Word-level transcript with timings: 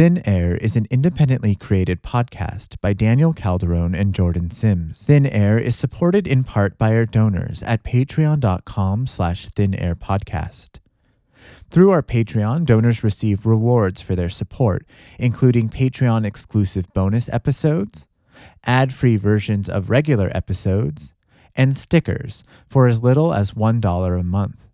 Thin 0.00 0.26
Air 0.26 0.56
is 0.56 0.76
an 0.76 0.86
independently 0.88 1.54
created 1.54 2.02
podcast 2.02 2.80
by 2.80 2.94
Daniel 2.94 3.34
Calderon 3.34 3.94
and 3.94 4.14
Jordan 4.14 4.50
Sims. 4.50 5.02
Thin 5.02 5.26
Air 5.26 5.58
is 5.58 5.76
supported 5.76 6.26
in 6.26 6.42
part 6.42 6.78
by 6.78 6.94
our 6.94 7.04
donors 7.04 7.62
at 7.64 7.84
patreon.com 7.84 9.06
slash 9.06 9.50
thinairpodcast. 9.50 10.78
Through 11.68 11.90
our 11.90 12.02
Patreon, 12.02 12.64
donors 12.64 13.04
receive 13.04 13.44
rewards 13.44 14.00
for 14.00 14.16
their 14.16 14.30
support, 14.30 14.86
including 15.18 15.68
Patreon 15.68 16.24
exclusive 16.24 16.86
bonus 16.94 17.28
episodes, 17.28 18.08
ad 18.64 18.94
free 18.94 19.16
versions 19.16 19.68
of 19.68 19.90
regular 19.90 20.34
episodes, 20.34 21.12
and 21.54 21.76
stickers 21.76 22.42
for 22.66 22.88
as 22.88 23.02
little 23.02 23.34
as 23.34 23.50
$1 23.50 24.18
a 24.18 24.22
month. 24.22 24.66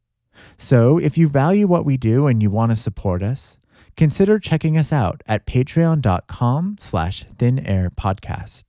So 0.56 0.98
if 0.98 1.18
you 1.18 1.28
value 1.28 1.66
what 1.66 1.84
we 1.84 1.96
do 1.96 2.28
and 2.28 2.40
you 2.40 2.48
want 2.48 2.70
to 2.70 2.76
support 2.76 3.24
us, 3.24 3.58
consider 3.96 4.38
checking 4.38 4.76
us 4.76 4.92
out 4.92 5.22
at 5.26 5.46
patreon.com 5.46 6.76
slash 6.78 7.24
thin 7.24 7.58
air 7.58 7.90
podcast. 7.90 8.64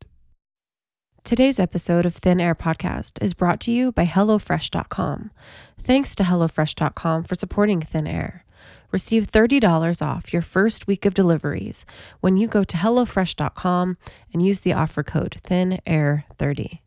Today's 1.28 1.60
episode 1.60 2.06
of 2.06 2.16
Thin 2.16 2.40
Air 2.40 2.56
Podcast 2.56 3.22
is 3.22 3.34
brought 3.34 3.60
to 3.60 3.72
you 3.72 3.92
by 3.92 4.06
HelloFresh.com. 4.06 5.32
Thanks 5.78 6.16
to 6.16 6.24
HelloFresh.com 6.24 7.24
for 7.24 7.36
supporting 7.36 7.82
Thin 7.82 8.08
Air. 8.08 8.46
Receive 8.94 9.30
$30 9.30 10.02
off 10.02 10.32
your 10.32 10.42
first 10.42 10.88
week 10.88 11.06
of 11.06 11.14
deliveries 11.14 11.86
when 12.22 12.38
you 12.38 12.48
go 12.48 12.64
to 12.64 12.78
HelloFresh.com 12.78 13.98
and 14.32 14.42
use 14.42 14.62
the 14.62 14.72
offer 14.72 15.04
code 15.04 15.36
ThinAir30. 15.44 16.80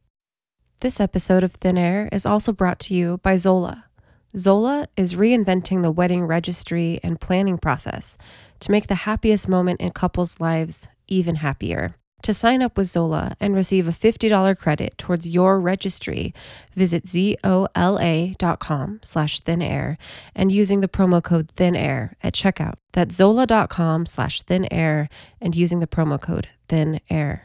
This 0.80 1.01
episode 1.01 1.43
of 1.43 1.52
Thin 1.52 1.77
Air 1.77 2.09
is 2.11 2.25
also 2.25 2.51
brought 2.51 2.80
to 2.80 2.95
you 2.95 3.19
by 3.23 3.37
Zola. 3.37 3.90
Zola 4.37 4.87
is 4.97 5.15
reinventing 5.15 5.83
the 5.83 5.91
wedding 5.91 6.25
registry 6.25 7.01
and 7.02 7.21
planning 7.21 7.59
process 7.59 8.16
to 8.61 8.71
make 8.71 8.87
the 8.87 9.07
happiest 9.07 9.48
moment 9.48 9.80
in 9.80 9.91
couples' 9.91 10.38
lives 10.38 10.88
even 11.09 11.37
happier. 11.37 11.97
To 12.23 12.35
sign 12.35 12.62
up 12.62 12.77
with 12.77 12.87
Zola 12.87 13.35
and 13.40 13.57
receive 13.57 13.88
a 13.88 13.93
$50 13.93 14.57
credit 14.57 14.96
towards 14.99 15.27
your 15.27 15.59
registry, 15.59 16.32
visit 16.77 17.09
zola.com 17.09 19.01
slash 19.02 19.40
thinair 19.40 19.96
and 20.35 20.52
using 20.52 20.80
the 20.80 20.88
promo 20.88 21.23
code 21.23 21.49
thinair 21.55 22.12
at 22.23 22.35
checkout. 22.35 22.74
That's 22.93 23.16
zola.com 23.16 24.07
slash 24.07 24.43
thinair 24.43 25.09
and 25.40 25.57
using 25.57 25.80
the 25.80 25.88
promo 25.88 26.21
code 26.21 26.49
thinair. 26.68 27.40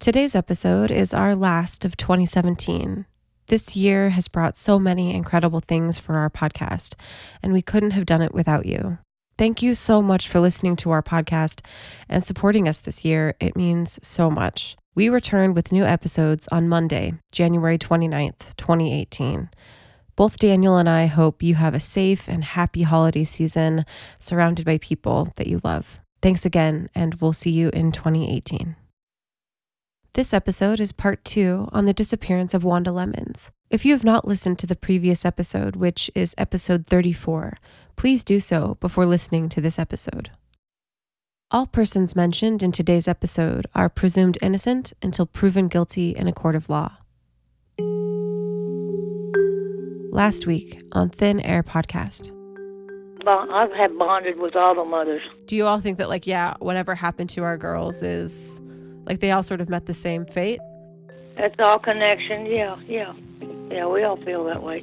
Today's 0.00 0.34
episode 0.34 0.90
is 0.90 1.14
our 1.14 1.36
last 1.36 1.84
of 1.84 1.96
2017. 1.96 3.04
This 3.50 3.74
year 3.74 4.10
has 4.10 4.28
brought 4.28 4.56
so 4.56 4.78
many 4.78 5.12
incredible 5.12 5.58
things 5.58 5.98
for 5.98 6.14
our 6.14 6.30
podcast, 6.30 6.94
and 7.42 7.52
we 7.52 7.62
couldn't 7.62 7.90
have 7.90 8.06
done 8.06 8.22
it 8.22 8.32
without 8.32 8.64
you. 8.64 8.98
Thank 9.36 9.60
you 9.60 9.74
so 9.74 10.00
much 10.00 10.28
for 10.28 10.38
listening 10.38 10.76
to 10.76 10.92
our 10.92 11.02
podcast 11.02 11.60
and 12.08 12.22
supporting 12.22 12.68
us 12.68 12.78
this 12.78 13.04
year. 13.04 13.34
It 13.40 13.56
means 13.56 13.98
so 14.06 14.30
much. 14.30 14.76
We 14.94 15.08
return 15.08 15.52
with 15.52 15.72
new 15.72 15.84
episodes 15.84 16.46
on 16.52 16.68
Monday, 16.68 17.14
January 17.32 17.76
29th, 17.76 18.54
2018. 18.56 19.50
Both 20.14 20.38
Daniel 20.38 20.76
and 20.76 20.88
I 20.88 21.06
hope 21.06 21.42
you 21.42 21.56
have 21.56 21.74
a 21.74 21.80
safe 21.80 22.28
and 22.28 22.44
happy 22.44 22.82
holiday 22.82 23.24
season 23.24 23.84
surrounded 24.20 24.64
by 24.64 24.78
people 24.78 25.32
that 25.34 25.48
you 25.48 25.60
love. 25.64 25.98
Thanks 26.22 26.46
again, 26.46 26.88
and 26.94 27.16
we'll 27.16 27.32
see 27.32 27.50
you 27.50 27.70
in 27.70 27.90
2018. 27.90 28.76
This 30.14 30.34
episode 30.34 30.80
is 30.80 30.90
part 30.90 31.24
two 31.24 31.68
on 31.70 31.84
the 31.84 31.92
disappearance 31.92 32.52
of 32.52 32.64
Wanda 32.64 32.90
Lemons. 32.90 33.52
If 33.70 33.84
you 33.84 33.92
have 33.92 34.02
not 34.02 34.26
listened 34.26 34.58
to 34.58 34.66
the 34.66 34.74
previous 34.74 35.24
episode, 35.24 35.76
which 35.76 36.10
is 36.16 36.34
episode 36.36 36.84
34, 36.88 37.56
please 37.94 38.24
do 38.24 38.40
so 38.40 38.76
before 38.80 39.06
listening 39.06 39.48
to 39.50 39.60
this 39.60 39.78
episode. 39.78 40.30
All 41.52 41.64
persons 41.64 42.16
mentioned 42.16 42.60
in 42.60 42.72
today's 42.72 43.06
episode 43.06 43.68
are 43.72 43.88
presumed 43.88 44.36
innocent 44.42 44.92
until 45.00 45.26
proven 45.26 45.68
guilty 45.68 46.10
in 46.10 46.26
a 46.26 46.32
court 46.32 46.56
of 46.56 46.68
law. 46.68 46.96
Last 50.12 50.44
week 50.44 50.82
on 50.90 51.10
Thin 51.10 51.38
Air 51.38 51.62
Podcast. 51.62 52.32
I've 53.28 53.70
had 53.70 53.96
bonded 53.96 54.40
with 54.40 54.56
all 54.56 54.74
the 54.74 54.84
mothers. 54.84 55.22
Do 55.46 55.54
you 55.54 55.68
all 55.68 55.78
think 55.78 55.98
that, 55.98 56.08
like, 56.08 56.26
yeah, 56.26 56.54
whatever 56.58 56.96
happened 56.96 57.30
to 57.30 57.44
our 57.44 57.56
girls 57.56 58.02
is 58.02 58.60
like 59.10 59.18
they 59.18 59.32
all 59.32 59.42
sort 59.42 59.60
of 59.60 59.68
met 59.68 59.86
the 59.86 59.92
same 59.92 60.24
fate? 60.24 60.60
It's 61.36 61.56
all 61.58 61.80
connection. 61.80 62.46
Yeah, 62.46 62.76
yeah. 62.86 63.12
Yeah, 63.68 63.86
we 63.86 64.04
all 64.04 64.16
feel 64.18 64.44
that 64.44 64.62
way. 64.62 64.82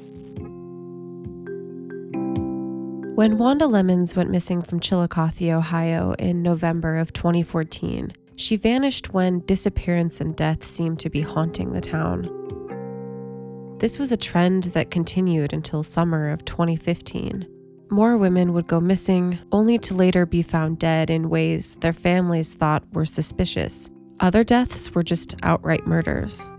When 3.16 3.38
Wanda 3.38 3.68
Lemons 3.68 4.18
went 4.18 4.30
missing 4.30 4.62
from 4.62 4.82
Chillicothe, 4.82 5.50
Ohio 5.54 6.12
in 6.20 6.44
November 6.44 6.98
of 6.98 7.14
2014, 7.14 8.12
she 8.36 8.58
vanished 8.58 9.14
when 9.14 9.40
disappearance 9.46 10.20
and 10.20 10.36
death 10.36 10.62
seemed 10.62 11.00
to 11.00 11.10
be 11.10 11.22
haunting 11.22 11.72
the 11.72 11.80
town. 11.80 12.30
This 13.80 13.98
was 13.98 14.12
a 14.12 14.18
trend 14.18 14.66
that 14.66 14.92
continued 14.92 15.54
until 15.54 15.84
summer 15.84 16.30
of 16.32 16.44
2015. 16.44 17.48
More 17.90 18.18
women 18.18 18.52
would 18.52 18.68
go 18.68 18.82
missing, 18.82 19.40
only 19.54 19.80
to 19.80 19.96
later 19.96 20.26
be 20.26 20.44
found 20.44 20.80
dead 20.80 21.10
in 21.10 21.30
ways 21.30 21.76
their 21.76 21.94
families 21.94 22.54
thought 22.54 22.84
were 22.92 23.06
suspicious. 23.06 23.90
Other 24.20 24.44
deaths 24.44 24.96
were 24.96 25.04
just 25.04 25.36
outright 25.44 25.86
murders. 25.86 26.52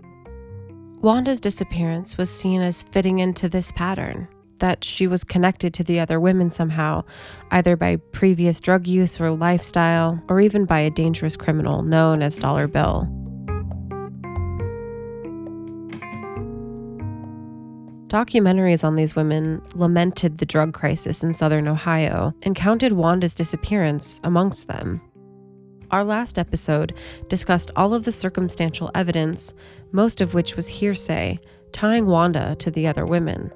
Wanda's 1.01 1.41
disappearance 1.41 2.17
was 2.17 2.29
seen 2.29 2.61
as 2.61 2.83
fitting 2.83 3.19
into 3.19 3.49
this 3.49 3.71
pattern 3.73 4.27
that 4.59 4.83
she 4.83 5.07
was 5.07 5.23
connected 5.23 5.73
to 5.73 5.83
the 5.83 5.99
other 5.99 6.19
women 6.19 6.51
somehow, 6.51 7.03
either 7.51 7.75
by 7.75 7.95
previous 7.95 8.59
drug 8.61 8.87
use 8.87 9.19
or 9.19 9.31
lifestyle, 9.31 10.21
or 10.29 10.39
even 10.41 10.65
by 10.65 10.79
a 10.79 10.89
dangerous 10.89 11.35
criminal 11.35 11.81
known 11.81 12.21
as 12.21 12.37
Dollar 12.37 12.67
Bill. 12.67 13.07
Documentaries 18.07 18.83
on 18.83 18.95
these 18.95 19.15
women 19.15 19.61
lamented 19.75 20.39
the 20.39 20.45
drug 20.45 20.73
crisis 20.73 21.23
in 21.23 21.33
southern 21.33 21.67
Ohio 21.67 22.33
and 22.41 22.55
counted 22.55 22.93
Wanda's 22.93 23.35
disappearance 23.35 24.19
amongst 24.23 24.67
them. 24.67 24.99
Our 25.91 26.03
last 26.03 26.37
episode 26.37 26.93
discussed 27.29 27.71
all 27.75 27.95
of 27.95 28.05
the 28.05 28.11
circumstantial 28.11 28.91
evidence, 28.93 29.55
most 29.91 30.21
of 30.21 30.35
which 30.35 30.55
was 30.55 30.67
hearsay, 30.67 31.39
tying 31.71 32.05
Wanda 32.05 32.55
to 32.59 32.69
the 32.69 32.85
other 32.85 33.05
women. 33.05 33.51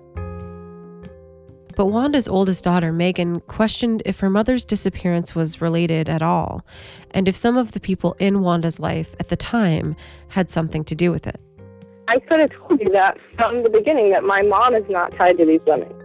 But 1.76 1.88
Wanda's 1.88 2.28
oldest 2.28 2.64
daughter, 2.64 2.92
Megan, 2.92 3.40
questioned 3.42 4.02
if 4.06 4.20
her 4.20 4.30
mother's 4.30 4.66
disappearance 4.66 5.36
was 5.36 5.62
related 5.62 6.10
at 6.10 6.22
all, 6.24 6.66
and 7.12 7.28
if 7.28 7.36
some 7.36 7.58
of 7.58 7.74
the 7.74 7.80
people 7.80 8.16
in 8.20 8.42
Wanda's 8.42 8.80
life 8.80 9.16
at 9.20 9.30
the 9.30 9.36
time 9.36 9.96
had 10.30 10.50
something 10.50 10.84
to 10.86 10.96
do 10.96 11.12
with 11.12 11.28
it. 11.28 11.40
I 12.08 12.20
could 12.20 12.40
have 12.40 12.52
told 12.52 12.80
you 12.80 12.90
that 12.92 13.18
from 13.36 13.64
the 13.64 13.70
beginning 13.70 14.12
that 14.12 14.24
my 14.24 14.42
mom 14.42 14.76
is 14.76 14.84
not 14.90 15.16
tied 15.16 15.38
to 15.38 15.46
these 15.46 15.62
women 15.66 16.03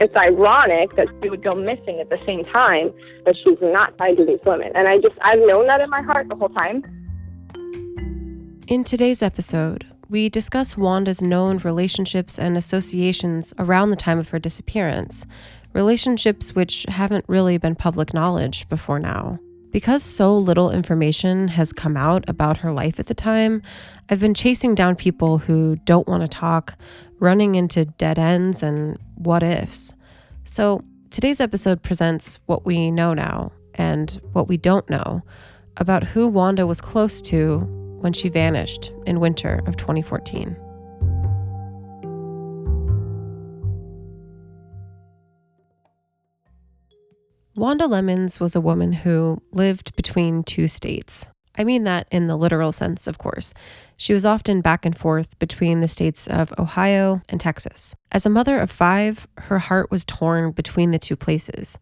it's 0.00 0.14
ironic 0.16 0.94
that 0.96 1.08
she 1.22 1.28
would 1.28 1.42
go 1.42 1.54
missing 1.54 1.98
at 2.00 2.08
the 2.08 2.18
same 2.24 2.44
time, 2.44 2.92
but 3.24 3.36
she's 3.36 3.58
not 3.60 3.96
tied 3.98 4.16
to 4.16 4.24
these 4.24 4.38
women. 4.44 4.70
And 4.74 4.86
I 4.86 4.98
just, 4.98 5.16
I've 5.22 5.40
known 5.40 5.66
that 5.66 5.80
in 5.80 5.90
my 5.90 6.02
heart 6.02 6.28
the 6.28 6.36
whole 6.36 6.50
time. 6.50 6.84
In 8.68 8.84
today's 8.84 9.22
episode, 9.22 9.86
we 10.08 10.28
discuss 10.28 10.76
Wanda's 10.76 11.20
known 11.20 11.58
relationships 11.58 12.38
and 12.38 12.56
associations 12.56 13.52
around 13.58 13.90
the 13.90 13.96
time 13.96 14.18
of 14.18 14.28
her 14.30 14.38
disappearance, 14.38 15.26
relationships 15.72 16.54
which 16.54 16.86
haven't 16.88 17.24
really 17.28 17.58
been 17.58 17.74
public 17.74 18.14
knowledge 18.14 18.68
before 18.68 18.98
now. 18.98 19.38
Because 19.70 20.02
so 20.02 20.36
little 20.36 20.70
information 20.70 21.48
has 21.48 21.74
come 21.74 21.96
out 21.96 22.24
about 22.28 22.58
her 22.58 22.72
life 22.72 22.98
at 22.98 23.06
the 23.06 23.14
time, 23.14 23.60
I've 24.08 24.20
been 24.20 24.32
chasing 24.32 24.74
down 24.74 24.96
people 24.96 25.38
who 25.38 25.76
don't 25.84 26.08
want 26.08 26.22
to 26.22 26.28
talk, 26.28 26.78
running 27.20 27.54
into 27.54 27.84
dead 27.84 28.18
ends 28.18 28.62
and 28.62 28.98
what 29.16 29.42
ifs. 29.42 29.94
So, 30.44 30.82
today's 31.10 31.40
episode 31.40 31.82
presents 31.82 32.38
what 32.46 32.64
we 32.64 32.90
know 32.90 33.14
now 33.14 33.52
and 33.74 34.20
what 34.32 34.48
we 34.48 34.56
don't 34.56 34.88
know 34.88 35.22
about 35.76 36.04
who 36.04 36.26
Wanda 36.26 36.66
was 36.66 36.80
close 36.80 37.22
to 37.22 37.58
when 38.00 38.12
she 38.12 38.28
vanished 38.28 38.92
in 39.06 39.20
winter 39.20 39.60
of 39.66 39.76
2014. 39.76 40.56
Wanda 47.58 47.88
Lemons 47.88 48.38
was 48.38 48.54
a 48.54 48.60
woman 48.60 48.92
who 48.92 49.42
lived 49.50 49.96
between 49.96 50.44
two 50.44 50.68
states. 50.68 51.28
I 51.58 51.64
mean 51.64 51.84
that 51.84 52.06
in 52.10 52.28
the 52.28 52.36
literal 52.36 52.70
sense, 52.70 53.08
of 53.08 53.18
course. 53.18 53.52
She 53.96 54.12
was 54.12 54.24
often 54.24 54.60
back 54.60 54.86
and 54.86 54.96
forth 54.96 55.38
between 55.40 55.80
the 55.80 55.88
states 55.88 56.28
of 56.28 56.54
Ohio 56.56 57.20
and 57.28 57.40
Texas. 57.40 57.96
As 58.12 58.24
a 58.24 58.30
mother 58.30 58.60
of 58.60 58.70
five, 58.70 59.26
her 59.36 59.58
heart 59.58 59.90
was 59.90 60.04
torn 60.04 60.52
between 60.52 60.92
the 60.92 60.98
two 60.98 61.16
places. 61.16 61.78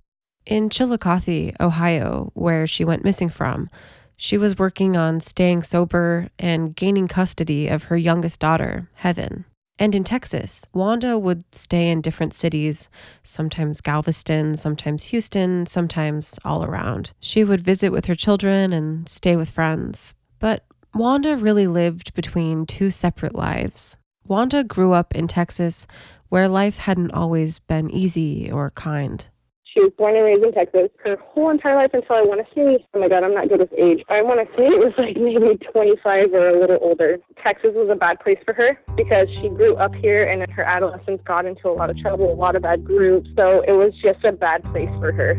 In 0.47 0.71
Chillicothe, 0.71 1.55
Ohio, 1.61 2.31
where 2.35 2.67
she 2.67 2.85
went 2.85 3.05
missing 3.05 3.29
from, 3.29 3.69
she 4.17 4.39
was 4.39 4.59
working 4.59 4.97
on 4.97 5.21
staying 5.21 5.63
sober 5.63 6.29
and 6.39 6.75
gaining 6.75 7.07
custody 7.07 7.69
of 7.69 7.85
her 7.85 7.97
youngest 7.99 8.41
daughter, 8.41 8.89
Heaven. 8.95 9.45
And 9.79 9.95
in 9.95 10.05
Texas, 10.05 10.67
Wanda 10.73 11.19
would 11.19 11.43
stay 11.55 11.91
in 11.91 12.01
different 12.01 12.33
cities, 12.33 12.89
sometimes 13.23 13.83
Galveston, 13.83 14.57
sometimes 14.57 15.05
Houston, 15.05 15.67
sometimes 15.67 16.39
all 16.45 16.65
around. 16.65 17.13
She 17.21 17.45
would 17.45 17.61
visit 17.61 17.91
with 17.91 18.07
her 18.07 18.15
children 18.15 18.73
and 18.73 19.07
stay 19.09 19.37
with 19.37 19.51
friends. 19.51 20.15
But 20.39 20.65
Wanda 20.95 21.37
really 21.37 21.67
lived 21.67 22.15
between 22.15 22.65
two 22.65 22.91
separate 22.91 23.35
lives. 23.35 23.99
Wanda 24.27 24.65
grew 24.65 24.93
up 24.93 25.15
in 25.15 25.29
Texas, 25.29 25.87
where 26.31 26.49
life 26.49 26.79
hadn't 26.79 27.13
always 27.13 27.59
been 27.59 27.91
easy 27.91 28.51
or 28.51 28.71
kind. 28.71 29.29
She 29.77 29.85
was 29.85 29.93
born 29.99 30.17
and 30.17 30.25
raised 30.25 30.43
in 30.43 30.53
Texas 30.57 30.89
her 31.05 31.19
whole 31.21 31.51
entire 31.51 31.77
life 31.77 31.91
until 31.93 32.17
I 32.17 32.23
want 32.25 32.41
to 32.41 32.49
say, 32.57 32.81
oh 32.95 32.99
my 32.99 33.13
God, 33.13 33.21
I'm 33.23 33.35
not 33.35 33.51
good 33.51 33.61
with 33.61 33.77
age. 33.77 34.01
I 34.09 34.25
want 34.25 34.41
to 34.41 34.49
say 34.57 34.73
it 34.73 34.81
was 34.81 34.97
like 34.97 35.21
maybe 35.21 35.61
25 35.69 36.33
or 36.33 36.49
a 36.49 36.59
little 36.59 36.79
older. 36.81 37.19
Texas 37.45 37.77
was 37.77 37.93
a 37.93 37.95
bad 37.95 38.19
place 38.21 38.41
for 38.47 38.55
her 38.55 38.81
because 38.97 39.29
she 39.37 39.53
grew 39.53 39.77
up 39.77 39.93
here 39.95 40.25
and 40.25 40.41
in 40.41 40.49
her 40.49 40.65
adolescence 40.65 41.21
got 41.29 41.45
into 41.45 41.69
a 41.69 41.77
lot 41.77 41.91
of 41.91 41.99
trouble, 41.99 42.33
a 42.33 42.41
lot 42.41 42.57
of 42.57 42.63
bad 42.63 42.87
groups. 42.87 43.29
So 43.37 43.61
it 43.69 43.77
was 43.77 43.93
just 44.01 44.25
a 44.25 44.33
bad 44.33 44.65
place 44.73 44.89
for 44.97 45.13
her. 45.13 45.37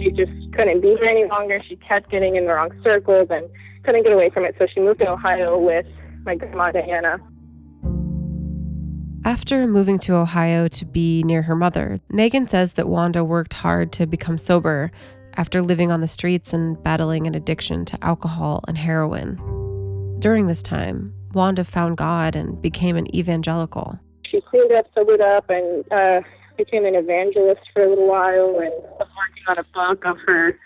She 0.00 0.16
just 0.16 0.32
couldn't 0.56 0.80
be 0.80 0.96
here 0.96 1.12
any 1.12 1.28
longer. 1.28 1.60
She 1.68 1.76
kept 1.76 2.08
getting 2.08 2.36
in 2.36 2.48
the 2.48 2.56
wrong 2.56 2.72
circles 2.82 3.28
and 3.28 3.52
couldn't 3.84 4.04
get 4.04 4.16
away 4.16 4.30
from 4.32 4.46
it. 4.46 4.56
So 4.58 4.64
she 4.64 4.80
moved 4.80 5.00
to 5.00 5.12
Ohio 5.12 5.60
with 5.60 5.84
my 6.24 6.36
grandma 6.36 6.72
Diana. 6.72 7.20
After 9.26 9.66
moving 9.66 9.98
to 10.00 10.16
Ohio 10.16 10.68
to 10.68 10.84
be 10.84 11.22
near 11.22 11.40
her 11.40 11.56
mother, 11.56 11.98
Megan 12.10 12.46
says 12.46 12.74
that 12.74 12.90
Wanda 12.90 13.24
worked 13.24 13.54
hard 13.54 13.90
to 13.92 14.06
become 14.06 14.36
sober 14.36 14.90
after 15.38 15.62
living 15.62 15.90
on 15.90 16.02
the 16.02 16.08
streets 16.08 16.52
and 16.52 16.80
battling 16.82 17.26
an 17.26 17.34
addiction 17.34 17.86
to 17.86 18.04
alcohol 18.04 18.62
and 18.68 18.76
heroin. 18.76 19.36
During 20.18 20.46
this 20.46 20.62
time, 20.62 21.14
Wanda 21.32 21.64
found 21.64 21.96
God 21.96 22.36
and 22.36 22.60
became 22.60 22.96
an 22.96 23.12
evangelical. 23.16 23.98
She 24.26 24.42
cleaned 24.42 24.72
up, 24.72 24.84
sobered 24.94 25.22
up, 25.22 25.48
and 25.48 25.90
uh, 25.90 26.20
became 26.58 26.84
an 26.84 26.94
evangelist 26.94 27.62
for 27.72 27.82
a 27.82 27.88
little 27.88 28.06
while 28.06 28.58
and 28.60 28.72
was 28.98 29.08
working 29.16 29.44
on 29.48 29.56
a 29.56 29.64
book 29.72 30.04
of 30.04 30.18
her 30.26 30.58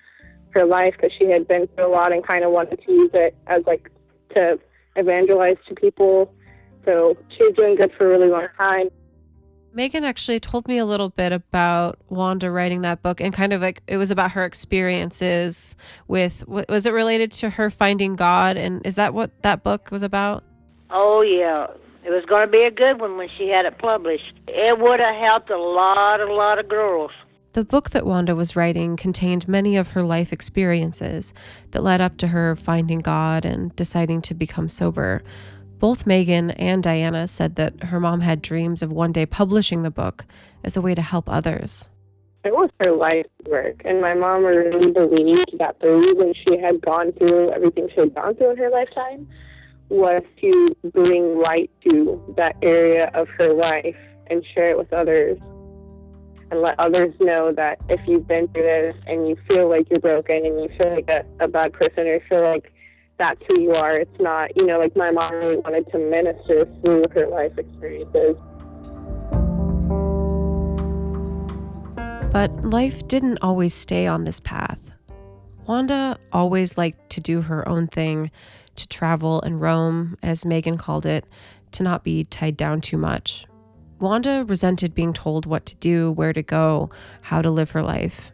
her 0.51 0.65
life 0.65 0.95
because 0.97 1.13
she 1.17 1.31
had 1.31 1.47
been 1.47 1.69
through 1.69 1.87
a 1.87 1.93
lot 1.93 2.11
and 2.11 2.27
kind 2.27 2.43
of 2.43 2.51
wanted 2.51 2.83
to 2.85 2.91
use 2.91 3.11
it 3.15 3.37
as 3.47 3.63
like 3.67 3.89
to 4.35 4.59
evangelize 4.97 5.59
to 5.69 5.75
people 5.77 6.35
so 6.85 7.17
she 7.37 7.45
was 7.45 7.55
doing 7.55 7.77
good 7.77 7.93
for 7.97 8.07
a 8.07 8.09
really 8.09 8.31
long 8.31 8.49
time. 8.57 8.89
Megan 9.73 10.03
actually 10.03 10.41
told 10.41 10.67
me 10.67 10.79
a 10.79 10.87
little 10.87 11.11
bit 11.11 11.33
about 11.33 11.99
Wanda 12.09 12.51
writing 12.51 12.81
that 12.83 13.03
book 13.03 13.21
and 13.21 13.33
kind 13.33 13.53
of 13.53 13.61
like 13.61 13.83
it 13.87 13.97
was 13.97 14.11
about 14.11 14.33
her 14.33 14.45
experiences 14.45 15.77
with 16.09 16.47
was 16.49 16.87
it 16.87 16.93
related 16.93 17.31
to 17.33 17.51
her 17.51 17.71
finding 17.71 18.17
God 18.17 18.57
and 18.57 18.85
is 18.87 18.95
that 18.97 19.15
what 19.15 19.43
that 19.43 19.63
book 19.63 19.91
was 19.91 20.03
about? 20.03 20.43
Oh 20.91 21.21
yeah. 21.21 21.67
It 22.05 22.11
was 22.11 22.25
going 22.25 22.47
to 22.47 22.51
be 22.51 22.63
a 22.63 22.71
good 22.71 23.01
one 23.01 23.19
when 23.19 23.29
she 23.37 23.49
had 23.49 23.67
it 23.67 23.77
published. 23.79 24.33
It 24.49 24.79
would 24.79 25.01
have 25.01 25.17
helped 25.17 25.51
a 25.51 25.59
lot 25.59 26.21
a 26.21 26.33
lot 26.33 26.59
of 26.59 26.69
girls. 26.69 27.11
The 27.53 27.65
book 27.65 27.91
that 27.91 28.07
Wanda 28.07 28.35
was 28.35 28.57
writing 28.57 28.97
contained 28.97 29.49
many 29.49 29.77
of 29.77 29.91
her 29.91 30.03
life 30.03 30.33
experiences 30.33 31.35
that 31.71 31.83
led 31.83 32.01
up 32.01 32.17
to 32.19 32.29
her 32.29 32.55
finding 32.57 33.01
God 33.01 33.45
and 33.45 33.75
deciding 33.75 34.23
to 34.23 34.35
become 34.35 34.69
sober. 34.69 35.23
Both 35.79 36.07
Megan 36.07 36.51
and 36.53 36.83
Diana 36.83 37.29
said 37.29 37.55
that 37.55 37.85
her 37.85 38.01
mom 38.01 38.21
had 38.21 38.43
dreams 38.43 38.83
of 38.83 38.91
one 38.91 39.13
day 39.13 39.27
publishing 39.27 39.83
the 39.83 39.91
book 39.91 40.25
as 40.65 40.77
a 40.77 40.81
way 40.81 40.95
to 40.95 41.03
help 41.03 41.29
others. 41.29 41.89
It 42.45 42.53
was 42.53 42.71
her 42.81 42.93
life 42.93 43.27
work, 43.47 43.83
and 43.85 44.01
my 44.01 44.15
mom 44.15 44.45
really 44.45 44.91
believed 44.91 45.59
that 45.59 45.79
the 45.81 45.91
reason 45.91 46.35
she 46.45 46.59
had 46.59 46.81
gone 46.81 47.13
through 47.13 47.53
everything 47.53 47.89
she 47.95 48.01
had 48.01 48.15
gone 48.15 48.35
through 48.35 48.53
in 48.53 48.57
her 48.59 48.71
lifetime 48.71 49.29
was 49.89 50.23
to 50.41 50.77
bring 50.93 51.39
light 51.39 51.71
to 51.85 52.23
that 52.37 52.57
area 52.63 53.11
of 53.15 53.29
her 53.29 53.53
life 53.53 53.97
and 54.29 54.45
share 54.55 54.71
it 54.71 54.79
with 54.79 54.93
others 54.93 55.39
and 56.51 56.61
let 56.61 56.79
others 56.79 57.15
know 57.21 57.53
that 57.53 57.79
if 57.89 58.01
you've 58.07 58.27
been 58.27 58.49
through 58.49 58.63
this 58.63 58.97
and 59.07 59.29
you 59.29 59.37
feel 59.47 59.69
like 59.69 59.89
you're 59.91 60.01
broken 60.01 60.45
and 60.45 60.61
you 60.61 60.69
feel 60.77 60.95
like 60.95 61.09
a, 61.09 61.25
a 61.45 61.49
bad 61.49 61.73
person 61.73 62.07
or 62.07 62.21
feel 62.29 62.43
like 62.43 62.73
that's 63.19 63.41
who 63.47 63.61
you 63.61 63.73
are. 63.73 63.97
It's 63.97 64.21
not, 64.21 64.57
you 64.57 64.65
know, 64.65 64.79
like 64.79 64.97
my 64.97 65.11
mom 65.11 65.35
really 65.35 65.57
wanted 65.57 65.91
to 65.91 65.99
minister 65.99 66.67
through 66.81 67.07
her 67.13 67.27
life 67.27 67.59
experiences. 67.59 68.37
But 72.33 72.65
life 72.65 73.07
didn't 73.09 73.39
always 73.43 73.75
stay 73.75 74.07
on 74.07 74.25
this 74.25 74.39
path. 74.39 74.79
Wanda 75.67 76.19
always 76.33 76.79
liked 76.79 77.11
to 77.11 77.21
do 77.21 77.43
her 77.43 77.69
own 77.69 77.89
thing, 77.89 78.31
to 78.77 78.87
travel 78.87 79.43
and 79.43 79.61
roam, 79.61 80.17
as 80.23 80.47
Megan 80.47 80.79
called 80.79 81.05
it, 81.05 81.27
to 81.73 81.83
not 81.83 82.05
be 82.05 82.25
tied 82.25 82.57
down 82.57 82.81
too 82.81 82.97
much. 82.97 83.47
Wanda 83.99 84.45
resented 84.47 84.95
being 84.95 85.13
told 85.13 85.45
what 85.45 85.67
to 85.67 85.75
do, 85.77 86.13
where 86.13 86.33
to 86.33 86.43
go, 86.43 86.91
how 87.23 87.43
to 87.43 87.51
live 87.51 87.73
her 87.73 87.83
life. 87.83 88.31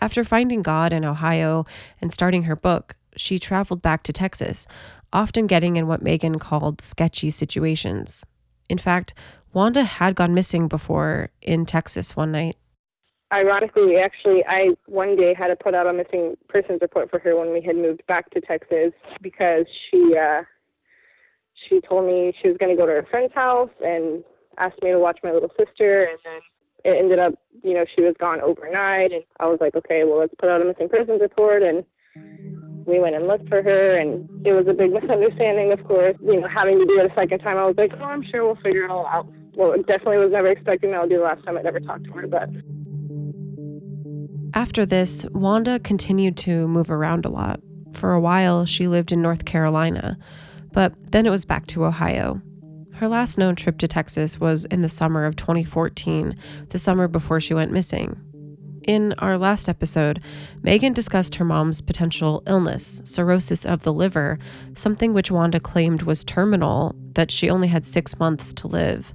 After 0.00 0.22
finding 0.22 0.62
God 0.62 0.92
in 0.92 1.04
Ohio 1.04 1.64
and 2.00 2.12
starting 2.12 2.42
her 2.42 2.54
book, 2.54 2.96
she 3.18 3.38
traveled 3.38 3.82
back 3.82 4.02
to 4.04 4.12
Texas, 4.12 4.66
often 5.12 5.46
getting 5.46 5.76
in 5.76 5.86
what 5.86 6.02
Megan 6.02 6.38
called 6.38 6.80
sketchy 6.80 7.30
situations. 7.30 8.24
In 8.68 8.78
fact, 8.78 9.14
Wanda 9.52 9.84
had 9.84 10.14
gone 10.14 10.34
missing 10.34 10.68
before 10.68 11.30
in 11.42 11.66
Texas 11.66 12.16
one 12.16 12.32
night. 12.32 12.56
Ironically, 13.32 13.96
actually, 13.96 14.42
I 14.46 14.70
one 14.86 15.16
day 15.16 15.34
had 15.34 15.48
to 15.48 15.56
put 15.56 15.74
out 15.74 15.86
a 15.86 15.92
missing 15.92 16.36
persons 16.48 16.78
report 16.80 17.10
for 17.10 17.18
her 17.18 17.38
when 17.38 17.52
we 17.52 17.60
had 17.60 17.76
moved 17.76 18.02
back 18.06 18.30
to 18.30 18.40
Texas 18.40 18.92
because 19.20 19.66
she 19.90 20.16
uh, 20.16 20.42
she 21.68 21.80
told 21.80 22.06
me 22.06 22.32
she 22.40 22.48
was 22.48 22.56
going 22.58 22.74
to 22.74 22.80
go 22.80 22.86
to 22.86 22.92
her 22.92 23.06
friend's 23.10 23.34
house 23.34 23.70
and 23.84 24.24
asked 24.56 24.82
me 24.82 24.90
to 24.90 24.98
watch 24.98 25.18
my 25.22 25.32
little 25.32 25.50
sister, 25.58 26.04
and 26.04 26.18
then 26.24 26.40
it 26.84 26.98
ended 26.98 27.18
up, 27.18 27.34
you 27.62 27.74
know, 27.74 27.84
she 27.94 28.02
was 28.02 28.14
gone 28.18 28.40
overnight, 28.40 29.12
and 29.12 29.22
I 29.40 29.46
was 29.46 29.58
like, 29.60 29.74
okay, 29.74 30.04
well, 30.04 30.20
let's 30.20 30.34
put 30.38 30.48
out 30.48 30.62
a 30.62 30.64
missing 30.64 30.88
persons 30.88 31.20
report, 31.20 31.62
and 31.62 31.84
we 32.88 32.98
went 32.98 33.14
and 33.14 33.26
looked 33.26 33.48
for 33.48 33.62
her, 33.62 33.98
and 33.98 34.28
it 34.46 34.52
was 34.52 34.66
a 34.66 34.72
big 34.72 34.92
misunderstanding, 34.98 35.72
of 35.72 35.84
course. 35.84 36.16
You 36.20 36.40
know, 36.40 36.48
having 36.48 36.78
to 36.78 36.86
do 36.86 36.98
it 36.98 37.10
a 37.10 37.14
second 37.14 37.40
time, 37.40 37.58
I 37.58 37.66
was 37.66 37.76
like, 37.76 37.92
oh, 38.00 38.04
I'm 38.04 38.24
sure 38.24 38.44
we'll 38.44 38.56
figure 38.56 38.84
it 38.84 38.90
all 38.90 39.06
out. 39.06 39.28
Well, 39.54 39.76
definitely 39.76 40.18
was 40.18 40.32
never 40.32 40.48
expecting 40.48 40.92
that 40.92 41.00
would 41.00 41.10
be 41.10 41.16
the 41.16 41.22
last 41.22 41.44
time 41.44 41.58
I'd 41.58 41.66
ever 41.66 41.80
talked 41.80 42.04
to 42.04 42.12
her, 42.12 42.26
but. 42.26 42.48
After 44.54 44.86
this, 44.86 45.26
Wanda 45.32 45.78
continued 45.78 46.36
to 46.38 46.66
move 46.66 46.90
around 46.90 47.26
a 47.26 47.28
lot. 47.28 47.60
For 47.92 48.12
a 48.12 48.20
while, 48.20 48.64
she 48.64 48.88
lived 48.88 49.12
in 49.12 49.20
North 49.20 49.44
Carolina, 49.44 50.18
but 50.72 50.94
then 51.12 51.26
it 51.26 51.30
was 51.30 51.44
back 51.44 51.66
to 51.68 51.84
Ohio. 51.84 52.40
Her 52.94 53.08
last 53.08 53.38
known 53.38 53.54
trip 53.54 53.78
to 53.78 53.88
Texas 53.88 54.40
was 54.40 54.64
in 54.66 54.82
the 54.82 54.88
summer 54.88 55.24
of 55.24 55.36
2014, 55.36 56.34
the 56.70 56.78
summer 56.78 57.06
before 57.08 57.40
she 57.40 57.54
went 57.54 57.70
missing. 57.70 58.20
In 58.88 59.12
our 59.18 59.36
last 59.36 59.68
episode, 59.68 60.18
Megan 60.62 60.94
discussed 60.94 61.34
her 61.34 61.44
mom's 61.44 61.82
potential 61.82 62.42
illness, 62.46 63.02
cirrhosis 63.04 63.66
of 63.66 63.82
the 63.82 63.92
liver, 63.92 64.38
something 64.72 65.12
which 65.12 65.30
Wanda 65.30 65.60
claimed 65.60 66.04
was 66.04 66.24
terminal, 66.24 66.96
that 67.12 67.30
she 67.30 67.50
only 67.50 67.68
had 67.68 67.84
six 67.84 68.18
months 68.18 68.54
to 68.54 68.66
live. 68.66 69.12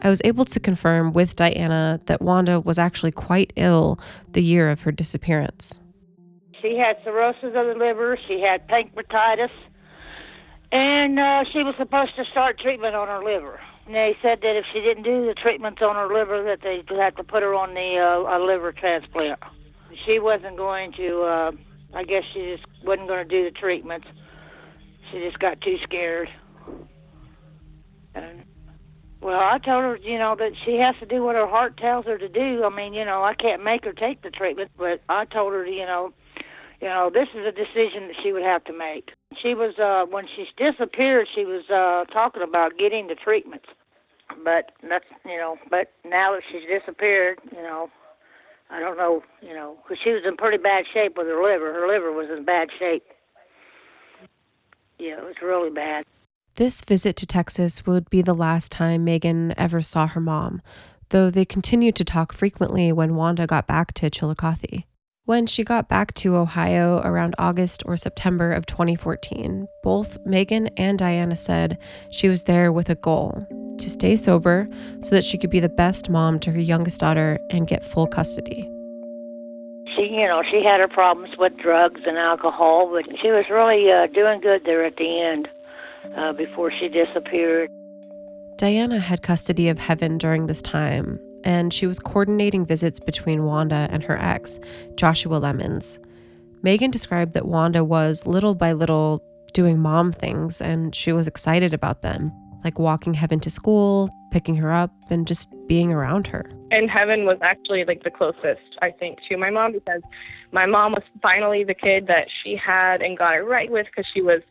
I 0.00 0.08
was 0.08 0.22
able 0.24 0.44
to 0.44 0.60
confirm 0.60 1.12
with 1.12 1.34
Diana 1.34 1.98
that 2.06 2.22
Wanda 2.22 2.60
was 2.60 2.78
actually 2.78 3.10
quite 3.10 3.52
ill 3.56 3.98
the 4.30 4.44
year 4.44 4.70
of 4.70 4.82
her 4.82 4.92
disappearance. 4.92 5.80
She 6.62 6.76
had 6.76 6.96
cirrhosis 7.02 7.52
of 7.56 7.66
the 7.66 7.74
liver, 7.76 8.16
she 8.28 8.40
had 8.40 8.68
pancreatitis, 8.68 9.50
and 10.70 11.18
uh, 11.18 11.42
she 11.52 11.64
was 11.64 11.74
supposed 11.78 12.14
to 12.14 12.24
start 12.26 12.60
treatment 12.60 12.94
on 12.94 13.08
her 13.08 13.24
liver. 13.24 13.58
And 13.86 13.94
they 13.94 14.16
said 14.22 14.40
that 14.42 14.56
if 14.56 14.64
she 14.72 14.80
didn't 14.80 15.02
do 15.02 15.26
the 15.26 15.34
treatments 15.34 15.82
on 15.82 15.96
her 15.96 16.12
liver, 16.12 16.44
that 16.44 16.60
they'd 16.62 16.96
have 16.96 17.16
to 17.16 17.24
put 17.24 17.42
her 17.42 17.54
on 17.54 17.74
the 17.74 17.98
uh, 17.98 18.36
a 18.36 18.38
liver 18.38 18.72
transplant. 18.72 19.40
She 20.06 20.18
wasn't 20.18 20.56
going 20.56 20.92
to. 20.92 21.22
Uh, 21.22 21.50
I 21.92 22.04
guess 22.04 22.22
she 22.32 22.56
just 22.56 22.64
wasn't 22.84 23.08
going 23.08 23.26
to 23.26 23.28
do 23.28 23.44
the 23.44 23.58
treatments. 23.58 24.06
She 25.10 25.18
just 25.18 25.38
got 25.40 25.60
too 25.60 25.76
scared. 25.82 26.28
And 28.14 28.44
well, 29.20 29.38
I 29.38 29.58
told 29.58 29.82
her, 29.82 29.96
you 29.96 30.18
know, 30.18 30.34
that 30.38 30.52
she 30.64 30.76
has 30.76 30.94
to 31.00 31.06
do 31.06 31.22
what 31.22 31.34
her 31.34 31.46
heart 31.46 31.76
tells 31.76 32.06
her 32.06 32.16
to 32.16 32.28
do. 32.28 32.64
I 32.64 32.74
mean, 32.74 32.94
you 32.94 33.04
know, 33.04 33.22
I 33.22 33.34
can't 33.34 33.62
make 33.62 33.84
her 33.84 33.92
take 33.92 34.22
the 34.22 34.30
treatment, 34.30 34.70
but 34.78 35.02
I 35.08 35.26
told 35.26 35.52
her, 35.52 35.66
you 35.66 35.84
know, 35.84 36.12
you 36.80 36.88
know, 36.88 37.10
this 37.12 37.28
is 37.34 37.46
a 37.46 37.52
decision 37.52 38.08
that 38.08 38.16
she 38.22 38.32
would 38.32 38.42
have 38.42 38.64
to 38.64 38.72
make. 38.72 39.10
She 39.42 39.54
was 39.54 39.78
uh 39.78 40.10
when 40.10 40.26
she 40.26 40.46
disappeared, 40.56 41.28
she 41.34 41.44
was 41.44 41.64
uh 41.70 42.10
talking 42.12 42.42
about 42.42 42.78
getting 42.78 43.06
the 43.06 43.14
treatments 43.14 43.66
but 44.44 44.72
you 45.24 45.36
know. 45.36 45.56
But 45.70 45.92
now 46.04 46.32
that 46.32 46.42
she's 46.50 46.62
disappeared, 46.68 47.38
you 47.52 47.62
know, 47.62 47.90
I 48.70 48.80
don't 48.80 48.96
know, 48.96 49.22
you 49.42 49.54
know, 49.54 49.76
because 49.82 49.98
she 50.02 50.10
was 50.10 50.22
in 50.26 50.36
pretty 50.36 50.58
bad 50.58 50.84
shape 50.92 51.16
with 51.16 51.26
her 51.26 51.42
liver. 51.42 51.72
Her 51.72 51.88
liver 51.88 52.12
was 52.12 52.28
in 52.30 52.44
bad 52.44 52.68
shape. 52.78 53.04
Yeah, 54.98 55.18
it 55.18 55.24
was 55.24 55.36
really 55.42 55.70
bad. 55.70 56.04
This 56.56 56.82
visit 56.82 57.16
to 57.16 57.26
Texas 57.26 57.86
would 57.86 58.10
be 58.10 58.22
the 58.22 58.34
last 58.34 58.70
time 58.72 59.04
Megan 59.04 59.54
ever 59.56 59.80
saw 59.80 60.06
her 60.08 60.20
mom, 60.20 60.60
though 61.08 61.30
they 61.30 61.44
continued 61.44 61.96
to 61.96 62.04
talk 62.04 62.32
frequently 62.32 62.92
when 62.92 63.14
Wanda 63.14 63.46
got 63.46 63.66
back 63.66 63.94
to 63.94 64.10
Chillicothe. 64.10 64.84
When 65.30 65.46
she 65.46 65.62
got 65.62 65.88
back 65.88 66.12
to 66.14 66.34
Ohio 66.34 66.98
around 67.04 67.36
August 67.38 67.84
or 67.86 67.96
September 67.96 68.50
of 68.50 68.66
2014, 68.66 69.68
both 69.80 70.18
Megan 70.26 70.66
and 70.76 70.98
Diana 70.98 71.36
said 71.36 71.78
she 72.10 72.28
was 72.28 72.42
there 72.42 72.72
with 72.72 72.90
a 72.90 72.96
goal 72.96 73.46
to 73.78 73.88
stay 73.88 74.16
sober 74.16 74.68
so 74.98 75.14
that 75.14 75.22
she 75.22 75.38
could 75.38 75.48
be 75.48 75.60
the 75.60 75.68
best 75.68 76.10
mom 76.10 76.40
to 76.40 76.50
her 76.50 76.58
youngest 76.58 76.98
daughter 76.98 77.38
and 77.48 77.68
get 77.68 77.84
full 77.84 78.08
custody. 78.08 78.68
She, 79.94 80.08
you 80.10 80.26
know, 80.26 80.42
she 80.50 80.64
had 80.64 80.80
her 80.80 80.88
problems 80.88 81.36
with 81.38 81.56
drugs 81.58 82.00
and 82.04 82.18
alcohol, 82.18 82.90
but 82.92 83.04
she 83.22 83.28
was 83.28 83.44
really 83.48 83.88
uh, 83.88 84.08
doing 84.08 84.40
good 84.40 84.62
there 84.64 84.84
at 84.84 84.96
the 84.96 85.22
end 85.22 85.46
uh, 86.16 86.32
before 86.32 86.72
she 86.72 86.88
disappeared. 86.88 87.70
Diana 88.56 88.98
had 88.98 89.22
custody 89.22 89.68
of 89.68 89.78
Heaven 89.78 90.18
during 90.18 90.48
this 90.48 90.60
time, 90.60 91.20
and 91.44 91.72
she 91.72 91.86
was 91.86 91.98
coordinating 91.98 92.66
visits 92.66 93.00
between 93.00 93.44
Wanda 93.44 93.88
and 93.90 94.02
her 94.02 94.16
ex, 94.18 94.60
Joshua 94.96 95.36
Lemons. 95.36 96.00
Megan 96.62 96.90
described 96.90 97.32
that 97.34 97.46
Wanda 97.46 97.84
was 97.84 98.26
little 98.26 98.54
by 98.54 98.72
little 98.72 99.22
doing 99.52 99.78
mom 99.78 100.12
things, 100.12 100.60
and 100.60 100.94
she 100.94 101.12
was 101.12 101.26
excited 101.26 101.72
about 101.74 102.02
them, 102.02 102.32
like 102.64 102.78
walking 102.78 103.14
Heaven 103.14 103.40
to 103.40 103.50
school, 103.50 104.10
picking 104.30 104.56
her 104.56 104.70
up, 104.70 104.92
and 105.10 105.26
just 105.26 105.48
being 105.66 105.92
around 105.92 106.26
her. 106.26 106.50
And 106.70 106.90
Heaven 106.90 107.24
was 107.24 107.38
actually 107.42 107.84
like 107.84 108.04
the 108.04 108.10
closest, 108.10 108.78
I 108.82 108.90
think, 108.90 109.18
to 109.28 109.36
my 109.36 109.50
mom 109.50 109.72
because 109.72 110.02
my 110.52 110.66
mom 110.66 110.92
was 110.92 111.02
finally 111.22 111.64
the 111.64 111.74
kid 111.74 112.06
that 112.06 112.28
she 112.42 112.56
had 112.56 113.02
and 113.02 113.16
got 113.16 113.34
it 113.34 113.40
right 113.40 113.70
with 113.70 113.86
because 113.86 114.08
she 114.12 114.22
was 114.22 114.42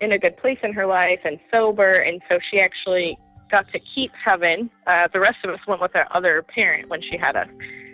in 0.00 0.12
a 0.12 0.18
good 0.18 0.36
place 0.36 0.58
in 0.62 0.72
her 0.72 0.86
life 0.86 1.20
and 1.24 1.38
sober. 1.50 2.00
And 2.00 2.20
so 2.28 2.38
she 2.50 2.60
actually 2.60 3.18
got 3.50 3.70
to 3.72 3.80
keep 3.94 4.12
Heaven. 4.12 4.70
Uh, 4.86 5.08
the 5.12 5.20
rest 5.20 5.38
of 5.44 5.50
us 5.50 5.60
went 5.66 5.80
with 5.80 5.94
our 5.94 6.06
other 6.14 6.42
parent 6.42 6.88
when 6.88 7.00
she 7.02 7.16
had 7.16 7.36
us. 7.36 7.48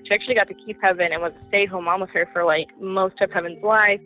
She 0.07 0.15
actually 0.15 0.35
got 0.35 0.49
to 0.49 0.55
keep 0.55 0.81
Heaven 0.83 1.13
and 1.13 1.23
was 1.23 1.33
a 1.33 1.49
stay 1.49 1.63
at 1.65 1.69
home 1.69 1.85
mom 1.85 2.01
with 2.01 2.11
her 2.11 2.29
for 2.33 2.45
like 2.45 2.69
most 2.81 3.21
of 3.21 3.31
Heaven's 3.31 3.63
life. 3.63 4.01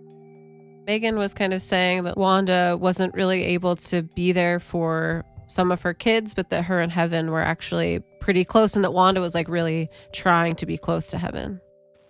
Megan 0.86 1.18
was 1.18 1.34
kind 1.34 1.52
of 1.52 1.60
saying 1.60 2.04
that 2.04 2.16
Wanda 2.16 2.76
wasn't 2.80 3.12
really 3.14 3.44
able 3.44 3.76
to 3.76 4.02
be 4.02 4.32
there 4.32 4.58
for 4.58 5.24
some 5.46 5.72
of 5.72 5.82
her 5.82 5.92
kids, 5.92 6.34
but 6.34 6.50
that 6.50 6.64
her 6.64 6.80
and 6.80 6.92
Heaven 6.92 7.30
were 7.30 7.42
actually 7.42 8.00
pretty 8.20 8.44
close 8.44 8.76
and 8.76 8.84
that 8.84 8.92
Wanda 8.92 9.20
was 9.20 9.34
like 9.34 9.48
really 9.48 9.90
trying 10.12 10.54
to 10.56 10.66
be 10.66 10.78
close 10.78 11.08
to 11.08 11.18
Heaven. 11.18 11.60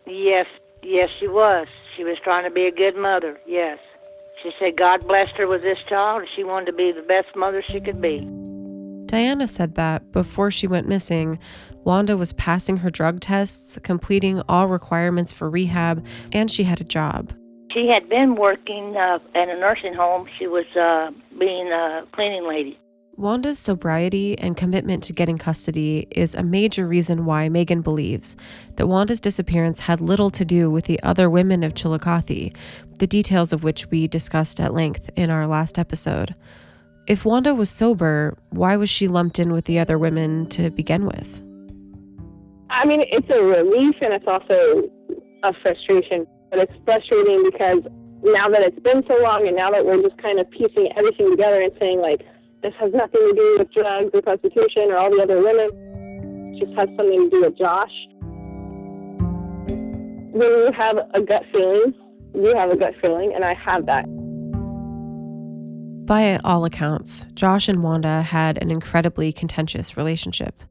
Yes, 0.06 0.46
yes, 0.82 1.08
she 1.18 1.26
was. 1.26 1.66
She 1.96 2.04
was 2.04 2.18
trying 2.22 2.44
to 2.44 2.50
be 2.50 2.66
a 2.66 2.72
good 2.72 2.96
mother, 2.96 3.38
yes. 3.46 3.78
She 4.42 4.50
said 4.60 4.76
God 4.76 5.06
blessed 5.06 5.32
her 5.38 5.48
with 5.48 5.62
this 5.62 5.78
child 5.88 6.20
and 6.20 6.30
she 6.36 6.44
wanted 6.44 6.66
to 6.66 6.72
be 6.72 6.92
the 6.92 7.02
best 7.02 7.34
mother 7.34 7.62
she 7.68 7.80
could 7.80 8.00
be. 8.00 8.20
Diana 9.08 9.48
said 9.48 9.74
that 9.76 10.12
before 10.12 10.50
she 10.50 10.66
went 10.66 10.86
missing, 10.86 11.38
Wanda 11.82 12.14
was 12.14 12.34
passing 12.34 12.76
her 12.78 12.90
drug 12.90 13.20
tests, 13.20 13.78
completing 13.82 14.42
all 14.50 14.68
requirements 14.68 15.32
for 15.32 15.48
rehab, 15.48 16.04
and 16.30 16.50
she 16.50 16.64
had 16.64 16.82
a 16.82 16.84
job. 16.84 17.32
She 17.72 17.88
had 17.88 18.08
been 18.10 18.36
working 18.36 18.96
uh, 18.96 19.18
at 19.34 19.48
a 19.48 19.58
nursing 19.58 19.94
home. 19.94 20.28
She 20.38 20.46
was 20.46 20.66
uh, 20.76 21.10
being 21.38 21.72
a 21.72 22.02
cleaning 22.12 22.46
lady. 22.46 22.78
Wanda's 23.16 23.58
sobriety 23.58 24.38
and 24.38 24.56
commitment 24.56 25.02
to 25.04 25.14
getting 25.14 25.38
custody 25.38 26.06
is 26.10 26.34
a 26.34 26.42
major 26.42 26.86
reason 26.86 27.24
why 27.24 27.48
Megan 27.48 27.80
believes 27.80 28.36
that 28.76 28.86
Wanda's 28.86 29.20
disappearance 29.20 29.80
had 29.80 30.02
little 30.02 30.30
to 30.30 30.44
do 30.44 30.70
with 30.70 30.84
the 30.84 31.02
other 31.02 31.28
women 31.28 31.64
of 31.64 31.74
Chillicothe, 31.74 32.52
the 32.98 33.06
details 33.06 33.54
of 33.54 33.64
which 33.64 33.90
we 33.90 34.06
discussed 34.06 34.60
at 34.60 34.74
length 34.74 35.10
in 35.16 35.30
our 35.30 35.46
last 35.46 35.78
episode. 35.78 36.34
If 37.08 37.24
Wanda 37.24 37.54
was 37.54 37.70
sober, 37.70 38.36
why 38.50 38.76
was 38.76 38.90
she 38.90 39.08
lumped 39.08 39.38
in 39.38 39.50
with 39.50 39.64
the 39.64 39.78
other 39.78 39.96
women 39.96 40.46
to 40.50 40.68
begin 40.68 41.06
with? 41.06 41.42
I 42.68 42.84
mean, 42.84 43.00
it's 43.10 43.30
a 43.30 43.40
relief 43.40 43.96
and 44.02 44.12
it's 44.12 44.26
also 44.28 44.90
a 45.42 45.54
frustration. 45.62 46.26
But 46.50 46.58
it's 46.60 46.72
frustrating 46.84 47.48
because 47.50 47.80
now 48.22 48.50
that 48.50 48.60
it's 48.60 48.78
been 48.80 49.02
so 49.08 49.16
long 49.22 49.48
and 49.48 49.56
now 49.56 49.70
that 49.70 49.86
we're 49.86 50.02
just 50.02 50.20
kind 50.20 50.38
of 50.38 50.50
piecing 50.50 50.92
everything 50.98 51.30
together 51.30 51.62
and 51.62 51.72
saying, 51.80 52.02
like, 52.02 52.20
this 52.62 52.74
has 52.78 52.92
nothing 52.92 53.24
to 53.24 53.32
do 53.32 53.56
with 53.58 53.72
drugs 53.72 54.10
or 54.12 54.20
prostitution 54.20 54.92
or 54.92 54.98
all 54.98 55.08
the 55.08 55.22
other 55.22 55.40
women, 55.40 56.52
it 56.52 56.60
just 56.60 56.76
has 56.76 56.88
something 56.92 57.24
to 57.24 57.30
do 57.32 57.40
with 57.40 57.56
Josh. 57.56 57.96
When 60.36 60.44
you 60.44 60.70
have 60.76 60.96
a 61.14 61.22
gut 61.24 61.44
feeling, 61.52 61.94
you 62.34 62.52
have 62.54 62.68
a 62.68 62.76
gut 62.76 62.92
feeling, 63.00 63.32
and 63.34 63.46
I 63.46 63.54
have 63.54 63.86
that. 63.86 64.04
By 66.08 66.38
all 66.42 66.64
accounts, 66.64 67.26
Josh 67.34 67.68
and 67.68 67.82
Wanda 67.82 68.22
had 68.22 68.56
an 68.62 68.70
incredibly 68.70 69.30
contentious 69.30 69.94
relationship. 69.94 70.62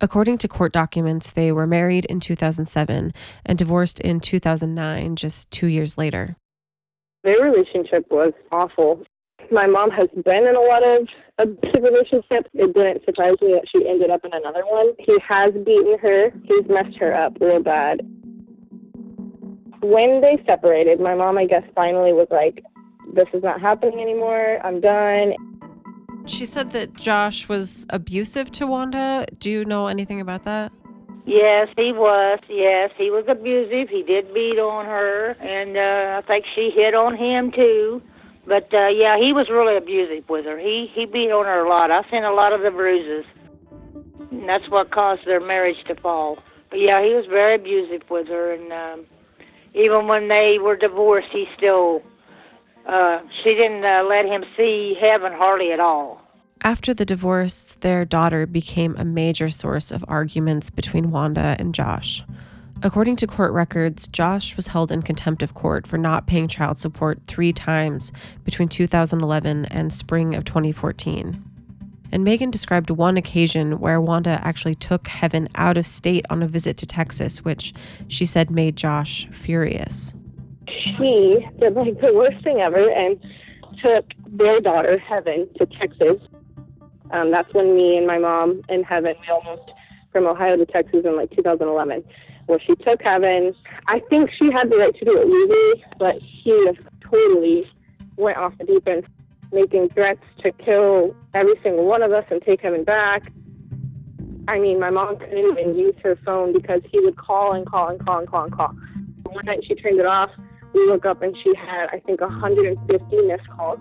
According 0.00 0.38
to 0.38 0.48
court 0.48 0.72
documents, 0.72 1.30
they 1.30 1.52
were 1.52 1.64
married 1.64 2.06
in 2.06 2.18
2007 2.18 3.12
and 3.46 3.56
divorced 3.56 4.00
in 4.00 4.18
2009, 4.18 5.14
just 5.14 5.52
two 5.52 5.68
years 5.68 5.96
later. 5.96 6.34
Their 7.22 7.40
relationship 7.40 8.10
was 8.10 8.32
awful. 8.50 9.04
My 9.52 9.68
mom 9.68 9.92
has 9.92 10.08
been 10.24 10.44
in 10.44 10.56
a 10.56 10.60
lot 10.60 10.82
of 10.82 11.06
abusive 11.38 11.84
relationships. 11.84 12.50
It 12.52 12.74
didn't 12.74 13.04
surprise 13.04 13.36
me 13.40 13.52
that 13.52 13.68
she 13.70 13.88
ended 13.88 14.10
up 14.10 14.24
in 14.24 14.32
another 14.34 14.64
one. 14.66 14.88
He 14.98 15.16
has 15.20 15.54
beaten 15.54 16.00
her, 16.00 16.32
he's 16.42 16.68
messed 16.68 16.98
her 16.98 17.14
up 17.14 17.36
real 17.40 17.62
bad. 17.62 18.00
When 19.82 20.20
they 20.20 20.42
separated, 20.44 20.98
my 20.98 21.14
mom, 21.14 21.38
I 21.38 21.46
guess, 21.46 21.62
finally 21.76 22.12
was 22.12 22.26
like, 22.32 22.60
this 23.14 23.28
is 23.32 23.42
not 23.42 23.60
happening 23.60 24.00
anymore. 24.00 24.58
I'm 24.64 24.80
done. 24.80 25.34
She 26.26 26.46
said 26.46 26.70
that 26.70 26.94
Josh 26.94 27.48
was 27.48 27.86
abusive 27.90 28.50
to 28.52 28.66
Wanda. 28.66 29.26
Do 29.38 29.50
you 29.50 29.64
know 29.64 29.88
anything 29.88 30.20
about 30.20 30.44
that? 30.44 30.72
Yes, 31.26 31.68
he 31.76 31.92
was. 31.92 32.38
Yes, 32.48 32.90
he 32.96 33.10
was 33.10 33.24
abusive. 33.28 33.88
He 33.88 34.02
did 34.02 34.32
beat 34.34 34.58
on 34.58 34.84
her, 34.84 35.30
and 35.40 35.76
uh, 35.76 36.18
I 36.22 36.26
think 36.26 36.44
she 36.54 36.70
hit 36.70 36.94
on 36.94 37.16
him 37.16 37.50
too. 37.50 38.02
But 38.46 38.72
uh, 38.74 38.88
yeah, 38.88 39.18
he 39.18 39.32
was 39.32 39.48
really 39.48 39.76
abusive 39.76 40.28
with 40.28 40.44
her. 40.44 40.58
He 40.58 40.90
he 40.94 41.06
beat 41.06 41.30
on 41.30 41.46
her 41.46 41.64
a 41.64 41.68
lot. 41.68 41.90
I 41.90 42.02
seen 42.10 42.24
a 42.24 42.32
lot 42.32 42.52
of 42.52 42.60
the 42.60 42.70
bruises. 42.70 43.24
And 44.30 44.48
that's 44.48 44.68
what 44.68 44.90
caused 44.90 45.26
their 45.26 45.40
marriage 45.40 45.82
to 45.86 45.94
fall. 45.94 46.38
But 46.68 46.80
yeah, 46.80 47.02
he 47.02 47.14
was 47.14 47.24
very 47.26 47.54
abusive 47.54 48.02
with 48.10 48.28
her, 48.28 48.52
and 48.52 48.72
um, 48.72 49.06
even 49.74 50.06
when 50.08 50.28
they 50.28 50.58
were 50.60 50.76
divorced, 50.76 51.28
he 51.32 51.46
still 51.56 52.02
uh, 52.86 53.20
she 53.42 53.54
didn't 53.54 53.84
uh, 53.84 54.04
let 54.04 54.26
him 54.26 54.44
see 54.56 54.94
Heaven 55.00 55.32
hardly 55.32 55.72
at 55.72 55.80
all. 55.80 56.20
After 56.62 56.94
the 56.94 57.04
divorce, 57.04 57.76
their 57.80 58.04
daughter 58.04 58.46
became 58.46 58.96
a 58.96 59.04
major 59.04 59.50
source 59.50 59.90
of 59.90 60.04
arguments 60.08 60.70
between 60.70 61.10
Wanda 61.10 61.56
and 61.58 61.74
Josh. 61.74 62.22
According 62.82 63.16
to 63.16 63.26
court 63.26 63.52
records, 63.52 64.08
Josh 64.08 64.56
was 64.56 64.68
held 64.68 64.90
in 64.90 65.02
contempt 65.02 65.42
of 65.42 65.54
court 65.54 65.86
for 65.86 65.96
not 65.98 66.26
paying 66.26 66.48
child 66.48 66.78
support 66.78 67.20
three 67.26 67.52
times 67.52 68.12
between 68.44 68.68
2011 68.68 69.66
and 69.66 69.92
spring 69.92 70.34
of 70.34 70.44
2014. 70.44 71.42
And 72.12 72.24
Megan 72.24 72.50
described 72.50 72.90
one 72.90 73.16
occasion 73.16 73.78
where 73.78 74.00
Wanda 74.00 74.40
actually 74.42 74.74
took 74.74 75.08
Heaven 75.08 75.48
out 75.54 75.76
of 75.76 75.86
state 75.86 76.24
on 76.30 76.42
a 76.42 76.48
visit 76.48 76.76
to 76.78 76.86
Texas, 76.86 77.44
which 77.44 77.72
she 78.08 78.26
said 78.26 78.50
made 78.50 78.76
Josh 78.76 79.26
furious 79.32 80.14
she 80.68 81.46
did 81.60 81.74
like 81.74 82.00
the 82.00 82.12
worst 82.14 82.42
thing 82.44 82.60
ever 82.60 82.90
and 82.90 83.18
took 83.82 84.06
their 84.26 84.60
daughter, 84.60 84.98
Heaven, 84.98 85.48
to 85.58 85.66
Texas. 85.66 86.20
Um, 87.10 87.30
that's 87.30 87.52
when 87.52 87.76
me 87.76 87.96
and 87.96 88.06
my 88.06 88.18
mom 88.18 88.62
and 88.68 88.84
Heaven, 88.84 89.14
we 89.20 89.28
almost 89.32 89.70
from 90.12 90.26
Ohio 90.26 90.56
to 90.56 90.66
Texas 90.66 91.02
in 91.04 91.16
like 91.16 91.30
2011. 91.30 92.04
Well, 92.46 92.58
she 92.64 92.74
took 92.76 93.02
Heaven. 93.02 93.54
I 93.88 94.00
think 94.10 94.30
she 94.38 94.50
had 94.52 94.70
the 94.70 94.76
right 94.76 94.94
to 94.94 95.04
do 95.04 95.20
it 95.20 95.26
legally, 95.26 95.84
but 95.98 96.16
she 96.42 96.70
totally 97.02 97.64
went 98.16 98.36
off 98.36 98.56
the 98.58 98.64
deep 98.64 98.86
end, 98.86 99.04
making 99.52 99.88
threats 99.90 100.20
to 100.42 100.52
kill 100.52 101.14
every 101.34 101.54
single 101.62 101.84
one 101.84 102.02
of 102.02 102.12
us 102.12 102.24
and 102.30 102.42
take 102.42 102.60
Heaven 102.60 102.84
back. 102.84 103.22
I 104.46 104.58
mean, 104.58 104.78
my 104.78 104.90
mom 104.90 105.18
couldn't 105.18 105.38
even 105.38 105.74
use 105.76 105.94
her 106.02 106.18
phone 106.24 106.52
because 106.52 106.82
he 106.90 107.00
would 107.00 107.16
call 107.16 107.52
and 107.52 107.66
call 107.66 107.88
and 107.88 108.04
call 108.04 108.18
and 108.18 108.28
call 108.28 108.44
and 108.44 108.54
call. 108.54 108.74
One 109.24 109.46
night 109.46 109.64
she 109.66 109.74
turned 109.74 109.98
it 109.98 110.06
off 110.06 110.30
we 110.74 110.88
woke 110.90 111.06
up 111.06 111.22
and 111.22 111.36
she 111.42 111.54
had, 111.54 111.86
I 111.92 112.00
think, 112.00 112.20
150 112.20 113.16
missed 113.22 113.48
calls. 113.56 113.78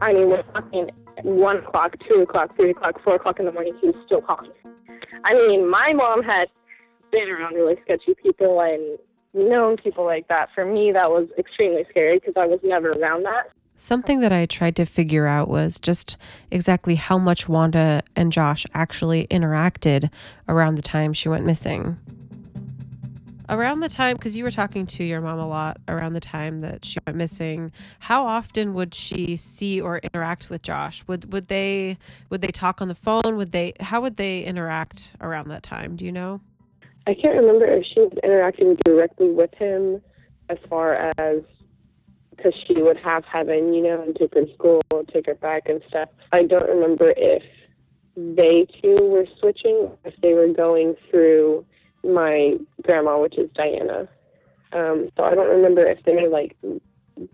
I 0.00 0.12
mean, 0.12 0.28
we're 0.28 0.42
talking 0.52 0.90
1 1.22 1.56
o'clock, 1.58 1.94
2 2.08 2.22
o'clock, 2.22 2.54
3 2.56 2.70
o'clock, 2.70 3.02
4 3.02 3.14
o'clock 3.16 3.38
in 3.38 3.46
the 3.46 3.52
morning, 3.52 3.76
he 3.80 3.88
was 3.88 3.96
still 4.04 4.20
calling. 4.20 4.50
I 5.24 5.34
mean, 5.34 5.70
my 5.70 5.92
mom 5.94 6.22
had 6.22 6.48
been 7.10 7.28
around 7.28 7.54
really 7.54 7.76
sketchy 7.84 8.14
people 8.20 8.60
and 8.60 8.98
known 9.34 9.76
people 9.76 10.04
like 10.04 10.28
that. 10.28 10.48
For 10.54 10.64
me, 10.64 10.92
that 10.92 11.10
was 11.10 11.28
extremely 11.38 11.84
scary 11.90 12.18
because 12.18 12.34
I 12.36 12.46
was 12.46 12.60
never 12.62 12.92
around 12.92 13.24
that. 13.24 13.50
Something 13.74 14.20
that 14.20 14.32
I 14.32 14.46
tried 14.46 14.76
to 14.76 14.84
figure 14.84 15.26
out 15.26 15.48
was 15.48 15.78
just 15.78 16.16
exactly 16.50 16.96
how 16.96 17.18
much 17.18 17.48
Wanda 17.48 18.02
and 18.14 18.30
Josh 18.30 18.66
actually 18.74 19.26
interacted 19.28 20.10
around 20.48 20.74
the 20.74 20.82
time 20.82 21.12
she 21.12 21.28
went 21.28 21.46
missing 21.46 21.98
around 23.52 23.80
the 23.80 23.88
time 23.88 24.16
because 24.16 24.36
you 24.36 24.42
were 24.42 24.50
talking 24.50 24.86
to 24.86 25.04
your 25.04 25.20
mom 25.20 25.38
a 25.38 25.46
lot 25.46 25.78
around 25.86 26.14
the 26.14 26.20
time 26.20 26.60
that 26.60 26.84
she 26.84 26.98
went 27.06 27.18
missing 27.18 27.70
how 28.00 28.26
often 28.26 28.72
would 28.72 28.94
she 28.94 29.36
see 29.36 29.80
or 29.80 29.98
interact 29.98 30.48
with 30.48 30.62
Josh? 30.62 31.04
Would 31.06 31.32
would 31.32 31.48
they 31.48 31.98
would 32.30 32.40
they 32.40 32.48
talk 32.48 32.80
on 32.80 32.88
the 32.88 32.94
phone? 32.94 33.36
Would 33.36 33.52
they 33.52 33.74
how 33.80 34.00
would 34.00 34.16
they 34.16 34.42
interact 34.42 35.14
around 35.20 35.48
that 35.48 35.62
time? 35.62 35.96
Do 35.96 36.04
you 36.04 36.12
know? 36.12 36.40
I 37.06 37.14
can't 37.14 37.36
remember 37.36 37.66
if 37.66 37.84
she 37.84 38.00
was 38.00 38.12
interacting 38.22 38.76
directly 38.84 39.30
with 39.30 39.52
him 39.54 40.00
as 40.48 40.58
far 40.68 41.12
as 41.18 41.42
because 42.30 42.54
she 42.66 42.80
would 42.80 42.96
have 42.96 43.24
Heaven, 43.24 43.72
you 43.72 43.82
know, 43.82 44.02
and 44.02 44.16
take 44.16 44.34
her 44.34 44.44
to 44.46 44.54
school, 44.54 44.80
take 45.12 45.26
her 45.26 45.34
back 45.34 45.68
and 45.68 45.82
stuff. 45.88 46.08
I 46.32 46.44
don't 46.44 46.68
remember 46.68 47.12
if 47.16 47.42
they 48.16 48.66
two 48.80 48.96
were 49.00 49.26
switching, 49.38 49.90
if 50.04 50.14
they 50.22 50.32
were 50.32 50.48
going 50.48 50.94
through 51.10 51.64
my 52.04 52.54
grandma, 52.82 53.20
which 53.20 53.38
is 53.38 53.50
Diana. 53.54 54.08
Um, 54.72 55.10
so 55.16 55.24
I 55.24 55.34
don't 55.34 55.50
remember 55.50 55.84
if 55.84 56.02
they 56.04 56.14
were 56.14 56.28
like 56.28 56.56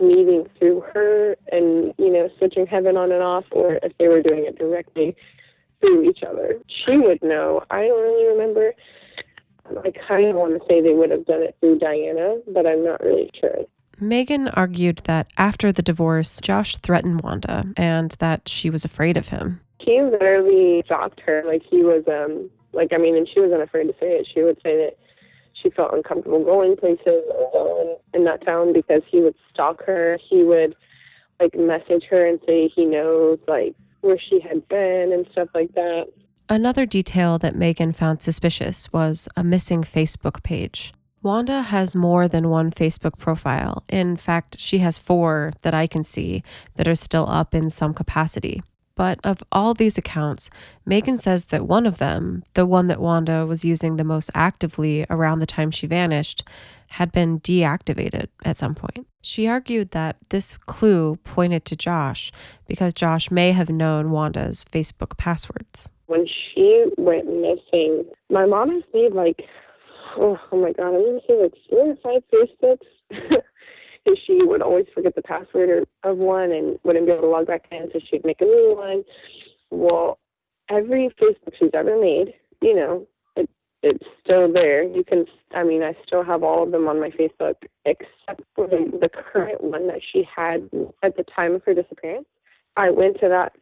meeting 0.01 0.47
through 0.59 0.81
her 0.93 1.37
and, 1.53 1.95
you 1.99 2.11
know, 2.13 2.29
switching 2.39 2.67
Heaven 2.67 2.97
on 2.97 3.13
and 3.13 3.23
off, 3.23 3.45
or 3.53 3.79
if 3.83 3.97
they 3.99 4.09
were 4.09 4.23
doing 4.23 4.45
it 4.45 4.59
directly 4.59 5.17
through 5.81 6.11
each 6.11 6.23
other. 6.29 6.59
She 6.67 6.97
would 6.97 7.23
know. 7.23 7.63
I 7.71 7.87
don't 7.87 8.01
really 8.01 8.27
remember. 8.27 8.75
I 9.85 9.93
kind 10.09 10.27
of 10.27 10.37
want 10.37 10.61
to 10.61 10.67
say 10.69 10.81
they 10.81 10.95
would 10.95 11.11
have 11.11 11.27
done 11.27 11.43
it 11.43 11.57
through 11.61 11.79
Diana, 11.79 12.39
but 12.53 12.67
I'm 12.67 12.85
not 12.85 13.03
really 13.03 13.31
sure. 13.39 13.59
Megan 14.01 14.49
argued 14.49 14.99
that 15.05 15.29
after 15.37 15.73
the 15.73 15.83
divorce, 15.83 16.41
Josh 16.41 16.77
threatened 16.79 17.21
Wanda 17.21 17.65
and 17.77 18.13
that 18.19 18.49
she 18.49 18.71
was 18.71 18.85
afraid 18.85 19.17
of 19.17 19.29
him. 19.29 19.61
He 19.81 20.01
literally 20.03 20.83
stalked 20.87 21.21
her. 21.21 21.43
Like 21.47 21.63
he 21.69 21.83
was, 21.83 22.05
um, 22.09 22.51
like 22.73 22.93
I 22.93 22.99
mean, 22.99 23.17
and 23.17 23.29
she 23.29 23.41
wasn't 23.41 23.63
afraid 23.63 23.85
to 23.85 23.95
say 23.95 24.19
it. 24.19 24.29
She 24.33 24.43
would 24.43 24.57
say 24.63 24.77
that 24.77 24.99
she 25.63 25.71
felt 25.71 25.93
uncomfortable 25.93 26.45
going 26.45 26.77
places 26.77 27.25
going 27.53 27.97
in 28.15 28.25
that 28.25 28.45
town 28.45 28.73
because 28.73 29.03
he 29.11 29.21
would 29.21 29.35
stalk 29.53 29.83
her. 29.85 30.19
He 30.29 30.45
would 30.45 30.75
like 31.41 31.55
message 31.55 32.05
her 32.11 32.27
and 32.27 32.41
say 32.47 32.69
he 32.69 32.85
knows 32.85 33.39
like 33.47 33.75
where 34.01 34.19
she 34.19 34.41
had 34.41 34.67
been 34.69 35.13
and 35.13 35.27
stuff 35.33 35.49
like 35.55 35.75
that. 35.75 36.07
Another 36.49 36.87
detail 36.87 37.39
that 37.39 37.57
Megan 37.57 37.93
found 37.93 38.23
suspicious 38.23 38.91
was 38.93 39.29
a 39.37 39.45
missing 39.45 39.83
Facebook 39.83 40.43
page. 40.43 40.93
Wanda 41.21 41.63
has 41.63 41.97
more 41.97 42.29
than 42.29 42.49
one 42.49 42.71
Facebook 42.71 43.19
profile. 43.19 43.83
In 43.89 44.17
fact, 44.17 44.59
she 44.59 44.79
has 44.79 44.97
four 44.97 45.53
that 45.63 45.75
I 45.75 45.87
can 45.87 46.05
see 46.05 46.43
that 46.77 46.89
are 46.89 46.95
still 46.95 47.29
up 47.29 47.55
in 47.55 47.71
some 47.71 47.93
capacity. 47.93 48.63
But 48.99 49.21
of 49.23 49.45
all 49.53 49.75
these 49.75 49.97
accounts, 49.97 50.51
Megan 50.85 51.19
says 51.19 51.47
that 51.47 51.69
one 51.69 51.87
of 51.87 51.99
them, 51.99 52.43
the 52.55 52.67
one 52.67 52.89
that 52.89 53.01
Wanda 53.01 53.47
was 53.47 53.65
using 53.65 53.95
the 53.95 54.03
most 54.03 54.29
actively 54.35 55.07
around 55.09 55.39
the 55.39 55.47
time 55.47 55.71
she 55.71 55.87
vanished, 55.87 56.43
had 56.89 57.13
been 57.13 57.39
deactivated 57.39 58.27
at 58.45 58.57
some 58.57 58.75
point. 58.75 59.07
She 59.23 59.47
argued 59.47 59.93
that 59.93 60.17
this 60.31 60.57
clue 60.57 61.15
pointed 61.23 61.65
to 61.67 61.77
Josh 61.77 62.33
because 62.67 62.93
Josh 62.93 63.31
may 63.31 63.53
have 63.53 63.71
known 63.71 64.11
Wanda's 64.11 64.65
Facebook 64.65 65.17
passwords. 65.17 65.89
When 66.07 66.27
she 66.27 66.87
went 66.97 67.27
missing, 67.27 68.05
my 68.31 68.47
mom 68.47 68.71
has 68.71 68.83
made 68.93 69.13
like, 69.13 69.45
oh, 70.17 70.37
oh 70.51 70.61
my 70.61 70.73
God, 70.73 70.89
I'm 70.89 71.05
going 71.05 71.21
to 71.21 71.27
say 71.29 71.41
like 71.41 71.55
four 71.71 71.91
or 71.91 71.97
five 72.03 72.23
Facebooks. 72.35 73.37
and 74.09 74.19
she 74.27 74.43
would 74.43 74.63
always 74.63 74.87
forget 74.95 75.15
the 75.15 75.23
password 75.23 75.87
of 76.03 76.17
one 76.17 76.51
and 76.51 76.79
wouldn't 76.83 77.07
be 77.07 77.13
able 77.13 77.23
to 77.23 77.29
log 77.29 77.47
back 77.47 77.67
in, 77.71 77.89
so 77.93 78.01
she'd 78.11 78.25
make 78.25 78.41
a 78.41 78.45
new 78.45 78.75
one. 78.77 79.05
Well, 79.71 80.19
every 80.71 81.11
Facebook 81.21 81.55
she's 81.59 81.71
ever 81.75 82.01
made, 82.01 82.35
you 82.61 82.75
know, 82.75 83.07
it's 83.83 84.05
still 84.25 84.53
there. 84.53 84.83
You 84.83 85.05
can, 85.05 85.25
I 85.55 85.63
mean, 85.63 85.83
I 85.83 85.95
still 86.05 86.25
have 86.25 86.43
all 86.43 86.65
of 86.65 86.73
them 86.73 86.89
on 86.89 87.01
my 87.01 87.11
Facebook 87.11 87.55
except 87.85 88.43
for 88.55 88.67
the, 88.67 88.91
the 89.01 89.09
current 89.09 89.63
one 89.63 89.87
that 89.87 90.01
she 90.13 90.25
had 90.35 90.69
at 91.03 91.17
the 91.17 91.25
time 91.25 91.55
of 91.55 91.63
her 91.65 91.75
disappearance. 91.75 92.27
I 92.77 92.91
went 92.91 93.21
to 93.21 93.29
that 93.29 93.53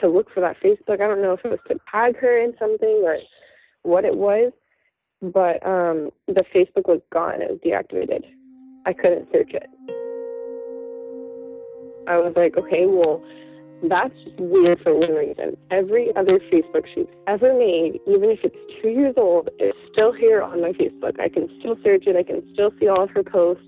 to 0.00 0.08
look 0.08 0.30
for 0.32 0.40
that 0.40 0.56
Facebook. 0.62 1.00
I 1.00 1.06
don't 1.06 1.22
know 1.22 1.32
if 1.32 1.44
it 1.44 1.50
was 1.50 1.60
to 1.68 1.78
tag 1.90 2.18
her 2.18 2.38
in 2.42 2.54
something 2.58 3.02
or 3.04 3.16
what 3.82 4.04
it 4.04 4.16
was, 4.16 4.52
but 5.22 5.64
um, 5.66 6.10
the 6.26 6.44
Facebook 6.54 6.86
was 6.86 7.00
gone. 7.12 7.40
It 7.40 7.50
was 7.50 7.60
deactivated. 7.64 8.24
I 8.86 8.92
couldn't 8.92 9.28
search 9.32 9.52
it. 9.52 9.68
I 12.06 12.18
was 12.18 12.34
like, 12.36 12.56
okay, 12.58 12.84
well, 12.86 13.24
that's 13.88 14.14
weird 14.38 14.80
for 14.80 14.94
one 14.94 15.14
reason. 15.14 15.56
Every 15.70 16.14
other 16.16 16.38
Facebook 16.52 16.86
she's 16.94 17.06
ever 17.26 17.52
made, 17.54 18.00
even 18.06 18.30
if 18.30 18.40
it's 18.42 18.56
two 18.82 18.88
years 18.88 19.14
old, 19.16 19.48
is 19.58 19.72
still 19.92 20.12
here 20.12 20.42
on 20.42 20.60
my 20.60 20.72
Facebook. 20.72 21.18
I 21.20 21.28
can 21.28 21.48
still 21.60 21.76
search 21.82 22.06
it. 22.06 22.16
I 22.16 22.22
can 22.22 22.42
still 22.52 22.72
see 22.78 22.88
all 22.88 23.04
of 23.04 23.10
her 23.10 23.22
posts. 23.22 23.64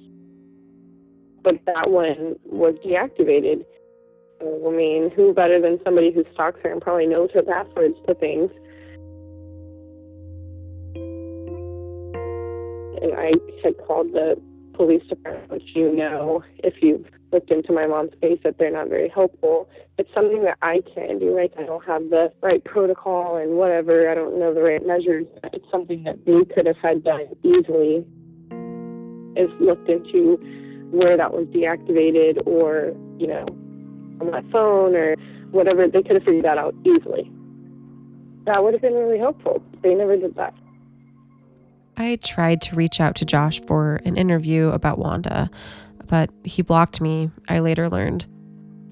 But 1.42 1.54
that 1.66 1.90
one 1.90 2.36
was 2.44 2.74
deactivated. 2.84 3.64
I 4.40 4.70
mean, 4.70 5.10
who 5.16 5.32
better 5.32 5.60
than 5.60 5.78
somebody 5.84 6.12
who 6.12 6.24
stalks 6.34 6.60
her 6.62 6.72
and 6.72 6.80
probably 6.80 7.06
knows 7.06 7.30
her 7.32 7.42
passwords 7.42 7.96
to 8.06 8.14
things? 8.14 8.50
And 13.02 13.12
I 13.14 13.32
had 13.62 13.78
called 13.86 14.12
the 14.12 14.36
police 14.76 15.02
department, 15.08 15.50
which 15.50 15.74
you 15.74 15.94
know, 15.94 16.42
if 16.58 16.74
you've 16.82 17.06
looked 17.32 17.50
into 17.50 17.72
my 17.72 17.86
mom's 17.86 18.12
case, 18.20 18.38
that 18.44 18.58
they're 18.58 18.70
not 18.70 18.88
very 18.88 19.08
helpful. 19.08 19.68
It's 19.98 20.08
something 20.14 20.44
that 20.44 20.58
I 20.62 20.80
can 20.94 21.18
do, 21.18 21.34
right? 21.34 21.52
I 21.58 21.62
don't 21.62 21.84
have 21.84 22.10
the 22.10 22.32
right 22.42 22.62
protocol 22.64 23.36
and 23.36 23.52
whatever. 23.56 24.10
I 24.10 24.14
don't 24.14 24.38
know 24.38 24.52
the 24.54 24.62
right 24.62 24.84
measures. 24.86 25.26
It's 25.52 25.64
something 25.70 26.04
that 26.04 26.24
they 26.26 26.44
could 26.54 26.66
have 26.66 26.76
had 26.82 27.02
done 27.02 27.26
easily. 27.42 28.04
Is 29.36 29.50
looked 29.60 29.88
into 29.88 30.36
where 30.90 31.16
that 31.16 31.32
was 31.32 31.46
deactivated 31.48 32.46
or, 32.46 32.94
you 33.18 33.26
know, 33.26 33.44
on 34.20 34.30
my 34.30 34.42
phone 34.50 34.94
or 34.94 35.16
whatever. 35.50 35.88
They 35.88 36.02
could 36.02 36.16
have 36.16 36.22
figured 36.22 36.44
that 36.44 36.58
out 36.58 36.74
easily. 36.86 37.30
That 38.46 38.62
would 38.62 38.72
have 38.72 38.80
been 38.82 38.94
really 38.94 39.18
helpful. 39.18 39.62
They 39.82 39.94
never 39.94 40.16
did 40.16 40.36
that. 40.36 40.54
I 41.96 42.16
tried 42.16 42.60
to 42.62 42.76
reach 42.76 43.00
out 43.00 43.16
to 43.16 43.24
Josh 43.24 43.60
for 43.62 43.96
an 44.04 44.16
interview 44.16 44.68
about 44.68 44.98
Wanda, 44.98 45.50
but 46.06 46.30
he 46.44 46.62
blocked 46.62 47.00
me, 47.00 47.30
I 47.48 47.60
later 47.60 47.88
learned. 47.88 48.26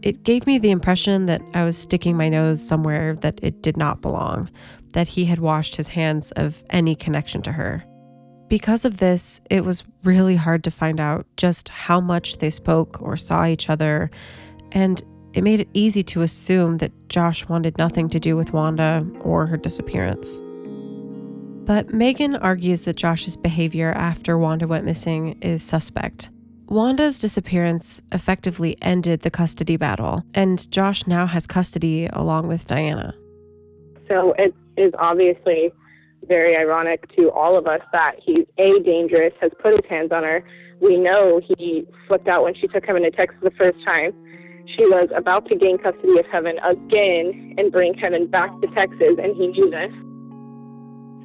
It 0.02 0.22
gave 0.22 0.46
me 0.46 0.58
the 0.58 0.70
impression 0.70 1.26
that 1.26 1.42
I 1.54 1.64
was 1.64 1.76
sticking 1.76 2.16
my 2.16 2.28
nose 2.28 2.66
somewhere 2.66 3.14
that 3.16 3.40
it 3.42 3.62
did 3.62 3.76
not 3.76 4.00
belong, 4.00 4.50
that 4.92 5.08
he 5.08 5.26
had 5.26 5.38
washed 5.38 5.76
his 5.76 5.88
hands 5.88 6.32
of 6.32 6.62
any 6.70 6.94
connection 6.94 7.42
to 7.42 7.52
her. 7.52 7.84
Because 8.48 8.84
of 8.84 8.98
this, 8.98 9.40
it 9.50 9.64
was 9.64 9.84
really 10.02 10.36
hard 10.36 10.64
to 10.64 10.70
find 10.70 11.00
out 11.00 11.26
just 11.36 11.68
how 11.70 12.00
much 12.00 12.38
they 12.38 12.50
spoke 12.50 13.00
or 13.00 13.16
saw 13.16 13.46
each 13.46 13.70
other, 13.70 14.10
and 14.72 15.02
it 15.32 15.42
made 15.42 15.60
it 15.60 15.68
easy 15.72 16.02
to 16.04 16.22
assume 16.22 16.78
that 16.78 16.92
Josh 17.08 17.48
wanted 17.48 17.78
nothing 17.78 18.08
to 18.10 18.20
do 18.20 18.36
with 18.36 18.52
Wanda 18.52 19.06
or 19.20 19.46
her 19.46 19.56
disappearance. 19.56 20.40
But 21.64 21.94
Megan 21.94 22.36
argues 22.36 22.82
that 22.82 22.96
Josh's 22.96 23.38
behavior 23.38 23.90
after 23.92 24.36
Wanda 24.36 24.66
went 24.66 24.84
missing 24.84 25.38
is 25.40 25.62
suspect. 25.62 26.30
Wanda's 26.66 27.18
disappearance 27.18 28.02
effectively 28.12 28.76
ended 28.82 29.22
the 29.22 29.30
custody 29.30 29.76
battle, 29.76 30.22
and 30.34 30.70
Josh 30.70 31.06
now 31.06 31.26
has 31.26 31.46
custody 31.46 32.06
along 32.12 32.48
with 32.48 32.66
Diana. 32.66 33.14
So 34.08 34.34
it 34.38 34.54
is 34.76 34.92
obviously 34.98 35.72
very 36.26 36.56
ironic 36.56 37.08
to 37.16 37.30
all 37.30 37.56
of 37.56 37.66
us 37.66 37.80
that 37.92 38.16
he's 38.18 38.46
A, 38.58 38.80
dangerous, 38.84 39.32
has 39.40 39.50
put 39.62 39.72
his 39.72 39.88
hands 39.88 40.12
on 40.12 40.22
her. 40.22 40.44
We 40.80 40.98
know 40.98 41.40
he 41.56 41.86
flipped 42.08 42.28
out 42.28 42.44
when 42.44 42.54
she 42.54 42.66
took 42.66 42.84
him 42.84 42.96
into 42.96 43.10
Texas 43.10 43.38
the 43.42 43.50
first 43.52 43.78
time. 43.84 44.12
She 44.76 44.84
was 44.86 45.08
about 45.14 45.46
to 45.48 45.56
gain 45.56 45.78
custody 45.78 46.18
of 46.18 46.26
Heaven 46.32 46.56
again 46.58 47.54
and 47.56 47.72
bring 47.72 47.94
Heaven 47.94 48.26
back 48.26 48.50
to 48.60 48.66
Texas, 48.74 49.16
and 49.22 49.36
he 49.36 49.48
knew 49.48 49.70
this. 49.70 49.92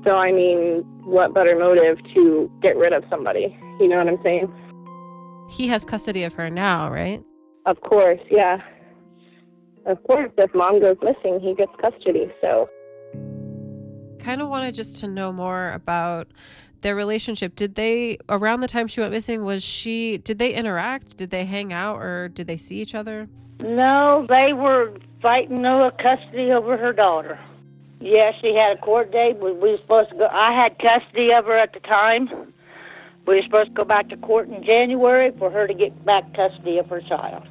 So, 0.03 0.12
I 0.12 0.31
mean, 0.31 0.83
what 1.03 1.33
better 1.33 1.57
motive 1.57 1.97
to 2.13 2.51
get 2.62 2.77
rid 2.77 2.93
of 2.93 3.03
somebody? 3.09 3.57
You 3.79 3.88
know 3.88 3.97
what 3.97 4.07
I'm 4.07 4.21
saying? 4.23 4.53
He 5.49 5.67
has 5.67 5.83
custody 5.83 6.23
of 6.23 6.33
her 6.33 6.49
now, 6.49 6.89
right? 6.89 7.23
Of 7.65 7.81
course, 7.81 8.19
yeah. 8.29 8.59
Of 9.85 10.01
course, 10.03 10.31
if 10.38 10.53
mom 10.53 10.79
goes 10.79 10.97
missing, 11.01 11.39
he 11.41 11.55
gets 11.55 11.71
custody. 11.81 12.31
So, 12.41 12.69
kind 14.19 14.41
of 14.41 14.49
wanted 14.49 14.75
just 14.75 14.99
to 14.99 15.07
know 15.07 15.31
more 15.31 15.71
about 15.71 16.27
their 16.81 16.95
relationship. 16.95 17.55
Did 17.55 17.75
they, 17.75 18.17
around 18.29 18.62
the 18.62 18.67
time 18.67 18.88
she 18.88 19.01
went 19.01 19.12
missing, 19.12 19.43
was 19.43 19.63
she, 19.63 20.17
did 20.19 20.39
they 20.39 20.53
interact? 20.53 21.17
Did 21.17 21.29
they 21.29 21.45
hang 21.45 21.73
out 21.73 21.97
or 21.97 22.29
did 22.29 22.47
they 22.47 22.57
see 22.57 22.79
each 22.79 22.95
other? 22.95 23.27
No, 23.59 24.25
they 24.29 24.53
were 24.53 24.93
fighting 25.21 25.65
over 25.65 25.91
custody 25.91 26.51
over 26.51 26.77
her 26.77 26.93
daughter. 26.93 27.39
Yeah, 27.99 28.31
she 28.41 28.55
had 28.55 28.77
a 28.77 28.81
court 28.81 29.12
date. 29.12 29.38
We, 29.38 29.51
we 29.51 29.71
were 29.71 29.77
supposed 29.77 30.12
to 30.12 30.15
go. 30.15 30.27
I 30.31 30.53
had 30.53 30.77
custody 30.79 31.31
of 31.33 31.45
her 31.45 31.57
at 31.57 31.73
the 31.73 31.81
time. 31.81 32.53
We 33.27 33.35
were 33.35 33.41
supposed 33.43 33.69
to 33.69 33.75
go 33.75 33.83
back 33.83 34.09
to 34.09 34.17
court 34.17 34.47
in 34.47 34.63
January 34.63 35.31
for 35.38 35.51
her 35.51 35.67
to 35.67 35.73
get 35.73 36.05
back 36.05 36.33
custody 36.33 36.77
of 36.77 36.88
her 36.88 37.01
child, 37.01 37.43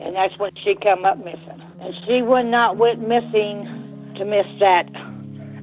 and 0.00 0.14
that's 0.14 0.38
when 0.38 0.52
she 0.62 0.76
come 0.76 1.04
up 1.04 1.18
missing. 1.18 1.62
And 1.80 1.94
she 2.06 2.22
would 2.22 2.46
not 2.46 2.76
went 2.76 3.00
missing 3.00 4.14
to 4.18 4.24
miss 4.24 4.46
that 4.60 4.86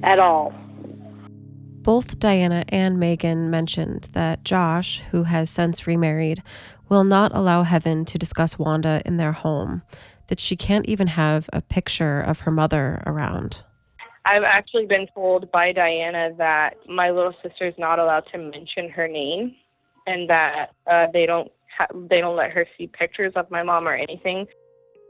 at 0.02 0.18
all. 0.18 0.52
Both 1.82 2.18
Diana 2.18 2.64
and 2.68 2.98
Megan 2.98 3.50
mentioned 3.50 4.08
that 4.12 4.44
Josh, 4.44 5.00
who 5.12 5.22
has 5.22 5.48
since 5.48 5.86
remarried, 5.86 6.42
will 6.88 7.04
not 7.04 7.34
allow 7.34 7.62
Heaven 7.62 8.04
to 8.06 8.18
discuss 8.18 8.58
Wanda 8.58 9.00
in 9.06 9.16
their 9.16 9.32
home, 9.32 9.82
that 10.26 10.40
she 10.40 10.56
can't 10.56 10.86
even 10.86 11.06
have 11.06 11.48
a 11.52 11.62
picture 11.62 12.20
of 12.20 12.40
her 12.40 12.50
mother 12.50 13.02
around. 13.06 13.64
I've 14.28 14.42
actually 14.44 14.84
been 14.84 15.06
told 15.14 15.50
by 15.50 15.72
Diana 15.72 16.30
that 16.36 16.74
my 16.86 17.10
little 17.10 17.32
sister 17.42 17.66
is 17.66 17.74
not 17.78 17.98
allowed 17.98 18.24
to 18.32 18.38
mention 18.38 18.90
her 18.90 19.08
name, 19.08 19.54
and 20.06 20.28
that 20.28 20.66
uh, 20.90 21.06
they 21.14 21.24
don't 21.24 21.50
ha- 21.76 21.86
they 22.10 22.20
don't 22.20 22.36
let 22.36 22.50
her 22.50 22.66
see 22.76 22.88
pictures 22.88 23.32
of 23.36 23.50
my 23.50 23.62
mom 23.62 23.88
or 23.88 23.94
anything. 23.94 24.46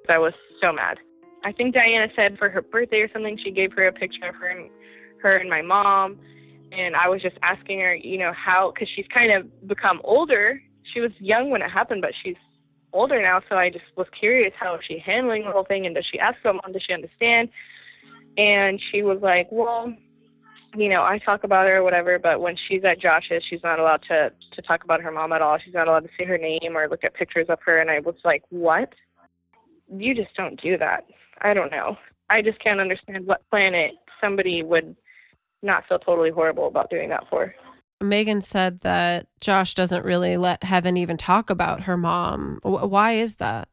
I 0.09 0.18
was 0.18 0.33
so 0.62 0.72
mad. 0.72 0.98
I 1.44 1.52
think 1.52 1.74
Diana 1.74 2.07
said 2.14 2.38
for 2.38 2.48
her 2.48 2.62
birthday 2.62 2.98
or 2.98 3.11
something, 3.12 3.38
she 3.42 3.50
gave 3.50 3.72
her 3.72 3.88
a 3.88 3.92
picture 3.92 4.28
of 4.28 4.37
her 4.37 4.48
and 4.48 4.70
her 5.20 5.37
and 5.37 5.50
my 5.50 5.62
mom, 5.62 6.18
and 6.70 6.94
I 6.94 7.09
was 7.09 7.20
just 7.20 7.37
asking 7.42 7.81
her, 7.81 7.96
you 7.96 8.18
know, 8.18 8.33
how 8.33 8.72
because 8.72 8.88
she's 8.94 9.07
kind 9.16 9.33
of 9.33 9.68
become 9.68 10.00
older. 10.04 10.61
She 10.94 11.00
was 11.00 11.11
young 11.18 11.50
when 11.50 11.61
it 11.61 11.70
happened, 11.70 12.02
but 12.02 12.12
she's 12.22 12.37
older 12.92 13.20
now, 13.20 13.42
so 13.48 13.57
I 13.57 13.68
just 13.68 13.85
was 13.96 14.07
curious 14.18 14.52
how 14.59 14.76
is 14.76 14.81
she 14.87 15.02
handling 15.04 15.44
the 15.44 15.50
whole 15.50 15.64
thing, 15.64 15.87
and 15.87 15.94
does 15.94 16.07
she 16.11 16.20
ask 16.20 16.37
someone? 16.40 16.72
Does 16.72 16.83
she 16.87 16.94
understand? 16.94 17.48
And 18.38 18.81
she 18.90 19.03
was 19.03 19.18
like, 19.20 19.48
well, 19.51 19.92
you 20.77 20.88
know, 20.88 21.03
I 21.03 21.18
talk 21.18 21.44
about 21.44 21.66
her 21.66 21.79
or 21.79 21.83
whatever, 21.83 22.18
but 22.18 22.40
when 22.40 22.57
she's 22.68 22.85
at 22.85 23.01
Josh's, 23.01 23.42
she's 23.48 23.62
not 23.64 23.81
allowed 23.81 24.03
to 24.09 24.31
to 24.53 24.62
talk 24.62 24.85
about 24.85 25.03
her 25.03 25.11
mom 25.11 25.33
at 25.33 25.42
all. 25.42 25.59
She's 25.62 25.74
not 25.74 25.88
allowed 25.88 26.05
to 26.05 26.11
say 26.18 26.24
her 26.24 26.38
name 26.38 26.77
or 26.77 26.88
look 26.88 27.05
at 27.05 27.14
pictures 27.14 27.46
of 27.48 27.59
her. 27.66 27.81
And 27.81 27.90
I 27.90 28.01
was 28.01 28.14
like, 28.24 28.44
what? 28.51 28.92
You 29.90 30.14
just 30.14 30.35
don't 30.37 30.61
do 30.61 30.79
that. 30.79 31.05
I 31.40 31.53
don't 31.53 31.72
know. 31.72 31.96
I 32.31 32.42
just 32.42 32.59
can't 32.62 32.81
understand 32.81 33.27
what 33.27 33.48
planet 33.51 33.92
somebody 34.20 34.62
would 34.62 34.94
not 35.62 35.85
feel 35.88 35.98
totally 35.98 36.31
horrible 36.31 36.68
about 36.68 36.90
doing 36.90 37.09
that 37.09 37.24
for. 37.29 37.55
Megan 38.01 38.42
said 38.42 38.83
that 38.83 39.27
Josh 39.40 39.74
doesn't 39.74 40.05
really 40.05 40.37
let 40.37 40.62
Heaven 40.62 40.96
even 40.96 41.16
talk 41.16 41.51
about 41.51 41.83
her 41.83 41.96
mom. 41.96 42.61
Why 42.62 43.12
is 43.12 43.37
that? 43.37 43.68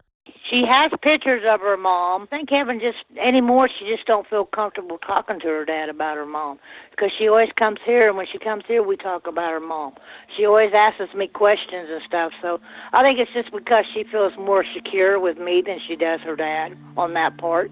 She 0.49 0.63
has 0.67 0.91
pictures 1.01 1.43
of 1.47 1.59
her 1.61 1.75
mom. 1.75 2.23
I 2.23 2.25
think 2.27 2.51
Heaven 2.51 2.79
just 2.79 2.97
anymore 3.19 3.67
she 3.67 3.85
just 3.85 4.05
don't 4.05 4.27
feel 4.27 4.45
comfortable 4.45 4.99
talking 4.99 5.39
to 5.39 5.47
her 5.47 5.65
dad 5.65 5.89
about 5.89 6.17
her 6.17 6.25
mom 6.25 6.59
because 6.91 7.11
she 7.17 7.27
always 7.27 7.49
comes 7.57 7.79
here 7.83 8.07
and 8.09 8.17
when 8.17 8.27
she 8.31 8.37
comes 8.37 8.63
here 8.67 8.83
we 8.83 8.95
talk 8.95 9.25
about 9.25 9.51
her 9.51 9.59
mom. 9.59 9.95
She 10.37 10.45
always 10.45 10.71
asks 10.75 11.15
me 11.15 11.27
questions 11.27 11.89
and 11.89 12.01
stuff. 12.07 12.31
So 12.43 12.59
I 12.93 13.01
think 13.01 13.17
it's 13.17 13.33
just 13.33 13.51
because 13.51 13.85
she 13.91 14.03
feels 14.03 14.33
more 14.37 14.63
secure 14.75 15.19
with 15.19 15.39
me 15.39 15.63
than 15.65 15.79
she 15.87 15.95
does 15.95 16.19
her 16.21 16.35
dad 16.35 16.77
on 16.95 17.15
that 17.15 17.37
part. 17.39 17.71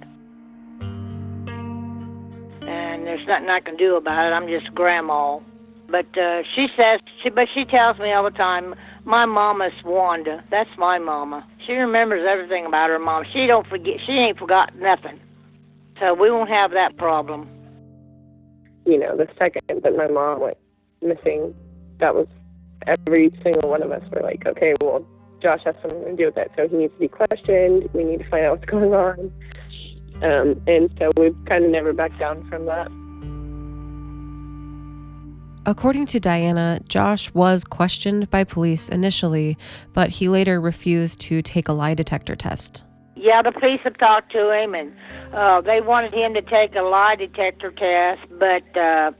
And 2.67 3.05
there's 3.05 3.27
nothing 3.27 3.49
I 3.49 3.59
can 3.59 3.77
do 3.77 3.97
about 3.97 4.25
it. 4.25 4.33
I'm 4.33 4.47
just 4.47 4.73
grandma. 4.73 5.39
But 5.89 6.17
uh, 6.17 6.41
she 6.55 6.69
says, 6.75 7.01
she, 7.21 7.29
but 7.29 7.47
she 7.53 7.65
tells 7.65 7.99
me 7.99 8.13
all 8.13 8.23
the 8.23 8.31
time, 8.31 8.73
my 9.05 9.25
mama's 9.25 9.73
Wanda. 9.85 10.43
That's 10.49 10.69
my 10.77 10.97
mama. 10.97 11.45
She 11.65 11.73
remembers 11.73 12.25
everything 12.29 12.65
about 12.65 12.89
her 12.89 12.99
mom. 12.99 13.23
She 13.31 13.47
don't 13.47 13.67
forget. 13.67 13.95
She 14.05 14.13
ain't 14.13 14.37
forgot 14.37 14.75
nothing. 14.75 15.19
So 15.99 16.13
we 16.13 16.29
won't 16.29 16.49
have 16.49 16.71
that 16.71 16.97
problem. 16.97 17.47
You 18.85 18.99
know, 18.99 19.15
the 19.15 19.27
second 19.37 19.61
that 19.69 19.95
my 19.95 20.07
mom 20.07 20.41
went 20.41 20.57
missing, 21.01 21.53
that 21.99 22.15
was 22.15 22.27
every 22.85 23.31
single 23.43 23.69
one 23.69 23.81
of 23.81 23.91
us 23.91 24.03
were 24.11 24.21
like, 24.21 24.45
okay, 24.45 24.73
well, 24.81 25.05
Josh 25.41 25.61
has 25.65 25.75
something 25.81 26.03
to 26.03 26.15
do 26.15 26.25
with 26.25 26.35
that, 26.35 26.51
so 26.55 26.67
he 26.67 26.75
needs 26.75 26.93
to 26.93 26.99
be 26.99 27.07
questioned. 27.07 27.89
We 27.93 28.03
need 28.03 28.19
to 28.19 28.29
find 28.29 28.45
out 28.45 28.59
what's 28.59 28.65
going 28.69 28.93
on. 28.93 29.31
Um, 30.21 30.61
and 30.67 30.89
so 30.97 31.11
we've 31.17 31.35
kind 31.45 31.65
of 31.65 31.71
never 31.71 31.93
backed 31.93 32.19
down 32.19 32.47
from 32.49 32.65
that. 32.65 32.89
According 35.65 36.07
to 36.07 36.19
Diana, 36.19 36.81
Josh 36.89 37.33
was 37.33 37.63
questioned 37.63 38.29
by 38.29 38.43
police 38.43 38.89
initially, 38.89 39.57
but 39.93 40.09
he 40.09 40.27
later 40.27 40.59
refused 40.59 41.21
to 41.21 41.41
take 41.41 41.69
a 41.69 41.73
lie 41.73 41.93
detector 41.93 42.35
test. 42.35 42.83
Yeah, 43.15 43.41
the 43.41 43.53
police 43.53 43.79
have 43.85 43.97
talked 43.97 44.33
to 44.33 44.51
him, 44.51 44.75
and 44.75 44.93
uh, 45.33 45.61
they 45.61 45.79
wanted 45.79 46.13
him 46.13 46.33
to 46.33 46.41
take 46.41 46.75
a 46.75 46.81
lie 46.81 47.15
detector 47.15 47.71
test, 47.71 48.27
but 48.37 48.77
uh, 48.77 49.11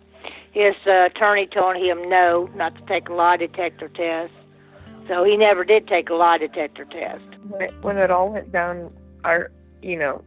his 0.51 0.75
uh, 0.86 1.06
attorney 1.06 1.47
told 1.47 1.77
him 1.77 2.10
no, 2.10 2.49
not 2.56 2.75
to 2.75 2.82
take 2.88 3.08
a 3.08 3.13
lie 3.13 3.38
detector 3.38 3.88
test. 3.88 4.34
So 5.08 5.23
he 5.23 5.38
never 5.38 5.63
did 5.63 5.88
take 5.88 6.10
a 6.10 6.13
lie 6.13 6.39
detector 6.39 6.84
test. 6.84 7.23
When 7.47 7.62
it, 7.62 7.73
when 7.82 7.97
it 7.97 8.12
all 8.12 8.34
went 8.34 8.51
down, 8.51 8.91
our, 9.23 9.49
you 9.82 9.97
know, 9.97 10.21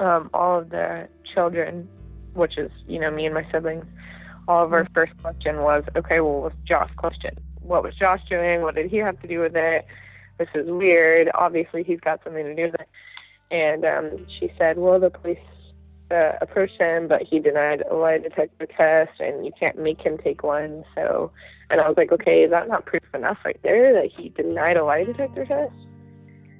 um, 0.00 0.30
all 0.34 0.58
of 0.58 0.70
the 0.70 1.08
children, 1.32 1.88
which 2.34 2.58
is, 2.58 2.72
you 2.88 2.98
know, 2.98 3.10
me 3.10 3.26
and 3.26 3.34
my 3.34 3.46
siblings, 3.52 3.84
our 4.48 4.88
first 4.94 5.12
question 5.22 5.58
was, 5.58 5.84
okay, 5.96 6.20
well, 6.20 6.42
what's 6.42 6.56
Josh's 6.64 6.94
question? 6.96 7.36
What 7.60 7.82
was 7.82 7.94
Josh 7.94 8.20
doing? 8.28 8.62
What 8.62 8.74
did 8.74 8.90
he 8.90 8.98
have 8.98 9.20
to 9.20 9.28
do 9.28 9.40
with 9.40 9.54
it? 9.54 9.86
This 10.38 10.48
is 10.54 10.68
weird. 10.68 11.30
Obviously, 11.34 11.82
he's 11.82 12.00
got 12.00 12.22
something 12.24 12.44
to 12.44 12.54
do 12.54 12.62
with 12.64 12.74
it. 12.74 12.88
And 13.50 13.84
um, 13.84 14.26
she 14.40 14.52
said, 14.58 14.78
well, 14.78 14.98
the 14.98 15.10
police 15.10 15.38
uh, 16.10 16.32
approached 16.40 16.80
him, 16.80 17.08
but 17.08 17.22
he 17.22 17.38
denied 17.38 17.82
a 17.90 17.94
lie 17.94 18.18
detector 18.18 18.66
test, 18.66 19.20
and 19.20 19.44
you 19.44 19.52
can't 19.58 19.78
make 19.78 20.00
him 20.00 20.18
take 20.18 20.42
one. 20.42 20.84
So, 20.94 21.30
and 21.70 21.80
I 21.80 21.88
was 21.88 21.96
like, 21.96 22.12
okay, 22.12 22.42
is 22.42 22.50
that 22.50 22.68
not 22.68 22.86
proof 22.86 23.02
enough 23.14 23.38
right 23.44 23.60
there 23.62 23.92
that 23.92 24.10
he 24.10 24.30
denied 24.30 24.76
a 24.76 24.84
lie 24.84 25.04
detector 25.04 25.44
test? 25.44 25.74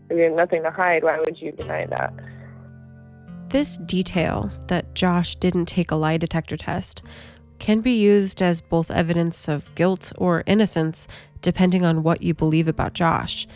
If 0.08 0.16
you 0.16 0.24
have 0.24 0.32
nothing 0.34 0.62
to 0.62 0.70
hide, 0.70 1.02
why 1.02 1.18
would 1.18 1.40
you 1.40 1.52
deny 1.52 1.86
that? 1.86 2.12
This 3.48 3.76
detail 3.78 4.50
that 4.68 4.94
Josh 4.94 5.36
didn't 5.36 5.66
take 5.66 5.90
a 5.90 5.96
lie 5.96 6.16
detector 6.16 6.56
test 6.56 7.02
can 7.62 7.80
be 7.80 7.92
used 7.92 8.42
as 8.42 8.60
both 8.60 8.90
evidence 8.90 9.46
of 9.46 9.72
guilt 9.76 10.12
or 10.18 10.42
innocence, 10.48 11.06
depending 11.42 11.84
on 11.84 12.02
what 12.02 12.20
you 12.20 12.34
believe 12.34 12.66
about 12.66 12.92
Josh. 12.92 13.46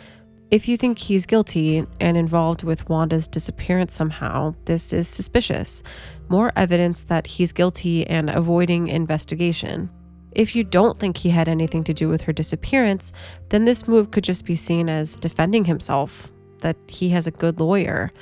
If 0.49 0.69
you 0.69 0.77
think 0.77 0.97
he's 0.97 1.25
guilty 1.25 1.85
and 1.99 2.15
involved 2.15 2.63
with 2.63 2.87
Wanda's 2.87 3.27
disappearance 3.27 3.93
somehow, 3.93 4.55
this 4.63 4.93
is 4.93 5.09
suspicious. 5.09 5.83
More 6.29 6.53
evidence 6.55 7.03
that 7.03 7.27
he's 7.27 7.51
guilty 7.51 8.07
and 8.07 8.29
avoiding 8.29 8.87
investigation. 8.87 9.89
If 10.31 10.55
you 10.55 10.63
don't 10.63 10.97
think 10.97 11.17
he 11.17 11.29
had 11.29 11.49
anything 11.49 11.83
to 11.83 11.93
do 11.93 12.07
with 12.07 12.21
her 12.21 12.31
disappearance, 12.31 13.11
then 13.49 13.65
this 13.65 13.89
move 13.89 14.11
could 14.11 14.23
just 14.23 14.45
be 14.45 14.55
seen 14.55 14.87
as 14.87 15.17
defending 15.17 15.65
himself, 15.65 16.31
that 16.59 16.77
he 16.87 17.09
has 17.09 17.27
a 17.27 17.31
good 17.31 17.59
lawyer. 17.59 18.13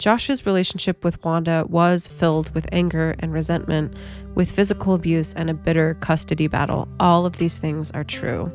Josh's 0.00 0.46
relationship 0.46 1.04
with 1.04 1.22
Wanda 1.22 1.66
was 1.68 2.08
filled 2.08 2.52
with 2.54 2.66
anger 2.72 3.14
and 3.18 3.34
resentment, 3.34 3.94
with 4.34 4.50
physical 4.50 4.94
abuse 4.94 5.34
and 5.34 5.50
a 5.50 5.54
bitter 5.54 5.92
custody 6.00 6.46
battle. 6.46 6.88
All 6.98 7.26
of 7.26 7.36
these 7.36 7.58
things 7.58 7.90
are 7.90 8.02
true. 8.02 8.50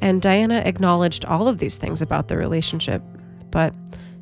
And 0.00 0.22
Diana 0.22 0.62
acknowledged 0.64 1.24
all 1.24 1.48
of 1.48 1.58
these 1.58 1.76
things 1.76 2.02
about 2.02 2.28
the 2.28 2.36
relationship, 2.36 3.02
but 3.50 3.74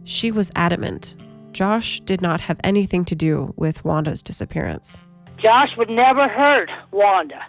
she 0.04 0.30
was 0.30 0.50
adamant. 0.56 1.16
Josh 1.52 2.00
did 2.00 2.22
not 2.22 2.40
have 2.40 2.58
anything 2.64 3.04
to 3.04 3.14
do 3.14 3.52
with 3.56 3.84
Wanda's 3.84 4.22
disappearance. 4.22 5.04
Josh 5.36 5.76
would 5.76 5.90
never 5.90 6.28
hurt 6.28 6.70
Wanda. 6.92 7.42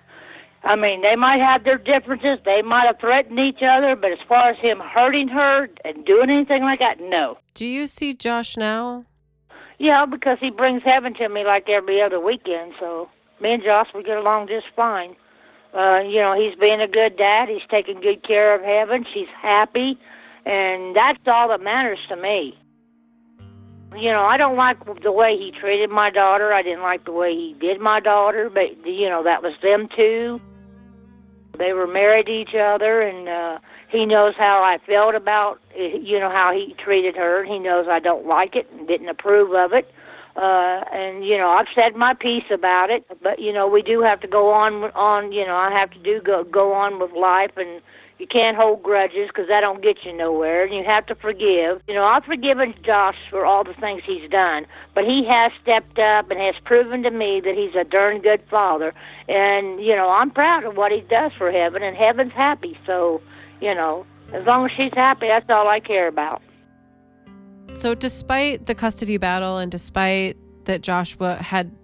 I 0.66 0.76
mean, 0.76 1.04
they 1.04 1.16
might 1.16 1.40
have 1.40 1.64
their 1.64 1.78
differences, 1.78 2.40
they 2.44 2.64
might 2.64 2.88
have 2.88 3.00
threatened 3.00 3.40
each 3.40 3.62
other, 3.62 3.96
but 3.96 4.12
as 4.12 4.18
far 4.28 4.50
as 4.50 4.58
him 4.58 4.80
hurting 4.80 5.28
her 5.28 5.70
and 5.84 6.04
doing 6.04 6.32
anything 6.32 6.64
like 6.64 6.80
that, 6.80 7.00
no. 7.00 7.38
Do 7.54 7.68
you 7.68 7.86
see 7.86 8.16
Josh 8.16 8.58
now? 8.58 9.06
Yeah, 9.78 10.08
because 10.08 10.40
he 10.42 10.50
brings 10.50 10.82
Heaven 10.84 11.14
to 11.16 11.30
me 11.30 11.44
like 11.44 11.70
every 11.70 12.02
other 12.02 12.20
weekend, 12.20 12.74
so 12.80 13.10
me 13.40 13.54
and 13.54 13.64
Josh 13.64 13.90
we 13.94 14.02
get 14.02 14.18
along 14.18 14.48
just 14.48 14.66
fine. 14.76 15.16
Uh, 15.76 16.00
you 16.00 16.20
know, 16.20 16.34
he's 16.36 16.58
being 16.58 16.82
a 16.82 16.88
good 16.88 17.16
dad. 17.16 17.48
He's 17.48 17.68
taking 17.70 18.00
good 18.02 18.26
care 18.26 18.56
of 18.56 18.62
Heaven. 18.64 19.06
She's 19.14 19.28
happy, 19.40 20.00
and 20.46 20.96
that's 20.96 21.20
all 21.28 21.50
that 21.50 21.62
matters 21.62 22.00
to 22.10 22.16
me. 22.16 22.58
You 23.96 24.12
know, 24.12 24.24
I 24.24 24.38
don't 24.38 24.56
like 24.56 24.78
the 25.04 25.12
way 25.12 25.38
he 25.38 25.52
treated 25.52 25.92
my 25.92 26.10
daughter. 26.10 26.54
I 26.54 26.64
didn't 26.64 26.82
like 26.82 27.06
the 27.06 27.12
way 27.12 27.34
he 27.34 27.56
did 27.60 27.80
my 27.80 28.00
daughter, 28.00 28.50
but 28.50 28.86
you 28.86 29.10
know, 29.10 29.24
that 29.24 29.44
was 29.44 29.54
them 29.62 29.88
two. 29.96 30.42
They 31.56 31.74
were 31.74 31.88
married 31.88 32.28
to 32.28 32.32
each 32.32 32.56
other, 32.56 33.02
and 33.02 33.28
uh, 33.28 33.60
he 33.90 34.06
knows 34.06 34.36
how 34.38 34.64
I 34.64 34.78
felt 34.86 35.16
about, 35.16 35.60
you 35.76 36.20
know, 36.20 36.30
how 36.30 36.52
he 36.54 36.76
treated 36.78 37.16
her. 37.16 37.44
He 37.44 37.60
knows 37.60 37.88
I 37.90 38.00
don't 38.00 38.26
like 38.26 38.56
it 38.56 38.70
and 38.72 38.88
didn't 38.88 39.10
approve 39.10 39.54
of 39.54 39.74
it. 39.74 39.92
Uh, 40.36 40.84
and 40.92 41.26
you 41.26 41.38
know, 41.38 41.50
I've 41.50 41.68
said 41.74 41.96
my 41.96 42.14
piece 42.14 42.44
about 42.52 42.90
it, 42.90 43.06
but 43.24 43.40
you 43.40 43.54
know, 43.54 43.68
we 43.68 43.82
do 43.82 44.02
have 44.02 44.20
to 44.20 44.28
go 44.28 44.52
on. 44.52 44.92
On 44.92 45.32
you 45.32 45.46
know, 45.46 45.56
I 45.56 45.72
have 45.72 45.92
to 45.92 46.00
do 46.00 46.20
go 46.22 46.44
go 46.44 46.74
on 46.74 47.00
with 47.00 47.14
life, 47.14 47.52
and 47.56 47.82
you 48.18 48.28
can't 48.28 48.56
hold 48.56 48.82
grudges 48.82 49.28
because 49.28 49.48
that 49.50 49.62
don't 49.62 49.84
get 49.84 49.98
you 50.06 50.16
nowhere. 50.16 50.64
And 50.64 50.74
you 50.74 50.84
have 50.86 51.06
to 51.08 51.16
forgive. 51.16 51.82
You 51.88 51.94
know, 51.94 52.06
I've 52.06 52.24
forgiven 52.24 52.74
Josh 52.84 53.18
for 53.30 53.46
all 53.46 53.64
the 53.64 53.74
things 53.74 54.04
he's 54.06 54.30
done, 54.30 54.66
but 54.94 55.04
he 55.04 55.26
has 55.26 55.52
stepped 55.62 56.00
up 56.00 56.32
and 56.32 56.40
has 56.40 56.56
proven 56.64 57.04
to 57.04 57.12
me 57.12 57.42
that 57.42 57.56
he's 57.56 57.76
a 57.76 57.84
darn 57.84 58.22
good 58.22 58.42
father. 58.50 58.94
And 59.28 59.84
you 59.84 59.96
know, 59.96 60.10
I'm 60.10 60.32
proud 60.32 60.64
of 60.64 60.78
what 60.78 60.92
he 60.92 61.02
does 61.02 61.32
for 61.38 61.52
Heaven, 61.52 61.84
and 61.84 61.96
Heaven's 61.96 62.34
happy. 62.34 62.78
So, 62.86 63.22
you 63.62 63.76
know, 63.76 64.06
as 64.34 64.46
long 64.46 64.66
as 64.66 64.72
she's 64.76 64.94
happy, 64.94 65.28
that's 65.28 65.50
all 65.50 65.68
I 65.68 65.80
care 65.80 66.08
about. 66.08 66.42
So, 67.74 67.94
despite 67.94 68.68
the 68.68 68.76
custody 68.76 69.18
battle 69.18 69.58
and 69.58 69.70
despite 69.72 70.38
that 70.64 70.82
Joshua 70.82 71.36
had 71.36 71.76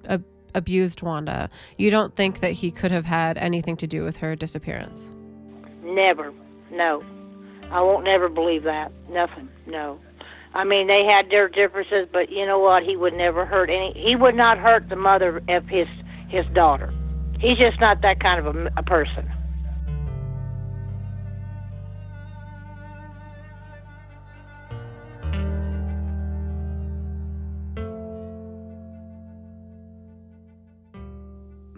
abused 0.56 1.02
Wanda, 1.02 1.50
you 1.78 1.90
don't 1.90 2.16
think 2.16 2.40
that 2.40 2.54
he 2.54 2.72
could 2.72 2.92
have 2.92 3.06
had 3.06 3.38
anything 3.38 3.76
to 3.78 3.88
do 3.88 4.04
with 4.04 4.18
her 4.18 4.36
disappearance? 4.36 5.12
Never. 5.96 6.34
No. 6.72 7.04
I 7.70 7.82
won't 7.82 8.04
never 8.04 8.30
believe 8.30 8.64
that. 8.64 8.92
Nothing. 9.10 9.50
No. 9.66 10.00
I 10.54 10.64
mean, 10.64 10.88
they 10.88 11.06
had 11.06 11.30
their 11.30 11.48
differences, 11.48 12.08
but 12.12 12.30
you 12.30 12.46
know 12.46 12.60
what? 12.60 12.84
He 12.84 12.96
would 12.96 13.14
never 13.14 13.46
hurt 13.46 13.70
any. 13.70 13.94
He 13.96 14.16
would 14.16 14.36
not 14.36 14.58
hurt 14.58 14.90
the 14.90 14.96
mother 14.96 15.42
of 15.48 15.68
his 15.68 15.88
his 16.30 16.46
daughter. 16.54 16.94
He's 17.40 17.58
just 17.58 17.80
not 17.80 18.02
that 18.02 18.20
kind 18.20 18.46
of 18.46 18.56
a, 18.56 18.72
a 18.78 18.84
person. 18.84 19.30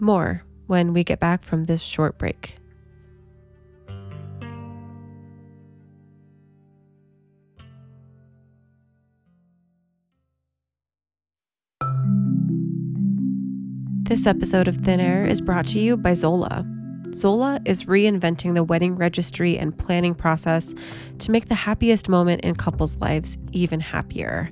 More 0.00 0.42
when 0.66 0.92
we 0.92 1.02
get 1.04 1.20
back 1.20 1.44
from 1.44 1.64
this 1.64 1.80
short 1.80 2.18
break. 2.18 2.58
This 14.04 14.26
episode 14.26 14.68
of 14.68 14.76
Thin 14.76 15.00
Air 15.00 15.24
is 15.24 15.40
brought 15.40 15.66
to 15.68 15.80
you 15.80 15.96
by 15.96 16.12
Zola. 16.12 16.66
Zola 17.14 17.58
is 17.64 17.84
reinventing 17.84 18.54
the 18.54 18.62
wedding 18.62 18.96
registry 18.96 19.56
and 19.56 19.76
planning 19.78 20.14
process 20.14 20.74
to 21.20 21.30
make 21.30 21.48
the 21.48 21.54
happiest 21.54 22.10
moment 22.10 22.42
in 22.42 22.54
couples' 22.54 22.98
lives 22.98 23.38
even 23.52 23.80
happier. 23.80 24.50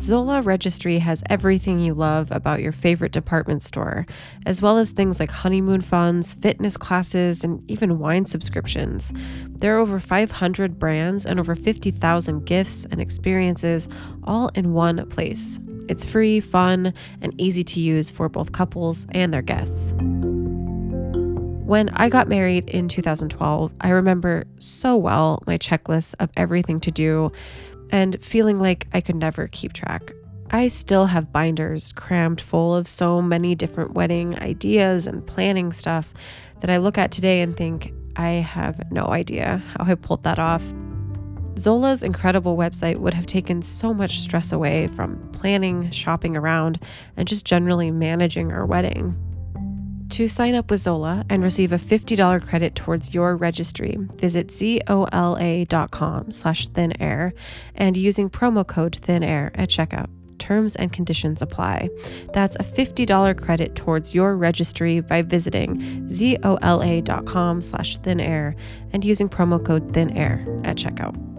Zola 0.00 0.40
Registry 0.40 1.00
has 1.00 1.22
everything 1.28 1.80
you 1.80 1.92
love 1.92 2.30
about 2.32 2.62
your 2.62 2.72
favorite 2.72 3.12
department 3.12 3.62
store, 3.62 4.06
as 4.46 4.62
well 4.62 4.78
as 4.78 4.90
things 4.90 5.20
like 5.20 5.30
honeymoon 5.30 5.82
funds, 5.82 6.32
fitness 6.34 6.78
classes, 6.78 7.44
and 7.44 7.62
even 7.70 7.98
wine 7.98 8.24
subscriptions. 8.24 9.12
There 9.50 9.76
are 9.76 9.80
over 9.80 10.00
500 10.00 10.78
brands 10.78 11.26
and 11.26 11.38
over 11.38 11.54
50,000 11.54 12.46
gifts 12.46 12.86
and 12.86 13.02
experiences 13.02 13.86
all 14.24 14.48
in 14.54 14.72
one 14.72 15.06
place. 15.10 15.60
It's 15.88 16.04
free, 16.04 16.40
fun, 16.40 16.94
and 17.20 17.38
easy 17.40 17.62
to 17.64 17.80
use 17.80 18.10
for 18.10 18.28
both 18.28 18.52
couples 18.52 19.06
and 19.10 19.32
their 19.32 19.42
guests. 19.42 19.94
When 21.64 21.88
I 21.90 22.08
got 22.08 22.28
married 22.28 22.68
in 22.68 22.88
2012, 22.88 23.72
I 23.80 23.88
remember 23.90 24.44
so 24.58 24.96
well 24.96 25.42
my 25.46 25.56
checklist 25.56 26.14
of 26.20 26.30
everything 26.36 26.78
to 26.80 26.90
do 26.90 27.32
and 27.90 28.22
feeling 28.22 28.58
like 28.58 28.86
I 28.92 29.00
could 29.00 29.16
never 29.16 29.48
keep 29.48 29.72
track. 29.72 30.12
I 30.50 30.68
still 30.68 31.06
have 31.06 31.32
binders 31.32 31.90
crammed 31.92 32.40
full 32.40 32.74
of 32.74 32.86
so 32.86 33.22
many 33.22 33.54
different 33.54 33.94
wedding 33.94 34.38
ideas 34.38 35.06
and 35.06 35.26
planning 35.26 35.72
stuff 35.72 36.12
that 36.60 36.70
I 36.70 36.76
look 36.76 36.98
at 36.98 37.12
today 37.12 37.40
and 37.40 37.56
think, 37.56 37.92
I 38.16 38.28
have 38.28 38.92
no 38.92 39.06
idea 39.06 39.62
how 39.76 39.84
I 39.84 39.94
pulled 39.96 40.22
that 40.24 40.38
off. 40.38 40.62
Zola's 41.56 42.02
incredible 42.02 42.56
website 42.56 42.98
would 42.98 43.14
have 43.14 43.26
taken 43.26 43.62
so 43.62 43.94
much 43.94 44.20
stress 44.20 44.52
away 44.52 44.86
from 44.88 45.30
planning, 45.32 45.90
shopping 45.90 46.36
around, 46.36 46.78
and 47.16 47.28
just 47.28 47.44
generally 47.44 47.90
managing 47.90 48.52
our 48.52 48.66
wedding. 48.66 49.16
To 50.10 50.28
sign 50.28 50.54
up 50.54 50.70
with 50.70 50.80
Zola 50.80 51.24
and 51.28 51.42
receive 51.42 51.72
a 51.72 51.76
$50 51.76 52.46
credit 52.46 52.74
towards 52.74 53.14
your 53.14 53.36
registry, 53.36 53.96
visit 54.14 54.50
zola.com 54.50 56.30
slash 56.30 56.68
thinair 56.68 57.32
and 57.74 57.96
using 57.96 58.30
promo 58.30 58.66
code 58.66 58.92
thinair 59.00 59.50
at 59.54 59.70
checkout. 59.70 60.08
Terms 60.38 60.76
and 60.76 60.92
conditions 60.92 61.40
apply. 61.40 61.88
That's 62.32 62.54
a 62.56 62.62
$50 62.62 63.40
credit 63.40 63.74
towards 63.74 64.14
your 64.14 64.36
registry 64.36 65.00
by 65.00 65.22
visiting 65.22 66.08
zola.com 66.08 67.62
slash 67.62 67.98
thinair 67.98 68.54
and 68.92 69.04
using 69.04 69.28
promo 69.28 69.64
code 69.64 69.92
thinair 69.94 70.64
at 70.66 70.76
checkout. 70.76 71.33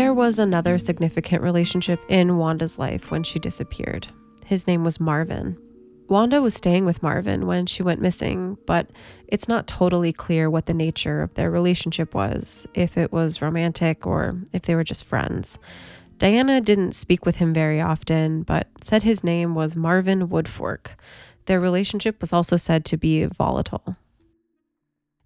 There 0.00 0.14
was 0.14 0.38
another 0.38 0.78
significant 0.78 1.42
relationship 1.42 2.00
in 2.08 2.38
Wanda's 2.38 2.78
life 2.78 3.10
when 3.10 3.22
she 3.22 3.38
disappeared. 3.38 4.06
His 4.46 4.66
name 4.66 4.82
was 4.82 4.98
Marvin. 4.98 5.58
Wanda 6.08 6.40
was 6.40 6.54
staying 6.54 6.86
with 6.86 7.02
Marvin 7.02 7.46
when 7.46 7.66
she 7.66 7.82
went 7.82 8.00
missing, 8.00 8.56
but 8.66 8.90
it's 9.28 9.46
not 9.46 9.66
totally 9.66 10.10
clear 10.10 10.48
what 10.48 10.64
the 10.64 10.72
nature 10.72 11.20
of 11.20 11.34
their 11.34 11.50
relationship 11.50 12.14
was, 12.14 12.66
if 12.72 12.96
it 12.96 13.12
was 13.12 13.42
romantic 13.42 14.06
or 14.06 14.40
if 14.54 14.62
they 14.62 14.74
were 14.74 14.84
just 14.84 15.04
friends. 15.04 15.58
Diana 16.16 16.62
didn't 16.62 16.92
speak 16.92 17.26
with 17.26 17.36
him 17.36 17.52
very 17.52 17.78
often, 17.78 18.42
but 18.42 18.68
said 18.80 19.02
his 19.02 19.22
name 19.22 19.54
was 19.54 19.76
Marvin 19.76 20.28
Woodfork. 20.28 20.94
Their 21.44 21.60
relationship 21.60 22.22
was 22.22 22.32
also 22.32 22.56
said 22.56 22.86
to 22.86 22.96
be 22.96 23.26
volatile. 23.26 23.96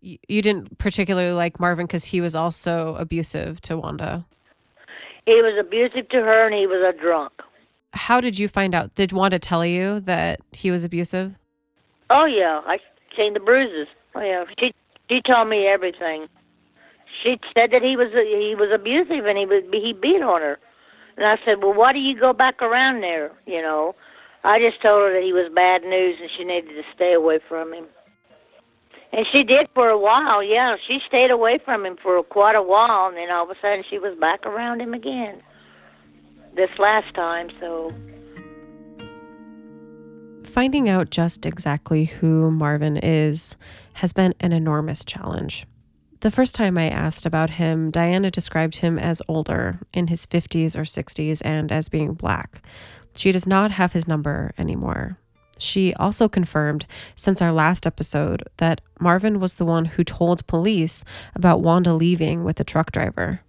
You 0.01 0.43
didn't 0.43 0.79
particularly 0.79 1.33
like 1.33 1.61
Marvin 1.61 1.87
because 1.87 2.07
he 2.07 2.21
was 2.21 2.35
also 2.35 2.97
abusive 2.97 3.61
to 3.61 3.79
Wanda. 3.79 4.27
He 5.27 5.41
was 5.41 5.55
abusive 5.59 6.09
to 6.11 6.19
her, 6.19 6.47
and 6.47 6.55
he 6.55 6.67
was 6.67 6.83
a 6.83 6.99
drunk. 7.01 7.33
How 7.93 8.21
did 8.21 8.39
you 8.39 8.49
find 8.49 8.75
out? 8.75 8.95
Did 8.95 9.13
Wanda 9.13 9.39
tell 9.39 9.65
you 9.65 10.01
that 10.01 10.41
he 10.53 10.71
was 10.71 10.85
abusive? 10.85 11.39
Oh 12.11 12.25
yeah, 12.25 12.61
I 12.67 12.79
seen 13.17 13.35
the 13.35 13.41
bruises. 13.41 13.89
Oh 14.15 14.21
yeah, 14.21 14.45
she 14.59 14.75
she 15.09 15.21
told 15.23 15.49
me 15.49 15.67
everything. 15.67 16.27
She 17.23 17.39
said 17.57 17.71
that 17.71 17.83
he 17.83 17.97
was 17.97 18.11
he 18.13 18.55
was 18.59 18.71
abusive 18.75 19.27
and 19.27 19.39
he 19.39 19.47
was 19.47 19.63
he 19.73 19.93
beat 19.93 20.23
on 20.23 20.41
her. 20.41 20.59
And 21.17 21.27
I 21.27 21.39
said, 21.45 21.63
well, 21.63 21.73
why 21.73 21.93
do 21.93 22.01
you 22.01 22.19
go 22.19 22.33
back 22.33 22.61
around 22.61 23.01
there? 23.03 23.31
You 23.47 23.63
know, 23.63 23.95
I 24.43 24.59
just 24.59 24.83
told 24.83 25.03
her 25.03 25.13
that 25.13 25.23
he 25.23 25.33
was 25.33 25.51
bad 25.55 25.83
news 25.83 26.17
and 26.21 26.29
she 26.37 26.45
needed 26.45 26.75
to 26.75 26.83
stay 26.95 27.15
away 27.15 27.39
from 27.49 27.73
him. 27.73 27.85
And 29.17 29.25
she 29.31 29.45
did 29.45 29.69
for 29.75 29.89
a 29.89 29.99
while, 29.99 30.43
yeah. 30.43 30.75
She 30.89 30.99
stayed 31.07 31.31
away 31.31 31.61
from 31.65 31.87
him 31.87 31.97
for 32.03 32.21
quite 32.25 32.57
a 32.57 32.63
while, 32.63 33.07
and 33.07 33.17
then 33.17 33.31
all 33.31 33.45
of 33.45 33.51
a 33.51 33.55
sudden 33.63 33.85
she 33.89 33.97
was 33.97 34.19
back 34.19 34.45
around 34.45 34.81
him 34.81 34.93
again. 34.93 35.41
This 36.57 36.71
last 36.81 37.15
time, 37.15 37.49
so. 37.61 37.95
Finding 40.43 40.89
out 40.89 41.11
just 41.11 41.47
exactly 41.47 42.07
who 42.07 42.51
Marvin 42.51 42.97
is 42.97 43.57
has 43.95 44.13
been 44.13 44.35
an 44.41 44.53
enormous 44.53 45.05
challenge. 45.05 45.65
The 46.19 46.33
first 46.33 46.57
time 46.57 46.77
I 46.77 46.89
asked 46.89 47.25
about 47.25 47.51
him, 47.51 47.93
Diana 47.93 48.33
described 48.33 48.79
him 48.79 48.99
as 48.99 49.23
older, 49.29 49.79
in 49.93 50.09
his 50.09 50.27
50s 50.27 50.75
or 50.75 50.83
60s, 50.83 51.41
and 51.45 51.71
as 51.71 51.89
being 51.89 52.15
black. 52.15 52.67
She 53.15 53.31
does 53.31 53.47
not 53.47 53.71
have 53.71 53.93
his 53.93 54.09
number 54.09 54.53
anymore. 54.59 55.19
She 55.59 55.95
also 55.95 56.29
confirmed 56.29 56.87
since 57.15 57.41
our 57.41 57.53
last 57.53 57.87
episode 57.87 58.43
that 58.57 58.81
Marvin 59.01 59.41
was 59.41 59.55
the 59.55 59.65
one 59.65 59.85
who 59.85 60.05
told 60.05 60.47
police 60.47 61.05
about 61.35 61.61
Wanda 61.61 61.95
leaving 61.95 62.45
with 62.45 62.57
the 62.57 62.65
truck 62.65 62.93
driver. 62.93 63.41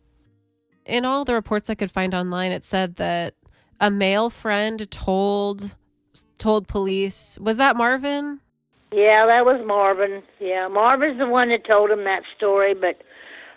In 0.86 1.06
all 1.06 1.26
the 1.26 1.34
reports 1.34 1.70
I 1.70 1.76
could 1.76 1.92
find 1.92 2.14
online, 2.14 2.52
it 2.52 2.64
said 2.64 2.98
that 2.98 3.34
a 3.80 3.90
male 3.90 4.30
friend 4.30 4.90
told 4.92 5.76
told 6.38 6.68
police. 6.68 7.38
Was 7.40 7.58
that 7.58 7.76
Marvin? 7.76 8.40
Yeah, 8.92 9.26
that 9.26 9.46
was 9.46 9.62
Marvin. 9.66 10.24
Yeah, 10.40 10.68
Marvin's 10.68 11.18
the 11.18 11.28
one 11.28 11.50
that 11.50 11.66
told 11.66 11.90
him 11.90 12.04
that 12.06 12.24
story, 12.38 12.74
but 12.74 13.02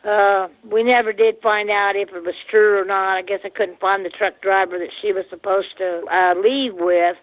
uh, 0.09 0.49
we 0.65 0.83
never 0.83 1.13
did 1.13 1.37
find 1.43 1.71
out 1.71 1.97
if 1.97 2.09
it 2.09 2.25
was 2.25 2.35
true 2.51 2.81
or 2.81 2.85
not. 2.85 3.19
I 3.19 3.23
guess 3.23 3.41
I 3.45 3.51
couldn't 3.51 3.79
find 3.79 4.05
the 4.05 4.11
truck 4.11 4.41
driver 4.41 4.79
that 4.79 4.91
she 5.01 5.13
was 5.13 5.25
supposed 5.31 5.77
to 5.79 6.03
uh, 6.11 6.35
leave 6.41 6.75
with 6.75 7.17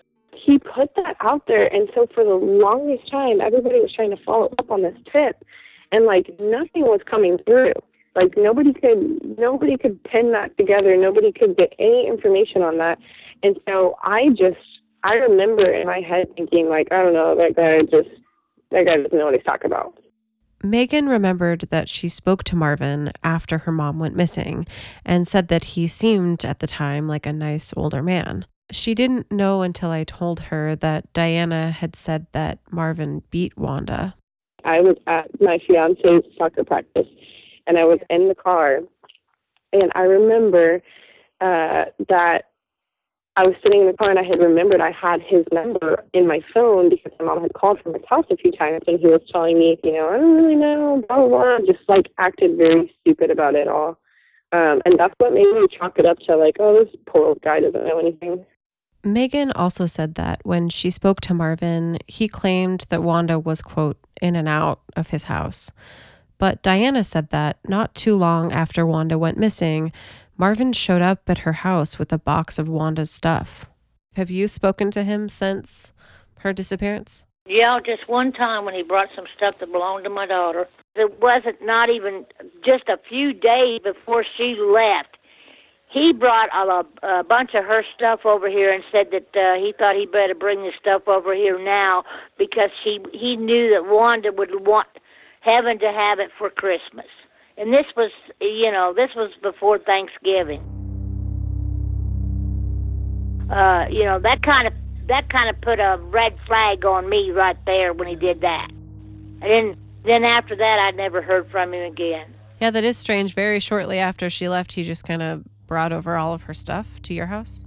he 0.43 0.59
put 0.59 0.93
that 0.95 1.15
out 1.21 1.47
there. 1.47 1.73
And 1.73 1.89
so 1.93 2.07
for 2.13 2.23
the 2.23 2.33
longest 2.33 3.09
time 3.09 3.41
everybody 3.41 3.79
was 3.79 3.93
trying 3.93 4.11
to 4.11 4.23
follow 4.23 4.53
up 4.59 4.71
on 4.71 4.81
this 4.81 4.97
tip. 5.11 5.43
And 5.91 6.05
like 6.05 6.27
nothing 6.39 6.83
was 6.83 7.01
coming 7.09 7.37
through. 7.45 7.73
Like 8.15 8.33
nobody 8.37 8.73
could 8.73 9.37
nobody 9.37 9.77
could 9.77 10.03
pin 10.03 10.31
that 10.31 10.57
together. 10.57 10.95
Nobody 10.97 11.31
could 11.31 11.57
get 11.57 11.73
any 11.79 12.07
information 12.07 12.61
on 12.61 12.77
that. 12.77 12.97
And 13.43 13.59
so 13.67 13.95
i 14.03 14.29
just 14.29 14.57
i 15.03 15.13
remember 15.13 15.71
in 15.71 15.85
my 15.85 15.99
head 15.99 16.27
thinking 16.35 16.69
like 16.69 16.87
i 16.91 17.01
don't 17.01 17.13
know 17.13 17.35
that 17.35 17.55
guy 17.55 17.81
just 17.81 18.09
that 18.71 18.85
guy 18.85 18.97
doesn't 18.97 19.13
know 19.13 19.25
what 19.25 19.35
he's 19.35 19.43
talking 19.43 19.67
about. 19.67 19.93
Megan 20.63 21.07
remembered 21.07 21.61
that 21.69 21.87
she 21.89 22.09
spoke 22.09 22.43
to 22.45 22.55
Marvin 22.55 23.11
after 23.23 23.59
her 23.59 23.71
mom 23.71 23.99
went 23.99 24.15
missing 24.15 24.65
and 25.05 25.27
said 25.27 25.47
that 25.49 25.63
he 25.63 25.87
seemed 25.87 26.43
at 26.43 26.59
the 26.59 26.67
time 26.67 27.07
like 27.07 27.25
a 27.25 27.33
nice 27.33 27.73
older 27.77 28.01
man. 28.01 28.45
She 28.71 28.95
didn't 28.95 29.31
know 29.31 29.61
until 29.61 29.91
I 29.91 30.03
told 30.03 30.39
her 30.41 30.75
that 30.77 31.11
Diana 31.13 31.71
had 31.71 31.95
said 31.95 32.27
that 32.31 32.59
Marvin 32.71 33.21
beat 33.29 33.57
Wanda. 33.57 34.15
I 34.63 34.81
was 34.81 34.97
at 35.05 35.29
my 35.39 35.59
fiance's 35.67 36.23
soccer 36.37 36.63
practice 36.63 37.07
and 37.67 37.77
I 37.77 37.83
was 37.83 37.99
in 38.09 38.27
the 38.27 38.35
car 38.35 38.79
and 39.71 39.91
I 39.93 40.01
remember 40.01 40.81
uh, 41.41 41.85
that 42.09 42.45
I 43.37 43.43
was 43.43 43.55
sitting 43.61 43.81
in 43.81 43.87
the 43.87 43.93
car 43.93 44.09
and 44.09 44.17
I 44.17 44.23
had 44.23 44.39
remembered 44.39 44.79
I 44.79 44.91
had 44.91 45.21
his 45.21 45.45
number 45.51 46.03
in 46.13 46.25
my 46.25 46.39
phone 46.53 46.89
because 46.89 47.11
my 47.19 47.25
mom 47.25 47.41
had 47.41 47.53
called 47.53 47.79
from 47.81 47.93
his 47.93 48.03
house 48.09 48.25
a 48.31 48.37
few 48.37 48.51
times 48.51 48.83
and 48.87 48.99
he 48.99 49.07
was 49.07 49.21
telling 49.29 49.59
me, 49.59 49.77
you 49.83 49.91
know, 49.91 50.09
I 50.09 50.17
don't 50.17 50.35
really 50.35 50.55
know, 50.55 51.03
blah, 51.07 51.17
blah, 51.17 51.27
blah, 51.27 51.57
just 51.67 51.87
like 51.89 52.07
acted 52.17 52.57
very 52.57 52.93
stupid 53.01 53.29
about 53.29 53.55
it 53.55 53.67
all. 53.67 53.99
Um, 54.53 54.81
and 54.85 54.97
that's 54.97 55.13
what 55.17 55.33
made 55.33 55.51
me 55.51 55.67
chalk 55.77 55.99
it 55.99 56.05
up 56.05 56.17
to 56.19 56.37
like, 56.37 56.55
oh, 56.59 56.83
this 56.83 56.95
poor 57.07 57.27
old 57.27 57.41
guy 57.41 57.59
doesn't 57.59 57.85
know 57.85 57.99
anything. 57.99 58.45
Megan 59.05 59.51
also 59.51 59.85
said 59.85 60.15
that 60.15 60.41
when 60.43 60.67
she 60.67 60.89
spoke 60.89 61.21
to 61.21 61.33
Marvin, 61.33 61.99
he 62.07 62.27
claimed 62.27 62.85
that 62.89 63.03
Wanda 63.03 63.37
was, 63.37 63.61
quote, 63.61 63.97
in 64.21 64.35
and 64.35 64.49
out 64.49 64.79
of 64.95 65.09
his 65.09 65.25
house. 65.25 65.71
But 66.39 66.63
Diana 66.63 67.03
said 67.03 67.29
that 67.29 67.59
not 67.67 67.93
too 67.93 68.15
long 68.15 68.51
after 68.51 68.85
Wanda 68.85 69.17
went 69.17 69.37
missing, 69.37 69.91
Marvin 70.37 70.73
showed 70.73 71.01
up 71.01 71.29
at 71.29 71.39
her 71.39 71.53
house 71.53 71.99
with 71.99 72.11
a 72.11 72.17
box 72.17 72.57
of 72.57 72.67
Wanda's 72.67 73.11
stuff. 73.11 73.67
Have 74.15 74.31
you 74.31 74.47
spoken 74.47 74.91
to 74.91 75.03
him 75.03 75.29
since 75.29 75.93
her 76.39 76.51
disappearance? 76.51 77.25
Yeah, 77.47 77.79
just 77.85 78.09
one 78.09 78.31
time 78.33 78.65
when 78.65 78.73
he 78.73 78.81
brought 78.81 79.09
some 79.15 79.25
stuff 79.37 79.55
that 79.59 79.71
belonged 79.71 80.03
to 80.05 80.09
my 80.09 80.25
daughter. 80.25 80.67
It 80.95 81.21
wasn't 81.21 81.61
not 81.61 81.89
even 81.89 82.25
just 82.65 82.89
a 82.89 82.99
few 83.07 83.33
days 83.33 83.81
before 83.83 84.25
she 84.35 84.55
left. 84.59 85.14
He 85.95 86.11
brought 86.11 86.49
a, 86.53 87.07
a 87.07 87.23
bunch 87.23 87.51
of 87.53 87.63
her 87.63 87.81
stuff 87.95 88.25
over 88.25 88.49
here 88.49 88.69
and 88.69 88.83
said 88.91 89.11
that 89.11 89.33
uh, 89.33 89.57
he 89.57 89.73
thought 89.79 89.95
he 89.95 90.05
better 90.05 90.35
bring 90.35 90.61
the 90.63 90.73
stuff 90.77 91.07
over 91.07 91.33
here 91.33 91.57
now 91.57 92.03
because 92.37 92.69
she 92.83 92.99
he 93.13 93.37
knew 93.37 93.69
that 93.69 93.89
Wanda 93.89 94.33
would 94.33 94.67
want 94.67 94.89
Heaven 95.39 95.79
to 95.79 95.93
have 95.93 96.19
it 96.19 96.31
for 96.37 96.49
Christmas. 96.49 97.05
And 97.57 97.71
this 97.71 97.85
was, 97.95 98.11
you 98.41 98.73
know, 98.73 98.93
this 98.93 99.11
was 99.15 99.31
before 99.41 99.79
Thanksgiving. 99.79 100.59
Uh, 103.49 103.85
you 103.89 104.03
know, 104.03 104.19
that 104.19 104.43
kind 104.43 104.67
of 104.67 104.73
that 105.07 105.29
kind 105.29 105.49
of 105.49 105.61
put 105.61 105.79
a 105.79 105.97
red 106.01 106.35
flag 106.45 106.83
on 106.83 107.07
me 107.07 107.31
right 107.31 107.57
there 107.65 107.93
when 107.93 108.09
he 108.09 108.17
did 108.17 108.41
that. 108.41 108.67
And 108.69 109.43
then 109.43 109.77
then 110.03 110.25
after 110.25 110.57
that, 110.57 110.77
I 110.77 110.91
never 110.91 111.21
heard 111.21 111.49
from 111.49 111.73
him 111.73 111.89
again. 111.89 112.33
Yeah, 112.59 112.71
that 112.71 112.83
is 112.83 112.97
strange. 112.97 113.33
Very 113.33 113.61
shortly 113.61 113.99
after 113.99 114.29
she 114.29 114.49
left, 114.49 114.73
he 114.73 114.83
just 114.83 115.05
kind 115.05 115.21
of 115.21 115.45
brought 115.67 115.91
over 115.91 116.17
all 116.17 116.33
of 116.33 116.43
her 116.43 116.53
stuff 116.53 117.01
to 117.03 117.13
your 117.13 117.27
house. 117.27 117.61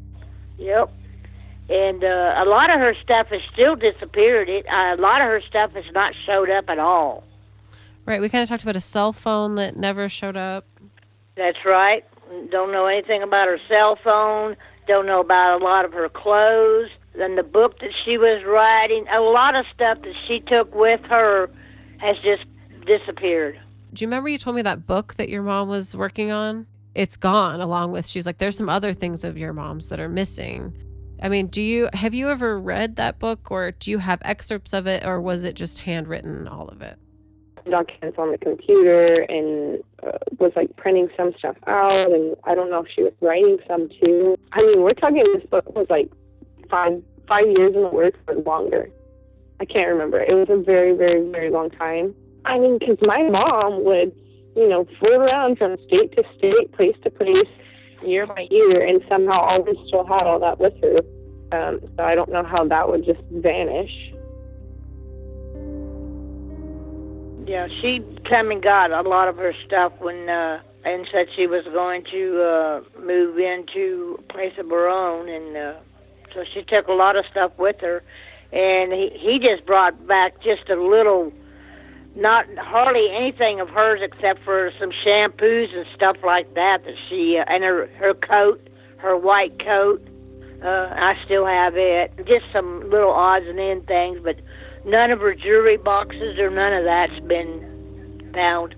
Yep. 0.58 0.92
And 1.68 2.02
uh, 2.02 2.34
a 2.38 2.46
lot 2.46 2.70
of 2.70 2.80
her 2.80 2.94
stuff 3.02 3.28
has 3.28 3.42
still 3.52 3.76
disappeared. 3.76 4.48
It 4.48 4.66
uh, 4.66 4.96
a 4.96 5.00
lot 5.00 5.20
of 5.20 5.26
her 5.26 5.42
stuff 5.46 5.72
has 5.72 5.84
not 5.92 6.14
showed 6.26 6.50
up 6.50 6.68
at 6.68 6.78
all. 6.78 7.24
Right. 8.06 8.20
We 8.20 8.28
kind 8.28 8.42
of 8.42 8.48
talked 8.48 8.62
about 8.62 8.76
a 8.76 8.80
cell 8.80 9.12
phone 9.12 9.56
that 9.56 9.76
never 9.76 10.08
showed 10.08 10.36
up. 10.36 10.66
That's 11.36 11.58
right. 11.64 12.04
Don't 12.50 12.72
know 12.72 12.86
anything 12.86 13.22
about 13.22 13.48
her 13.48 13.58
cell 13.68 13.98
phone. 14.02 14.56
Don't 14.86 15.06
know 15.06 15.20
about 15.20 15.60
a 15.60 15.64
lot 15.64 15.84
of 15.84 15.92
her 15.92 16.08
clothes. 16.08 16.88
Then 17.14 17.36
the 17.36 17.42
book 17.42 17.80
that 17.80 17.90
she 18.04 18.16
was 18.16 18.44
writing, 18.46 19.06
a 19.08 19.20
lot 19.20 19.54
of 19.54 19.66
stuff 19.74 19.98
that 20.02 20.14
she 20.26 20.40
took 20.40 20.74
with 20.74 21.00
her 21.02 21.50
has 21.98 22.16
just 22.18 22.44
disappeared. 22.86 23.60
Do 23.92 24.04
you 24.04 24.08
remember 24.08 24.28
you 24.28 24.38
told 24.38 24.56
me 24.56 24.62
that 24.62 24.86
book 24.86 25.14
that 25.14 25.28
your 25.28 25.42
mom 25.42 25.68
was 25.68 25.94
working 25.96 26.30
on? 26.30 26.66
It's 26.94 27.16
gone 27.16 27.60
along 27.60 27.92
with 27.92 28.06
she's 28.06 28.26
like 28.26 28.38
there's 28.38 28.56
some 28.56 28.68
other 28.68 28.92
things 28.92 29.24
of 29.24 29.36
your 29.36 29.52
mom's 29.52 29.88
that 29.88 30.00
are 30.00 30.08
missing. 30.08 30.76
I 31.22 31.28
mean, 31.28 31.48
do 31.48 31.62
you 31.62 31.88
have 31.92 32.14
you 32.14 32.30
ever 32.30 32.58
read 32.58 32.96
that 32.96 33.18
book 33.18 33.50
or 33.50 33.72
do 33.72 33.90
you 33.90 33.98
have 33.98 34.20
excerpts 34.22 34.72
of 34.72 34.86
it 34.86 35.04
or 35.04 35.20
was 35.20 35.44
it 35.44 35.54
just 35.54 35.80
handwritten 35.80 36.48
all 36.48 36.68
of 36.68 36.82
it? 36.82 36.98
documents 37.70 38.18
on 38.18 38.32
the 38.32 38.38
computer 38.38 39.26
and 39.28 39.82
uh, 40.06 40.18
was 40.38 40.52
like 40.56 40.74
printing 40.76 41.08
some 41.16 41.32
stuff 41.38 41.56
out 41.66 42.10
and 42.10 42.36
I 42.44 42.54
don't 42.54 42.70
know 42.70 42.82
if 42.82 42.86
she 42.94 43.02
was 43.02 43.12
writing 43.20 43.58
some 43.66 43.88
too. 44.02 44.36
I 44.52 44.62
mean, 44.62 44.82
we're 44.82 44.94
talking 44.94 45.22
this 45.34 45.48
book 45.50 45.74
was 45.74 45.86
like 45.90 46.10
five 46.70 47.02
five 47.26 47.46
years 47.46 47.74
in 47.74 47.82
the 47.82 47.88
works 47.88 48.18
or 48.26 48.34
longer. 48.36 48.90
I 49.60 49.64
can't 49.64 49.88
remember. 49.88 50.20
It 50.20 50.34
was 50.34 50.48
a 50.50 50.62
very 50.62 50.96
very 50.96 51.30
very 51.30 51.50
long 51.50 51.70
time. 51.70 52.14
I 52.44 52.58
mean, 52.58 52.78
because 52.78 52.98
my 53.02 53.22
mom 53.28 53.84
would 53.84 54.12
you 54.58 54.68
know 54.68 54.86
float 54.98 55.20
around 55.20 55.56
from 55.56 55.76
state 55.86 56.10
to 56.16 56.24
state, 56.36 56.72
place 56.72 56.96
to 57.04 57.10
place, 57.10 57.46
year 58.04 58.26
by 58.26 58.46
year, 58.50 58.84
and 58.84 59.00
somehow 59.08 59.40
always 59.40 59.76
still 59.86 60.04
had 60.04 60.26
all 60.26 60.40
that 60.40 60.58
with 60.58 60.74
her. 60.82 60.98
Um, 61.50 61.80
so 61.96 62.02
I 62.02 62.14
don't 62.14 62.30
know 62.30 62.44
how 62.44 62.66
that 62.66 62.88
would 62.88 63.04
just 63.04 63.20
vanish. 63.30 63.92
Yeah, 67.46 67.68
she 67.80 68.04
came 68.28 68.50
and 68.50 68.62
got 68.62 68.90
a 68.90 69.08
lot 69.08 69.28
of 69.28 69.36
her 69.36 69.54
stuff 69.64 69.92
when 70.00 70.28
uh 70.28 70.60
and 70.84 71.06
said 71.12 71.26
she 71.34 71.46
was 71.46 71.64
going 71.72 72.04
to 72.10 72.42
uh 72.42 73.00
move 73.00 73.38
into 73.38 74.18
a 74.18 74.32
place 74.32 74.52
of 74.58 74.68
her 74.68 74.88
own 74.88 75.28
and 75.28 75.56
uh 75.56 75.74
so 76.34 76.44
she 76.52 76.62
took 76.62 76.88
a 76.88 76.92
lot 76.92 77.16
of 77.16 77.24
stuff 77.30 77.50
with 77.58 77.76
her 77.80 78.02
and 78.52 78.92
he 78.92 79.10
he 79.18 79.38
just 79.38 79.64
brought 79.66 80.06
back 80.06 80.34
just 80.42 80.68
a 80.68 80.80
little 80.80 81.32
not 82.16 82.46
hardly 82.58 83.08
anything 83.10 83.60
of 83.60 83.68
hers 83.68 84.00
except 84.02 84.42
for 84.44 84.70
some 84.78 84.90
shampoos 85.04 85.74
and 85.76 85.86
stuff 85.94 86.16
like 86.24 86.54
that 86.54 86.84
that 86.84 86.94
she 87.08 87.38
uh, 87.38 87.44
and 87.48 87.64
her 87.64 87.86
her 87.98 88.14
coat, 88.14 88.68
her 88.98 89.16
white 89.16 89.58
coat. 89.64 90.06
Uh 90.62 90.92
I 90.94 91.14
still 91.24 91.46
have 91.46 91.76
it. 91.76 92.12
Just 92.26 92.46
some 92.52 92.90
little 92.90 93.12
odds 93.12 93.46
and 93.46 93.58
end 93.60 93.86
things, 93.86 94.18
but 94.22 94.36
none 94.84 95.10
of 95.10 95.20
her 95.20 95.34
jewelry 95.34 95.76
boxes 95.76 96.38
or 96.38 96.50
none 96.50 96.72
of 96.72 96.84
that's 96.84 97.20
been 97.26 98.30
found. 98.34 98.74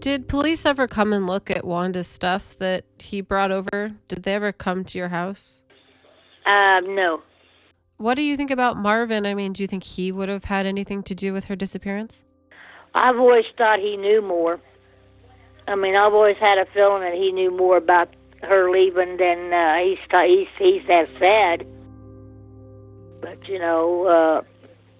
Did 0.00 0.28
police 0.28 0.66
ever 0.66 0.86
come 0.86 1.12
and 1.12 1.26
look 1.26 1.50
at 1.50 1.64
Wanda's 1.64 2.06
stuff 2.06 2.56
that 2.58 2.84
he 2.98 3.22
brought 3.22 3.50
over? 3.50 3.92
Did 4.06 4.22
they 4.22 4.34
ever 4.34 4.52
come 4.52 4.84
to 4.84 4.98
your 4.98 5.08
house? 5.08 5.62
Um, 6.44 6.94
no. 6.94 7.22
What 7.96 8.16
do 8.16 8.22
you 8.22 8.36
think 8.36 8.50
about 8.50 8.76
Marvin? 8.76 9.24
I 9.24 9.34
mean, 9.34 9.54
do 9.54 9.62
you 9.62 9.66
think 9.66 9.82
he 9.82 10.12
would 10.12 10.28
have 10.28 10.44
had 10.44 10.66
anything 10.66 11.02
to 11.04 11.14
do 11.14 11.32
with 11.32 11.46
her 11.46 11.56
disappearance? 11.56 12.24
I've 12.94 13.18
always 13.18 13.44
thought 13.58 13.80
he 13.80 13.96
knew 13.96 14.22
more. 14.22 14.60
I 15.66 15.74
mean, 15.74 15.96
I've 15.96 16.12
always 16.12 16.36
had 16.36 16.58
a 16.58 16.66
feeling 16.66 17.02
that 17.02 17.14
he 17.14 17.32
knew 17.32 17.50
more 17.50 17.76
about 17.76 18.08
her 18.42 18.70
leaving 18.70 19.16
than 19.16 19.52
uh, 19.52 19.76
he's 19.78 19.98
he's 20.10 20.48
he's 20.58 20.88
has 20.88 21.08
said. 21.18 21.66
But 23.20 23.48
you 23.48 23.58
know, 23.58 24.06
uh, 24.06 24.42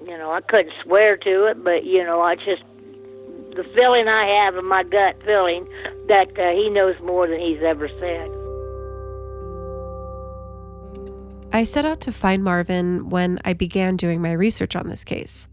you 0.05 0.17
know, 0.19 0.33
I 0.33 0.41
couldn't 0.41 0.73
swear 0.83 1.17
to 1.19 1.45
it, 1.47 1.63
but 1.63 1.85
you 1.85 2.03
know, 2.03 2.21
I 2.21 2.35
just 2.37 2.63
the 3.55 3.65
feeling 3.75 4.09
I 4.09 4.27
have 4.27 4.57
in 4.57 4.65
my 4.65 4.83
gut 4.83 5.17
feeling 5.25 5.65
that 6.09 6.37
uh, 6.39 6.51
he 6.51 6.71
knows 6.71 6.97
more 7.01 7.29
than 7.29 7.39
he's 7.39 7.63
ever 7.63 7.89
said. 7.89 8.31
I 11.53 11.63
set 11.63 11.85
out 11.85 12.01
to 12.01 12.13
find 12.13 12.43
Marvin 12.43 13.09
when 13.11 13.39
I 13.45 13.53
began 13.53 13.97
doing 13.97 14.21
my 14.21 14.33
research 14.33 14.75
on 14.75 14.89
this 14.89 15.05
case. 15.05 15.47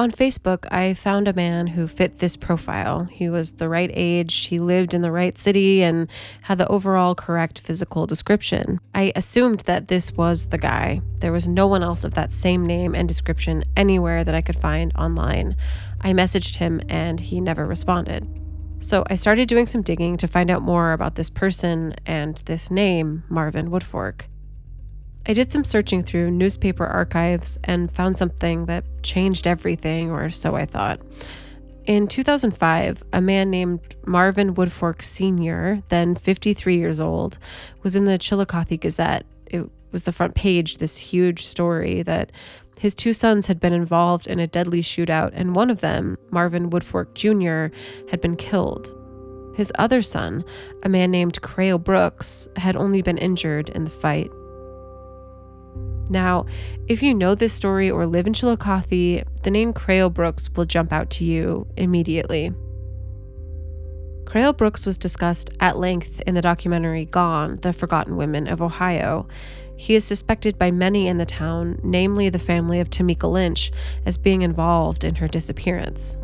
On 0.00 0.10
Facebook, 0.10 0.64
I 0.72 0.94
found 0.94 1.28
a 1.28 1.34
man 1.34 1.66
who 1.66 1.86
fit 1.86 2.20
this 2.20 2.34
profile. 2.34 3.04
He 3.04 3.28
was 3.28 3.52
the 3.52 3.68
right 3.68 3.90
age, 3.92 4.46
he 4.46 4.58
lived 4.58 4.94
in 4.94 5.02
the 5.02 5.12
right 5.12 5.36
city, 5.36 5.82
and 5.82 6.08
had 6.40 6.56
the 6.56 6.66
overall 6.68 7.14
correct 7.14 7.60
physical 7.60 8.06
description. 8.06 8.80
I 8.94 9.12
assumed 9.14 9.60
that 9.66 9.88
this 9.88 10.10
was 10.12 10.46
the 10.46 10.56
guy. 10.56 11.02
There 11.18 11.32
was 11.32 11.46
no 11.46 11.66
one 11.66 11.82
else 11.82 12.02
of 12.02 12.14
that 12.14 12.32
same 12.32 12.64
name 12.64 12.94
and 12.94 13.06
description 13.06 13.62
anywhere 13.76 14.24
that 14.24 14.34
I 14.34 14.40
could 14.40 14.56
find 14.56 14.90
online. 14.96 15.54
I 16.00 16.14
messaged 16.14 16.56
him 16.56 16.80
and 16.88 17.20
he 17.20 17.38
never 17.38 17.66
responded. 17.66 18.26
So 18.78 19.04
I 19.10 19.16
started 19.16 19.48
doing 19.48 19.66
some 19.66 19.82
digging 19.82 20.16
to 20.16 20.26
find 20.26 20.50
out 20.50 20.62
more 20.62 20.92
about 20.92 21.16
this 21.16 21.28
person 21.28 21.94
and 22.06 22.38
this 22.46 22.70
name, 22.70 23.24
Marvin 23.28 23.70
Woodfork. 23.70 24.29
I 25.26 25.32
did 25.32 25.52
some 25.52 25.64
searching 25.64 26.02
through 26.02 26.30
newspaper 26.30 26.86
archives 26.86 27.58
and 27.64 27.92
found 27.92 28.18
something 28.18 28.66
that 28.66 28.84
changed 29.02 29.46
everything, 29.46 30.10
or 30.10 30.30
so 30.30 30.56
I 30.56 30.64
thought. 30.64 31.00
In 31.86 32.08
2005, 32.08 33.02
a 33.12 33.20
man 33.20 33.50
named 33.50 33.96
Marvin 34.06 34.54
Woodfork 34.54 35.02
Sr., 35.02 35.82
then 35.88 36.14
53 36.14 36.76
years 36.76 37.00
old, 37.00 37.38
was 37.82 37.96
in 37.96 38.04
the 38.04 38.18
Chillicothe 38.18 38.80
Gazette. 38.80 39.26
It 39.46 39.68
was 39.90 40.04
the 40.04 40.12
front 40.12 40.34
page, 40.34 40.76
this 40.76 40.96
huge 40.98 41.44
story 41.44 42.02
that 42.02 42.32
his 42.78 42.94
two 42.94 43.12
sons 43.12 43.46
had 43.46 43.60
been 43.60 43.72
involved 43.72 44.26
in 44.26 44.38
a 44.38 44.46
deadly 44.46 44.80
shootout, 44.82 45.32
and 45.34 45.54
one 45.54 45.68
of 45.68 45.80
them, 45.80 46.16
Marvin 46.30 46.70
Woodfork 46.70 47.14
Jr., 47.14 47.74
had 48.10 48.20
been 48.20 48.36
killed. 48.36 48.94
His 49.54 49.72
other 49.78 50.00
son, 50.00 50.44
a 50.82 50.88
man 50.88 51.10
named 51.10 51.42
Crail 51.42 51.78
Brooks, 51.78 52.48
had 52.56 52.76
only 52.76 53.02
been 53.02 53.18
injured 53.18 53.68
in 53.68 53.84
the 53.84 53.90
fight. 53.90 54.30
Now, 56.10 56.46
if 56.88 57.02
you 57.02 57.14
know 57.14 57.36
this 57.36 57.52
story 57.52 57.88
or 57.88 58.04
live 58.04 58.26
in 58.26 58.32
Chillicothe, 58.32 59.24
the 59.42 59.50
name 59.50 59.72
Crail 59.72 60.10
Brooks 60.10 60.50
will 60.50 60.64
jump 60.64 60.92
out 60.92 61.08
to 61.10 61.24
you 61.24 61.68
immediately. 61.76 62.52
Crail 64.26 64.52
Brooks 64.52 64.84
was 64.86 64.98
discussed 64.98 65.50
at 65.60 65.78
length 65.78 66.20
in 66.26 66.34
the 66.34 66.42
documentary 66.42 67.04
Gone, 67.04 67.56
The 67.62 67.72
Forgotten 67.72 68.16
Women 68.16 68.48
of 68.48 68.60
Ohio. 68.60 69.28
He 69.76 69.94
is 69.94 70.04
suspected 70.04 70.58
by 70.58 70.70
many 70.70 71.06
in 71.06 71.18
the 71.18 71.26
town, 71.26 71.80
namely 71.82 72.28
the 72.28 72.38
family 72.38 72.80
of 72.80 72.90
Tamika 72.90 73.30
Lynch, 73.30 73.70
as 74.04 74.18
being 74.18 74.42
involved 74.42 75.04
in 75.04 75.14
her 75.16 75.28
disappearance. 75.28 76.18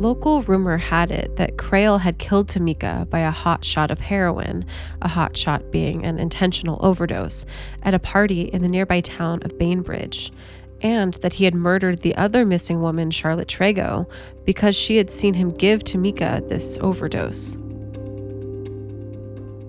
Local 0.00 0.40
rumor 0.44 0.78
had 0.78 1.10
it 1.10 1.36
that 1.36 1.58
Crail 1.58 1.98
had 1.98 2.16
killed 2.16 2.48
Tamika 2.48 3.08
by 3.10 3.18
a 3.18 3.30
hot 3.30 3.66
shot 3.66 3.90
of 3.90 4.00
heroin, 4.00 4.64
a 5.02 5.08
hot 5.08 5.36
shot 5.36 5.70
being 5.70 6.06
an 6.06 6.18
intentional 6.18 6.78
overdose, 6.80 7.44
at 7.82 7.92
a 7.92 7.98
party 7.98 8.44
in 8.44 8.62
the 8.62 8.68
nearby 8.68 9.02
town 9.02 9.42
of 9.42 9.58
Bainbridge, 9.58 10.32
and 10.80 11.12
that 11.14 11.34
he 11.34 11.44
had 11.44 11.54
murdered 11.54 12.00
the 12.00 12.16
other 12.16 12.46
missing 12.46 12.80
woman, 12.80 13.10
Charlotte 13.10 13.48
Trego, 13.48 14.10
because 14.46 14.74
she 14.74 14.96
had 14.96 15.10
seen 15.10 15.34
him 15.34 15.50
give 15.50 15.84
Tamika 15.84 16.48
this 16.48 16.78
overdose. 16.80 17.58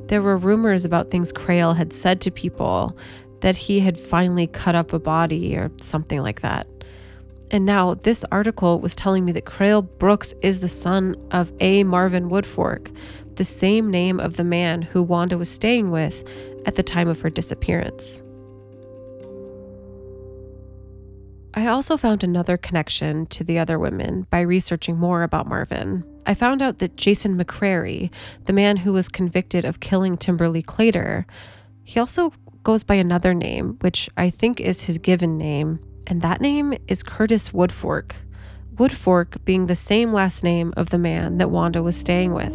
There 0.08 0.22
were 0.22 0.38
rumors 0.38 0.86
about 0.86 1.12
things 1.12 1.34
Crail 1.34 1.74
had 1.74 1.92
said 1.92 2.22
to 2.22 2.32
people 2.32 2.98
that 3.42 3.58
he 3.58 3.82
had 3.82 3.98
finally 3.98 4.48
cut 4.48 4.76
up 4.76 4.94
a 4.94 5.00
body 5.00 5.58
or 5.58 5.72
something 5.82 6.22
like 6.22 6.40
that. 6.40 6.68
And 7.52 7.66
now 7.66 7.96
this 7.96 8.24
article 8.32 8.80
was 8.80 8.96
telling 8.96 9.26
me 9.26 9.34
that 9.34 9.46
Crail 9.46 9.82
Brooks 9.82 10.34
is 10.42 10.62
the 10.62 10.70
son 10.70 11.16
of 11.32 11.52
A. 11.60 11.84
Marvin 11.84 12.30
Woodfork, 12.30 12.96
the 13.36 13.44
same 13.44 13.92
name 13.92 14.22
of 14.22 14.38
the 14.38 14.46
man 14.46 14.82
who 14.82 15.04
Wanda 15.04 15.38
was 15.38 15.50
staying 15.50 15.92
with 15.92 16.24
at 16.66 16.76
the 16.76 16.84
time 16.84 17.10
of 17.10 17.20
her 17.20 17.30
disappearance. 17.30 18.24
I 21.54 21.68
also 21.68 21.98
found 21.98 22.24
another 22.24 22.56
connection 22.56 23.26
to 23.28 23.44
the 23.44 23.60
other 23.60 23.78
women 23.78 24.26
by 24.30 24.40
researching 24.40 24.98
more 24.98 25.22
about 25.22 25.48
Marvin. 25.48 26.06
I 26.26 26.34
found 26.34 26.62
out 26.62 26.78
that 26.80 26.96
Jason 26.96 27.38
McCrary, 27.38 28.10
the 28.46 28.54
man 28.54 28.78
who 28.78 28.94
was 28.94 29.10
convicted 29.10 29.66
of 29.66 29.82
killing 29.82 30.16
Timberly 30.16 30.64
Claytor, 30.64 31.26
he 31.84 32.00
also 32.00 32.32
goes 32.64 32.84
by 32.84 32.96
another 32.96 33.34
name, 33.34 33.78
which 33.82 34.10
I 34.16 34.30
think 34.30 34.62
is 34.62 34.84
his 34.86 34.98
given 34.98 35.38
name, 35.38 35.82
and 36.08 36.22
that 36.22 36.42
name 36.42 36.74
is 36.88 37.04
Curtis 37.04 37.50
Woodfork. 37.50 38.14
Woodfork 38.76 39.44
being 39.46 39.68
the 39.68 39.76
same 39.76 40.12
last 40.12 40.44
name 40.44 40.74
of 40.76 40.90
the 40.90 40.98
man 40.98 41.38
that 41.38 41.52
Wanda 41.52 41.84
was 41.84 41.96
staying 41.96 42.34
with. 42.34 42.54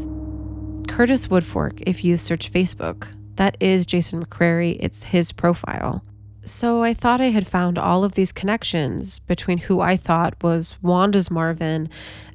Curtis 0.89 1.27
Woodfork, 1.29 1.83
if 1.87 2.05
you 2.05 2.17
search 2.17 2.53
Facebook, 2.53 3.15
that 3.37 3.57
is 3.61 3.87
Jason 3.87 4.25
McCrary, 4.25 4.77
it's 4.81 5.05
his 5.05 5.33
profile. 5.33 6.03
So 6.45 6.83
I 6.83 6.95
thought 6.95 7.21
I 7.21 7.31
had 7.31 7.47
found 7.47 7.77
all 7.77 8.05
of 8.05 8.15
these 8.15 8.33
connections 8.33 9.19
between 9.19 9.59
who 9.59 9.81
I 9.81 9.97
thought 9.97 10.43
was 10.43 10.81
Wanda's 10.81 11.31
Marvin 11.31 11.89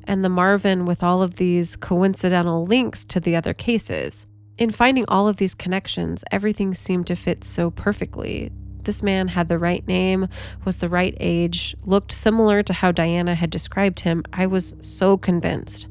and 0.03 0.23
the 0.23 0.29
Marvin 0.29 0.85
with 0.85 1.01
all 1.01 1.21
of 1.21 1.37
these 1.37 1.75
coincidental 1.75 2.65
links 2.65 3.05
to 3.05 3.19
the 3.19 3.35
other 3.35 3.53
cases. 3.53 4.27
In 4.57 4.69
finding 4.69 5.05
all 5.07 5.27
of 5.27 5.37
these 5.37 5.55
connections, 5.55 6.23
everything 6.29 6.73
seemed 6.73 7.07
to 7.07 7.15
fit 7.15 7.43
so 7.43 7.71
perfectly. 7.71 8.51
This 8.83 9.03
man 9.03 9.27
had 9.27 9.47
the 9.47 9.57
right 9.59 9.87
name, 9.87 10.27
was 10.65 10.77
the 10.77 10.89
right 10.89 11.15
age, 11.19 11.75
looked 11.85 12.11
similar 12.11 12.63
to 12.63 12.73
how 12.73 12.91
Diana 12.91 13.35
had 13.35 13.49
described 13.49 14.01
him. 14.01 14.23
I 14.33 14.47
was 14.47 14.75
so 14.79 15.17
convinced 15.17 15.87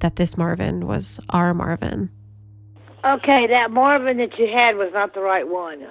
that 0.00 0.16
this 0.16 0.38
Marvin 0.38 0.86
was 0.86 1.20
our 1.30 1.52
Marvin. 1.54 2.10
Okay, 3.04 3.46
that 3.48 3.70
Marvin 3.70 4.18
that 4.18 4.38
you 4.38 4.48
had 4.52 4.76
was 4.76 4.90
not 4.92 5.14
the 5.14 5.20
right 5.20 5.48
one. 5.48 5.86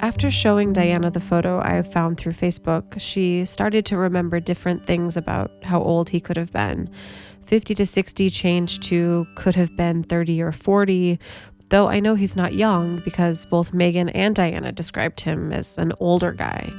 After 0.00 0.30
showing 0.30 0.74
Diana 0.74 1.10
the 1.10 1.20
photo 1.20 1.60
I 1.60 1.80
found 1.80 2.18
through 2.18 2.32
Facebook, 2.32 3.00
she 3.00 3.46
started 3.46 3.86
to 3.86 3.96
remember 3.96 4.38
different 4.38 4.86
things 4.86 5.16
about 5.16 5.50
how 5.62 5.80
old 5.80 6.10
he 6.10 6.20
could 6.20 6.36
have 6.36 6.52
been. 6.52 6.90
50 7.46 7.74
to 7.74 7.86
60 7.86 8.28
changed 8.28 8.82
to 8.84 9.26
could 9.34 9.54
have 9.54 9.74
been 9.76 10.02
30 10.02 10.42
or 10.42 10.52
40, 10.52 11.18
though 11.74 11.88
I 11.88 11.98
know 11.98 12.14
he's 12.14 12.36
not 12.36 12.54
young 12.54 13.00
because 13.00 13.46
both 13.46 13.74
Megan 13.74 14.08
and 14.10 14.32
Diana 14.32 14.70
described 14.70 15.18
him 15.18 15.52
as 15.52 15.76
an 15.76 15.92
older 15.98 16.30
guy. 16.30 16.72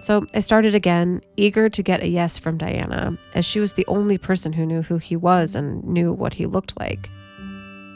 So 0.00 0.26
I 0.34 0.40
started 0.40 0.74
again, 0.74 1.20
eager 1.36 1.68
to 1.68 1.80
get 1.80 2.02
a 2.02 2.08
yes 2.08 2.40
from 2.40 2.58
Diana, 2.58 3.16
as 3.34 3.44
she 3.44 3.60
was 3.60 3.74
the 3.74 3.86
only 3.86 4.18
person 4.18 4.52
who 4.52 4.66
knew 4.66 4.82
who 4.82 4.98
he 4.98 5.14
was 5.14 5.54
and 5.54 5.84
knew 5.84 6.12
what 6.12 6.34
he 6.34 6.46
looked 6.46 6.76
like. 6.80 7.08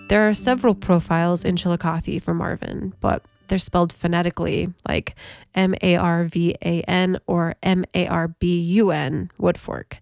There 0.08 0.28
are 0.28 0.34
several 0.34 0.76
profiles 0.76 1.44
in 1.44 1.56
Chillicothe 1.56 2.22
for 2.22 2.32
Marvin, 2.32 2.94
but 3.00 3.24
they're 3.48 3.58
spelled 3.58 3.92
phonetically, 3.92 4.72
like 4.88 5.16
M 5.52 5.74
A 5.82 5.96
R 5.96 6.26
V 6.26 6.54
A 6.64 6.82
N 6.82 7.18
or 7.26 7.56
M 7.60 7.84
A 7.92 8.06
R 8.06 8.28
B 8.28 8.56
U 8.56 8.92
N, 8.92 9.32
Woodfork. 9.40 9.94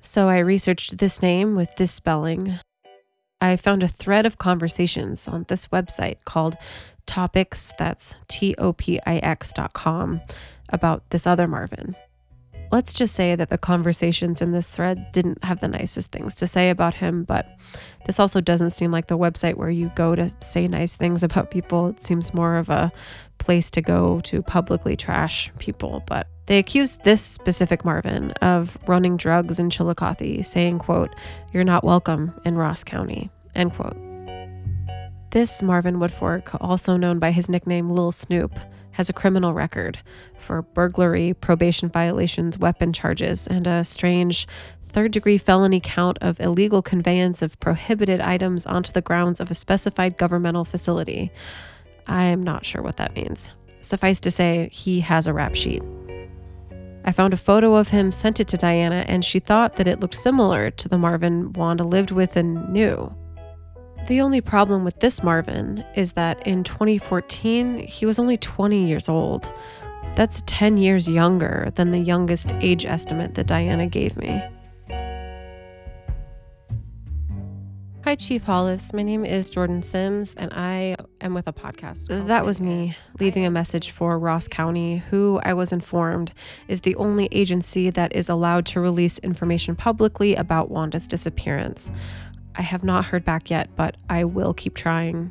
So 0.00 0.30
I 0.30 0.38
researched 0.38 0.96
this 0.96 1.20
name 1.20 1.56
with 1.56 1.74
this 1.76 1.92
spelling. 1.92 2.58
I 3.40 3.56
found 3.56 3.82
a 3.82 3.88
thread 3.88 4.26
of 4.26 4.38
conversations 4.38 5.28
on 5.28 5.44
this 5.48 5.68
website 5.68 6.16
called 6.24 6.56
Topix, 7.06 7.72
that's 7.76 8.16
T 8.26 8.54
O 8.58 8.72
P 8.72 8.98
I 9.06 9.18
X 9.18 9.52
dot 9.52 9.72
com, 9.72 10.20
about 10.70 11.08
this 11.10 11.26
other 11.26 11.46
Marvin. 11.46 11.94
Let's 12.70 12.92
just 12.92 13.14
say 13.14 13.34
that 13.34 13.48
the 13.48 13.56
conversations 13.56 14.42
in 14.42 14.52
this 14.52 14.68
thread 14.68 15.10
didn't 15.12 15.42
have 15.44 15.60
the 15.60 15.68
nicest 15.68 16.12
things 16.12 16.34
to 16.34 16.46
say 16.46 16.68
about 16.68 16.94
him, 16.94 17.24
but 17.24 17.46
this 18.04 18.20
also 18.20 18.42
doesn't 18.42 18.70
seem 18.70 18.90
like 18.90 19.06
the 19.06 19.16
website 19.16 19.54
where 19.54 19.70
you 19.70 19.90
go 19.94 20.14
to 20.14 20.28
say 20.40 20.68
nice 20.68 20.94
things 20.94 21.22
about 21.22 21.50
people. 21.50 21.88
It 21.88 22.02
seems 22.02 22.34
more 22.34 22.56
of 22.56 22.68
a 22.68 22.92
place 23.38 23.70
to 23.72 23.80
go 23.80 24.20
to 24.20 24.42
publicly 24.42 24.96
trash 24.96 25.50
people, 25.58 26.02
but 26.06 26.26
they 26.46 26.58
accused 26.58 27.04
this 27.04 27.22
specific 27.22 27.84
Marvin 27.84 28.30
of 28.42 28.78
running 28.86 29.16
drugs 29.16 29.58
in 29.58 29.70
Chillicothe, 29.70 30.44
saying, 30.44 30.78
quote, 30.78 31.14
"You're 31.52 31.64
not 31.64 31.84
welcome 31.84 32.32
in 32.44 32.56
Ross 32.56 32.84
County." 32.84 33.30
End 33.54 33.72
quote. 33.74 33.96
This 35.30 35.62
Marvin 35.62 35.96
Woodfork, 35.96 36.56
also 36.60 36.96
known 36.96 37.18
by 37.18 37.32
his 37.32 37.50
nickname 37.50 37.90
Lil 37.90 38.12
Snoop, 38.12 38.58
has 38.92 39.10
a 39.10 39.12
criminal 39.12 39.52
record 39.52 39.98
for 40.38 40.62
burglary, 40.62 41.34
probation 41.34 41.88
violations, 41.88 42.58
weapon 42.58 42.92
charges, 42.92 43.46
and 43.46 43.66
a 43.66 43.84
strange 43.84 44.48
third 44.88 45.12
degree 45.12 45.36
felony 45.36 45.80
count 45.80 46.16
of 46.22 46.40
illegal 46.40 46.80
conveyance 46.80 47.42
of 47.42 47.60
prohibited 47.60 48.22
items 48.22 48.64
onto 48.64 48.90
the 48.90 49.02
grounds 49.02 49.38
of 49.38 49.50
a 49.50 49.54
specified 49.54 50.16
governmental 50.16 50.64
facility. 50.64 51.30
I 52.08 52.24
am 52.24 52.42
not 52.42 52.64
sure 52.64 52.82
what 52.82 52.96
that 52.96 53.14
means. 53.14 53.52
Suffice 53.80 54.20
to 54.20 54.30
say, 54.30 54.68
he 54.72 55.00
has 55.00 55.26
a 55.26 55.32
rap 55.32 55.54
sheet. 55.54 55.82
I 57.04 57.12
found 57.12 57.32
a 57.32 57.38
photo 57.38 57.76
of 57.76 57.88
him, 57.88 58.10
sent 58.10 58.40
it 58.40 58.48
to 58.48 58.56
Diana, 58.56 59.04
and 59.08 59.24
she 59.24 59.38
thought 59.38 59.76
that 59.76 59.88
it 59.88 60.00
looked 60.00 60.14
similar 60.14 60.70
to 60.72 60.88
the 60.88 60.98
Marvin 60.98 61.52
Wanda 61.52 61.84
lived 61.84 62.10
with 62.10 62.36
and 62.36 62.68
knew. 62.70 63.14
The 64.08 64.20
only 64.20 64.40
problem 64.40 64.84
with 64.84 65.00
this 65.00 65.22
Marvin 65.22 65.84
is 65.94 66.12
that 66.12 66.46
in 66.46 66.64
2014, 66.64 67.86
he 67.86 68.06
was 68.06 68.18
only 68.18 68.36
20 68.36 68.86
years 68.86 69.08
old. 69.08 69.52
That's 70.14 70.42
10 70.46 70.78
years 70.78 71.08
younger 71.08 71.70
than 71.74 71.90
the 71.90 71.98
youngest 71.98 72.52
age 72.60 72.86
estimate 72.86 73.34
that 73.34 73.46
Diana 73.46 73.86
gave 73.86 74.16
me. 74.16 74.42
Hi, 78.08 78.14
Chief 78.14 78.42
Hollis. 78.42 78.94
My 78.94 79.02
name 79.02 79.26
is 79.26 79.50
Jordan 79.50 79.82
Sims, 79.82 80.34
and 80.34 80.50
I 80.54 80.96
am 81.20 81.34
with 81.34 81.46
a 81.46 81.52
podcast. 81.52 82.26
That 82.26 82.42
was 82.42 82.58
me 82.58 82.96
leaving 83.20 83.44
a 83.44 83.50
message 83.50 83.90
for 83.90 84.18
Ross 84.18 84.48
County, 84.48 85.02
who 85.10 85.38
I 85.44 85.52
was 85.52 85.74
informed 85.74 86.32
is 86.68 86.80
the 86.80 86.96
only 86.96 87.28
agency 87.30 87.90
that 87.90 88.16
is 88.16 88.30
allowed 88.30 88.64
to 88.68 88.80
release 88.80 89.18
information 89.18 89.76
publicly 89.76 90.34
about 90.34 90.70
Wanda's 90.70 91.06
disappearance. 91.06 91.92
I 92.56 92.62
have 92.62 92.82
not 92.82 93.04
heard 93.04 93.26
back 93.26 93.50
yet, 93.50 93.76
but 93.76 93.98
I 94.08 94.24
will 94.24 94.54
keep 94.54 94.74
trying. 94.74 95.30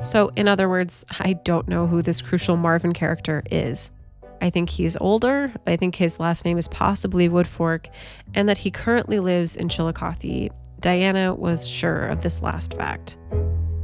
So, 0.00 0.32
in 0.36 0.48
other 0.48 0.70
words, 0.70 1.04
I 1.20 1.34
don't 1.34 1.68
know 1.68 1.86
who 1.86 2.00
this 2.00 2.22
crucial 2.22 2.56
Marvin 2.56 2.94
character 2.94 3.42
is. 3.50 3.92
I 4.40 4.48
think 4.48 4.70
he's 4.70 4.96
older. 5.02 5.52
I 5.66 5.76
think 5.76 5.96
his 5.96 6.18
last 6.18 6.46
name 6.46 6.56
is 6.56 6.66
possibly 6.66 7.28
Woodfork, 7.28 7.90
and 8.34 8.48
that 8.48 8.56
he 8.56 8.70
currently 8.70 9.20
lives 9.20 9.54
in 9.54 9.68
Chillicothe. 9.68 10.48
Diana 10.80 11.34
was 11.34 11.68
sure 11.68 12.06
of 12.06 12.22
this 12.22 12.42
last 12.42 12.74
fact. 12.74 13.18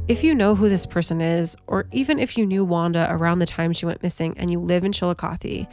If 0.07 0.23
you 0.23 0.35
know 0.35 0.53
who 0.53 0.67
this 0.67 0.85
person 0.85 1.21
is, 1.21 1.55
or 1.65 1.87
even 1.91 2.19
if 2.19 2.37
you 2.37 2.45
knew 2.45 2.65
Wanda 2.65 3.07
around 3.09 3.39
the 3.39 3.45
time 3.45 3.71
she 3.71 3.85
went 3.85 4.03
missing 4.03 4.33
and 4.37 4.51
you 4.51 4.59
live 4.59 4.83
in 4.83 4.91
Chillicothe, 4.91 5.65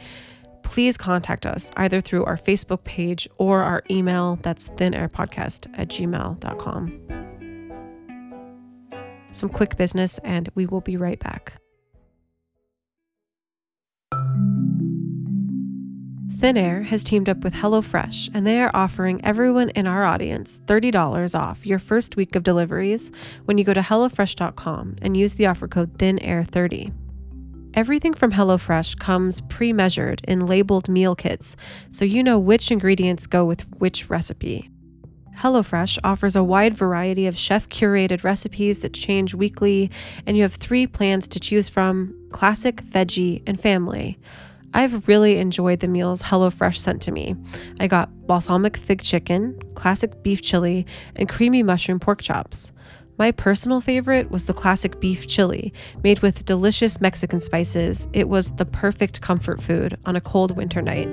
please 0.63 0.97
contact 0.97 1.45
us 1.45 1.69
either 1.75 1.99
through 1.99 2.23
our 2.25 2.37
Facebook 2.37 2.83
page 2.83 3.27
or 3.37 3.61
our 3.61 3.83
email 3.91 4.37
that's 4.41 4.69
thinairpodcast 4.69 5.67
at 5.77 5.89
gmail.com. 5.89 7.21
Some 9.31 9.49
quick 9.49 9.77
business, 9.77 10.17
and 10.19 10.49
we 10.55 10.65
will 10.65 10.81
be 10.81 10.97
right 10.97 11.19
back. 11.19 11.60
Thin 16.41 16.57
Air 16.57 16.81
has 16.81 17.03
teamed 17.03 17.29
up 17.29 17.43
with 17.43 17.53
HelloFresh, 17.53 18.31
and 18.33 18.47
they 18.47 18.59
are 18.59 18.71
offering 18.73 19.23
everyone 19.23 19.69
in 19.69 19.85
our 19.85 20.03
audience 20.03 20.59
$30 20.65 21.39
off 21.39 21.67
your 21.67 21.77
first 21.77 22.15
week 22.15 22.35
of 22.35 22.41
deliveries 22.41 23.11
when 23.45 23.59
you 23.59 23.63
go 23.63 23.75
to 23.75 23.81
HelloFresh.com 23.81 24.95
and 25.03 25.15
use 25.15 25.35
the 25.35 25.45
offer 25.45 25.67
code 25.67 25.99
ThinAir30. 25.99 26.91
Everything 27.75 28.15
from 28.15 28.31
HelloFresh 28.31 28.97
comes 28.97 29.39
pre 29.41 29.71
measured 29.71 30.21
in 30.27 30.47
labeled 30.47 30.89
meal 30.89 31.13
kits, 31.15 31.55
so 31.89 32.05
you 32.05 32.23
know 32.23 32.39
which 32.39 32.71
ingredients 32.71 33.27
go 33.27 33.45
with 33.45 33.61
which 33.77 34.09
recipe. 34.09 34.67
HelloFresh 35.37 35.99
offers 36.03 36.35
a 36.35 36.43
wide 36.43 36.73
variety 36.73 37.27
of 37.27 37.37
chef 37.37 37.69
curated 37.69 38.23
recipes 38.23 38.79
that 38.79 38.95
change 38.95 39.35
weekly, 39.35 39.91
and 40.25 40.35
you 40.35 40.41
have 40.41 40.55
three 40.55 40.87
plans 40.87 41.27
to 41.27 41.39
choose 41.39 41.69
from 41.69 42.15
classic, 42.31 42.77
veggie, 42.77 43.43
and 43.45 43.61
family. 43.61 44.17
I've 44.73 45.07
really 45.07 45.37
enjoyed 45.37 45.81
the 45.81 45.87
meals 45.87 46.23
HelloFresh 46.23 46.77
sent 46.77 47.01
to 47.03 47.11
me. 47.11 47.35
I 47.79 47.87
got 47.87 48.09
balsamic 48.27 48.77
fig 48.77 49.01
chicken, 49.01 49.59
classic 49.75 50.23
beef 50.23 50.41
chili, 50.41 50.85
and 51.17 51.27
creamy 51.27 51.61
mushroom 51.61 51.99
pork 51.99 52.21
chops. 52.21 52.71
My 53.17 53.31
personal 53.31 53.81
favorite 53.81 54.31
was 54.31 54.45
the 54.45 54.53
classic 54.53 54.99
beef 54.99 55.27
chili, 55.27 55.73
made 56.03 56.21
with 56.21 56.45
delicious 56.45 57.01
Mexican 57.01 57.41
spices. 57.41 58.07
It 58.13 58.29
was 58.29 58.51
the 58.53 58.65
perfect 58.65 59.21
comfort 59.21 59.61
food 59.61 59.97
on 60.05 60.15
a 60.15 60.21
cold 60.21 60.55
winter 60.55 60.81
night. 60.81 61.07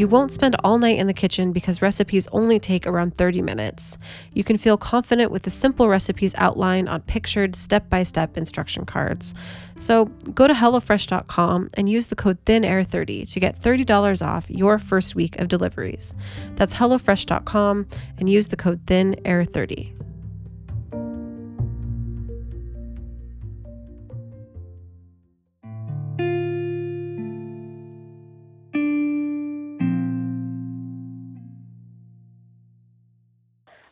You 0.00 0.08
won't 0.08 0.32
spend 0.32 0.56
all 0.64 0.78
night 0.78 0.96
in 0.96 1.08
the 1.08 1.12
kitchen 1.12 1.52
because 1.52 1.82
recipes 1.82 2.26
only 2.32 2.58
take 2.58 2.86
around 2.86 3.18
30 3.18 3.42
minutes. 3.42 3.98
You 4.32 4.42
can 4.42 4.56
feel 4.56 4.78
confident 4.78 5.30
with 5.30 5.42
the 5.42 5.50
simple 5.50 5.90
recipes 5.90 6.34
outlined 6.38 6.88
on 6.88 7.02
pictured 7.02 7.54
step 7.54 7.90
by 7.90 8.02
step 8.04 8.38
instruction 8.38 8.86
cards. 8.86 9.34
So 9.76 10.06
go 10.06 10.48
to 10.48 10.54
HelloFresh.com 10.54 11.68
and 11.74 11.86
use 11.86 12.06
the 12.06 12.16
code 12.16 12.42
ThinAir30 12.46 13.30
to 13.30 13.40
get 13.40 13.60
$30 13.60 14.26
off 14.26 14.48
your 14.48 14.78
first 14.78 15.14
week 15.14 15.38
of 15.38 15.48
deliveries. 15.48 16.14
That's 16.54 16.76
HelloFresh.com 16.76 17.86
and 18.16 18.30
use 18.30 18.48
the 18.48 18.56
code 18.56 18.86
ThinAir30. 18.86 20.09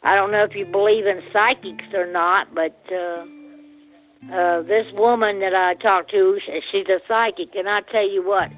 I 0.08 0.14
don't 0.14 0.32
know 0.32 0.42
if 0.42 0.54
you 0.54 0.64
believe 0.64 1.04
in 1.04 1.20
psychics 1.34 1.84
or 1.92 2.10
not, 2.10 2.54
but 2.54 2.80
uh, 2.90 3.26
uh, 4.32 4.62
this 4.62 4.86
woman 4.94 5.40
that 5.40 5.54
I 5.54 5.74
talked 5.74 6.10
to, 6.12 6.38
she's 6.72 6.86
a 6.88 6.98
psychic, 7.06 7.54
and 7.54 7.68
I 7.68 7.82
tell 7.92 8.08
you 8.10 8.26
what, 8.26 8.48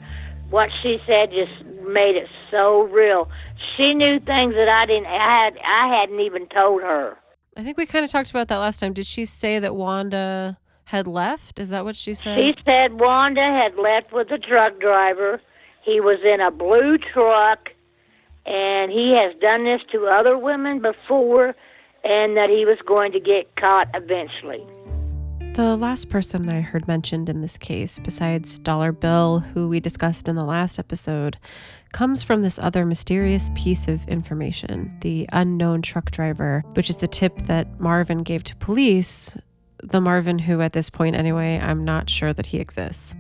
what 0.50 0.68
she 0.80 0.98
said 1.08 1.30
just 1.32 1.66
made 1.82 2.14
it 2.14 2.28
so 2.52 2.82
real. 2.82 3.28
She 3.76 3.94
knew 3.94 4.20
things 4.20 4.54
that 4.54 4.68
I 4.68 4.86
didn't. 4.86 5.06
I 5.06 5.44
had. 5.44 5.58
I 5.66 5.88
hadn't 5.88 6.20
even 6.20 6.46
told 6.46 6.82
her. 6.82 7.16
I 7.56 7.64
think 7.64 7.76
we 7.76 7.84
kind 7.84 8.04
of 8.04 8.12
talked 8.12 8.30
about 8.30 8.46
that 8.46 8.58
last 8.58 8.78
time. 8.78 8.92
Did 8.92 9.06
she 9.06 9.24
say 9.24 9.58
that 9.58 9.74
Wanda 9.74 10.56
had 10.84 11.08
left? 11.08 11.58
Is 11.58 11.70
that 11.70 11.84
what 11.84 11.96
she 11.96 12.14
said? 12.14 12.38
She 12.38 12.54
said 12.64 13.00
Wanda 13.00 13.42
had 13.42 13.74
left 13.74 14.12
with 14.12 14.28
the 14.28 14.38
truck 14.38 14.78
driver. 14.78 15.40
He 15.82 16.00
was 16.00 16.20
in 16.24 16.40
a 16.40 16.52
blue 16.52 16.96
truck 17.12 17.70
and 18.50 18.90
he 18.90 19.12
has 19.12 19.32
done 19.40 19.64
this 19.64 19.80
to 19.92 20.06
other 20.06 20.36
women 20.36 20.82
before, 20.82 21.54
and 22.02 22.36
that 22.36 22.50
he 22.50 22.64
was 22.64 22.78
going 22.86 23.12
to 23.12 23.20
get 23.20 23.54
caught 23.56 23.88
eventually. 23.94 24.66
The 25.54 25.76
last 25.76 26.10
person 26.10 26.48
I 26.48 26.60
heard 26.60 26.88
mentioned 26.88 27.28
in 27.28 27.42
this 27.42 27.58
case, 27.58 27.98
besides 27.98 28.58
Dollar 28.58 28.92
Bill, 28.92 29.40
who 29.40 29.68
we 29.68 29.78
discussed 29.78 30.28
in 30.28 30.34
the 30.34 30.44
last 30.44 30.78
episode, 30.78 31.38
comes 31.92 32.22
from 32.22 32.42
this 32.42 32.58
other 32.58 32.84
mysterious 32.84 33.50
piece 33.54 33.86
of 33.86 34.06
information 34.08 34.96
the 35.00 35.28
unknown 35.32 35.82
truck 35.82 36.10
driver, 36.10 36.64
which 36.74 36.90
is 36.90 36.96
the 36.98 37.06
tip 37.06 37.36
that 37.42 37.80
Marvin 37.80 38.18
gave 38.18 38.42
to 38.44 38.56
police. 38.56 39.36
The 39.82 40.00
Marvin 40.00 40.38
who, 40.40 40.60
at 40.60 40.72
this 40.72 40.90
point 40.90 41.16
anyway, 41.16 41.58
I'm 41.58 41.84
not 41.84 42.10
sure 42.10 42.32
that 42.32 42.46
he 42.46 42.58
exists. 42.58 43.14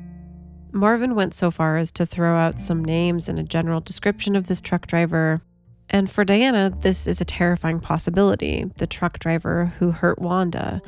Marvin 0.72 1.14
went 1.14 1.34
so 1.34 1.50
far 1.50 1.76
as 1.76 1.90
to 1.92 2.06
throw 2.06 2.36
out 2.36 2.60
some 2.60 2.84
names 2.84 3.28
and 3.28 3.38
a 3.38 3.42
general 3.42 3.80
description 3.80 4.36
of 4.36 4.46
this 4.46 4.60
truck 4.60 4.86
driver. 4.86 5.42
And 5.88 6.10
for 6.10 6.24
Diana, 6.24 6.70
this 6.80 7.06
is 7.06 7.20
a 7.20 7.24
terrifying 7.24 7.80
possibility 7.80 8.64
the 8.76 8.86
truck 8.86 9.18
driver 9.18 9.66
who 9.78 9.90
hurt 9.90 10.20
Wanda. 10.20 10.80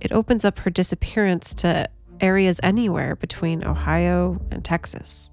It 0.00 0.12
opens 0.12 0.44
up 0.44 0.60
her 0.60 0.70
disappearance 0.70 1.54
to 1.54 1.88
areas 2.20 2.60
anywhere 2.62 3.16
between 3.16 3.64
Ohio 3.64 4.40
and 4.50 4.64
Texas. 4.64 5.30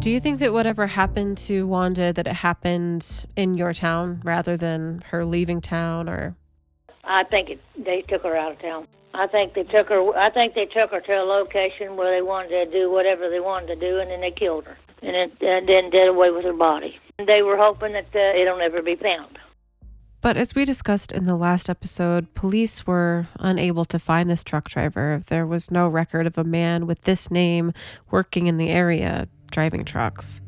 Do 0.00 0.10
you 0.10 0.18
think 0.18 0.40
that 0.40 0.52
whatever 0.52 0.88
happened 0.88 1.38
to 1.38 1.66
Wanda 1.66 2.12
that 2.12 2.26
it 2.26 2.32
happened 2.32 3.26
in 3.36 3.54
your 3.54 3.72
town 3.72 4.20
rather 4.24 4.56
than 4.56 5.00
her 5.10 5.24
leaving 5.24 5.60
town 5.60 6.08
or 6.08 6.36
I 7.04 7.24
think 7.24 7.50
it, 7.50 7.60
they 7.76 8.02
took 8.08 8.22
her 8.22 8.36
out 8.36 8.52
of 8.52 8.60
town. 8.60 8.86
I 9.14 9.26
think 9.26 9.54
they 9.54 9.64
took 9.64 9.88
her. 9.88 10.16
I 10.16 10.30
think 10.30 10.54
they 10.54 10.66
took 10.66 10.90
her 10.90 11.00
to 11.00 11.12
a 11.12 11.24
location 11.24 11.96
where 11.96 12.14
they 12.14 12.22
wanted 12.22 12.48
to 12.50 12.70
do 12.70 12.90
whatever 12.90 13.28
they 13.28 13.40
wanted 13.40 13.66
to 13.68 13.76
do, 13.76 13.98
and 13.98 14.10
then 14.10 14.20
they 14.20 14.30
killed 14.30 14.64
her, 14.64 14.76
and, 15.02 15.14
it, 15.14 15.38
then 15.40 15.90
did 15.90 16.08
away 16.08 16.30
with 16.30 16.44
her 16.44 16.52
body. 16.52 16.98
And 17.18 17.28
they 17.28 17.42
were 17.42 17.56
hoping 17.56 17.92
that 17.92 18.06
uh, 18.14 18.40
it'll 18.40 18.58
never 18.58 18.80
be 18.80 18.96
found. 18.96 19.38
But 20.22 20.36
as 20.36 20.54
we 20.54 20.64
discussed 20.64 21.10
in 21.10 21.26
the 21.26 21.34
last 21.34 21.68
episode, 21.68 22.32
police 22.34 22.86
were 22.86 23.26
unable 23.40 23.84
to 23.86 23.98
find 23.98 24.30
this 24.30 24.44
truck 24.44 24.68
driver. 24.68 25.20
There 25.26 25.46
was 25.46 25.70
no 25.70 25.88
record 25.88 26.28
of 26.28 26.38
a 26.38 26.44
man 26.44 26.86
with 26.86 27.02
this 27.02 27.28
name 27.28 27.72
working 28.10 28.46
in 28.46 28.56
the 28.56 28.70
area 28.70 29.28
driving 29.50 29.84
trucks. 29.84 30.40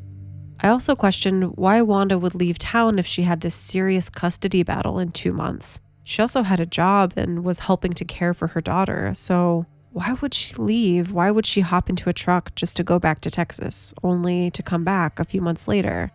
I 0.61 0.69
also 0.69 0.95
questioned 0.95 1.57
why 1.57 1.81
Wanda 1.81 2.17
would 2.17 2.35
leave 2.35 2.57
town 2.57 2.97
if 2.97 3.05
she 3.05 3.23
had 3.23 3.41
this 3.41 3.53
serious 3.53 4.09
custody 4.09 4.63
battle 4.63 4.97
in 4.97 5.11
two 5.11 5.33
months. 5.33 5.81
She 6.05 6.21
also 6.21 6.43
had 6.43 6.59
a 6.59 6.67
job 6.67 7.13
and 7.17 7.43
was 7.43 7.59
helping 7.59 7.91
to 7.93 8.05
care 8.05 8.33
for 8.35 8.47
her 8.47 8.61
daughter. 8.61 9.11
So, 9.15 9.65
why 9.91 10.13
would 10.21 10.35
she 10.35 10.53
leave? 10.55 11.11
Why 11.11 11.31
would 11.31 11.47
she 11.47 11.61
hop 11.61 11.89
into 11.89 12.09
a 12.09 12.13
truck 12.13 12.53
just 12.53 12.77
to 12.77 12.83
go 12.83 12.99
back 12.99 13.21
to 13.21 13.31
Texas, 13.31 13.91
only 14.03 14.51
to 14.51 14.61
come 14.61 14.83
back 14.83 15.19
a 15.19 15.23
few 15.23 15.41
months 15.41 15.67
later? 15.67 16.11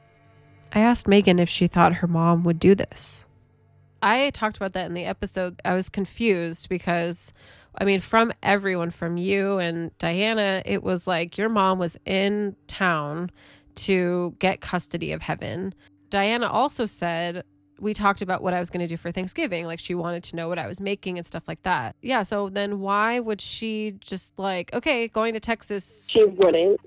I 0.73 0.81
asked 0.81 1.09
Megan 1.09 1.41
if 1.41 1.49
she 1.49 1.67
thought 1.67 1.95
her 1.95 2.07
mom 2.07 2.45
would 2.45 2.61
do 2.61 2.77
this. 2.77 3.27
I 4.01 4.31
talked 4.31 4.57
about 4.57 4.75
that 4.75 4.87
in 4.87 4.95
the 4.95 5.07
episode. 5.07 5.61
I 5.65 5.75
was 5.75 5.89
confused 5.89 6.69
because, 6.69 7.33
I 7.77 7.85
mean, 7.85 7.99
from 7.99 8.33
everyone, 8.45 8.93
from 8.93 9.17
you 9.17 9.59
and 9.59 9.97
Diana, 9.99 10.63
it 10.65 10.85
was 10.85 11.09
like 11.09 11.37
your 11.37 11.49
mom 11.49 11.81
was 11.81 11.99
in 12.07 12.55
town 12.69 13.31
to 13.75 14.37
get 14.39 14.61
custody 14.61 15.11
of 15.11 15.21
Heaven. 15.21 15.75
Diana 16.11 16.49
also 16.49 16.87
said, 16.87 17.43
we 17.81 17.95
talked 17.95 18.23
about 18.23 18.43
what 18.43 18.55
I 18.55 18.61
was 18.61 18.71
going 18.71 18.81
to 18.81 18.87
do 18.87 18.97
for 18.97 19.11
Thanksgiving. 19.11 19.67
Like 19.67 19.79
she 19.79 19.95
wanted 19.95 20.23
to 20.25 20.37
know 20.37 20.49
what 20.49 20.59
I 20.59 20.67
was 20.67 20.81
making 20.81 21.17
and 21.19 21.27
stuff 21.27 21.49
like 21.49 21.63
that. 21.63 21.97
Yeah. 22.03 22.23
So 22.23 22.49
then 22.49 22.81
why 22.81 23.21
would 23.21 23.41
she 23.41 23.97
just 24.01 24.39
like, 24.39 24.73
okay, 24.75 25.09
going 25.09 25.35
to 25.35 25.41
Texas? 25.41 26.07
She 26.09 26.25
wouldn't. 26.25 26.81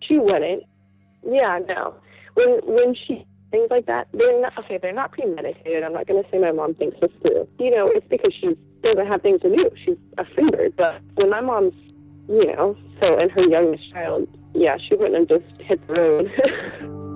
She 0.00 0.18
wouldn't. 0.18 0.64
Yeah, 1.24 1.60
no. 1.66 1.94
When 2.34 2.60
when 2.64 2.94
she 2.94 3.24
things 3.50 3.68
like 3.70 3.86
that, 3.86 4.08
they're 4.12 4.40
not 4.40 4.56
okay. 4.58 4.78
They're 4.80 4.92
not 4.92 5.12
premeditated. 5.12 5.82
I'm 5.82 5.92
not 5.92 6.06
going 6.06 6.22
to 6.22 6.28
say 6.30 6.38
my 6.38 6.52
mom 6.52 6.74
thinks 6.74 6.98
this 7.00 7.10
too. 7.24 7.46
You 7.58 7.70
know, 7.70 7.90
it's 7.94 8.06
because 8.08 8.34
she 8.38 8.56
doesn't 8.82 9.06
have 9.06 9.22
things 9.22 9.40
to 9.42 9.54
do. 9.54 9.70
She's 9.84 9.96
a 10.18 10.24
free 10.34 10.50
bird. 10.50 10.74
But 10.76 11.00
when 11.14 11.30
my 11.30 11.40
mom's, 11.40 11.74
you 12.28 12.46
know, 12.46 12.76
so 13.00 13.18
and 13.18 13.30
her 13.30 13.42
youngest 13.42 13.90
child, 13.92 14.26
yeah, 14.54 14.76
she 14.88 14.96
wouldn't 14.96 15.30
have 15.30 15.40
just 15.40 15.62
hit 15.62 15.86
the 15.86 15.92
road. 15.94 17.08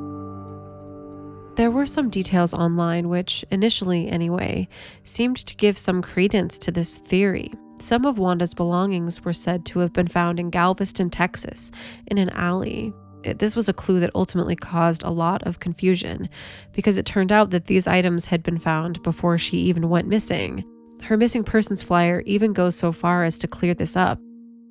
There 1.56 1.70
were 1.70 1.86
some 1.86 2.10
details 2.10 2.52
online 2.52 3.08
which, 3.08 3.42
initially 3.50 4.08
anyway, 4.10 4.68
seemed 5.04 5.38
to 5.38 5.56
give 5.56 5.78
some 5.78 6.02
credence 6.02 6.58
to 6.58 6.70
this 6.70 6.98
theory. 6.98 7.50
Some 7.78 8.04
of 8.04 8.18
Wanda's 8.18 8.52
belongings 8.52 9.24
were 9.24 9.32
said 9.32 9.64
to 9.66 9.78
have 9.78 9.94
been 9.94 10.06
found 10.06 10.38
in 10.38 10.50
Galveston, 10.50 11.08
Texas, 11.08 11.72
in 12.08 12.18
an 12.18 12.28
alley. 12.30 12.92
Eh, 13.24 13.32
this 13.32 13.56
was 13.56 13.70
a 13.70 13.72
clue 13.72 14.00
that 14.00 14.10
ultimately 14.14 14.54
caused 14.54 15.02
a 15.02 15.10
lot 15.10 15.42
of 15.44 15.58
confusion 15.58 16.28
because 16.74 16.98
it 16.98 17.06
turned 17.06 17.32
out 17.32 17.48
that 17.50 17.64
these 17.64 17.86
items 17.86 18.26
had 18.26 18.42
been 18.42 18.58
found 18.58 19.02
before 19.02 19.38
she 19.38 19.56
even 19.56 19.88
went 19.88 20.08
missing. 20.08 20.62
Her 21.04 21.16
missing 21.16 21.42
persons 21.42 21.82
flyer 21.82 22.22
even 22.26 22.52
goes 22.52 22.76
so 22.76 22.92
far 22.92 23.24
as 23.24 23.38
to 23.38 23.48
clear 23.48 23.72
this 23.72 23.96
up. 23.96 24.18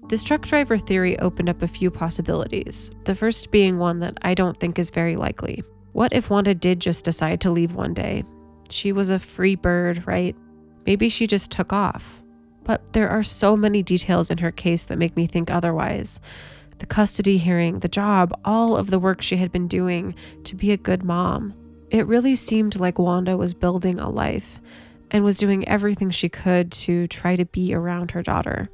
This 0.10 0.22
truck 0.22 0.44
driver 0.44 0.78
theory 0.78 1.18
opened 1.18 1.50
up 1.50 1.64
a 1.64 1.68
few 1.68 1.90
possibilities, 1.90 2.92
the 3.06 3.16
first 3.16 3.50
being 3.50 3.80
one 3.80 4.02
that 4.02 4.20
I 4.22 4.36
don't 4.36 4.56
think 4.56 4.78
is 4.78 4.92
very 4.92 5.16
likely. 5.16 5.64
What 5.96 6.12
if 6.12 6.30
Wanda 6.30 6.54
did 6.54 6.82
just 6.82 7.06
decide 7.06 7.40
to 7.40 7.50
leave 7.50 7.74
one 7.74 7.94
day? 7.94 8.26
She 8.70 8.92
was 8.92 9.10
a 9.10 9.18
free 9.18 9.56
bird, 9.56 10.06
right? 10.06 10.36
Maybe 10.86 11.08
she 11.08 11.26
just 11.26 11.54
took 11.54 11.72
off. 11.72 12.22
But 12.66 12.92
there 12.92 13.08
are 13.08 13.24
so 13.24 13.56
many 13.56 13.82
details 13.82 14.30
in 14.30 14.40
her 14.40 14.52
case 14.52 14.84
that 14.84 14.98
make 14.98 15.16
me 15.16 15.26
think 15.26 15.50
otherwise. 15.50 16.20
The 16.80 16.86
custody 16.86 17.38
hearing, 17.38 17.80
the 17.80 17.88
job, 17.88 18.38
all 18.44 18.76
of 18.76 18.90
the 18.90 19.00
work 19.00 19.22
she 19.22 19.38
had 19.38 19.54
been 19.54 19.70
doing 19.70 20.16
to 20.44 20.54
be 20.54 20.74
a 20.74 20.78
good 20.78 21.02
mom. 21.02 21.54
It 21.90 22.08
really 22.08 22.36
seemed 22.36 22.78
like 22.78 23.00
Wanda 23.00 23.38
was 23.38 23.54
building 23.54 23.98
a 23.98 24.10
life 24.10 24.60
and 25.12 25.24
was 25.24 25.38
doing 25.38 25.66
everything 25.66 26.12
she 26.12 26.28
could 26.28 26.74
to 26.74 27.08
try 27.08 27.38
to 27.38 27.46
be 27.46 27.74
around 27.74 28.12
her 28.12 28.22
daughter. 28.22 28.70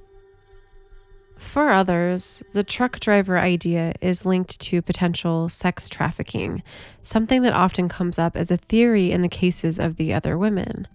For 1.41 1.69
others, 1.69 2.43
the 2.53 2.63
truck 2.63 3.01
driver 3.01 3.37
idea 3.37 3.93
is 3.99 4.25
linked 4.25 4.57
to 4.61 4.81
potential 4.81 5.49
sex 5.49 5.89
trafficking, 5.89 6.63
something 7.03 7.41
that 7.41 7.51
often 7.51 7.89
comes 7.89 8.17
up 8.17 8.37
as 8.37 8.51
a 8.51 8.57
theory 8.57 9.11
in 9.11 9.21
the 9.21 9.27
cases 9.27 9.77
of 9.77 9.97
the 9.97 10.13
other 10.13 10.37
women. 10.37 10.87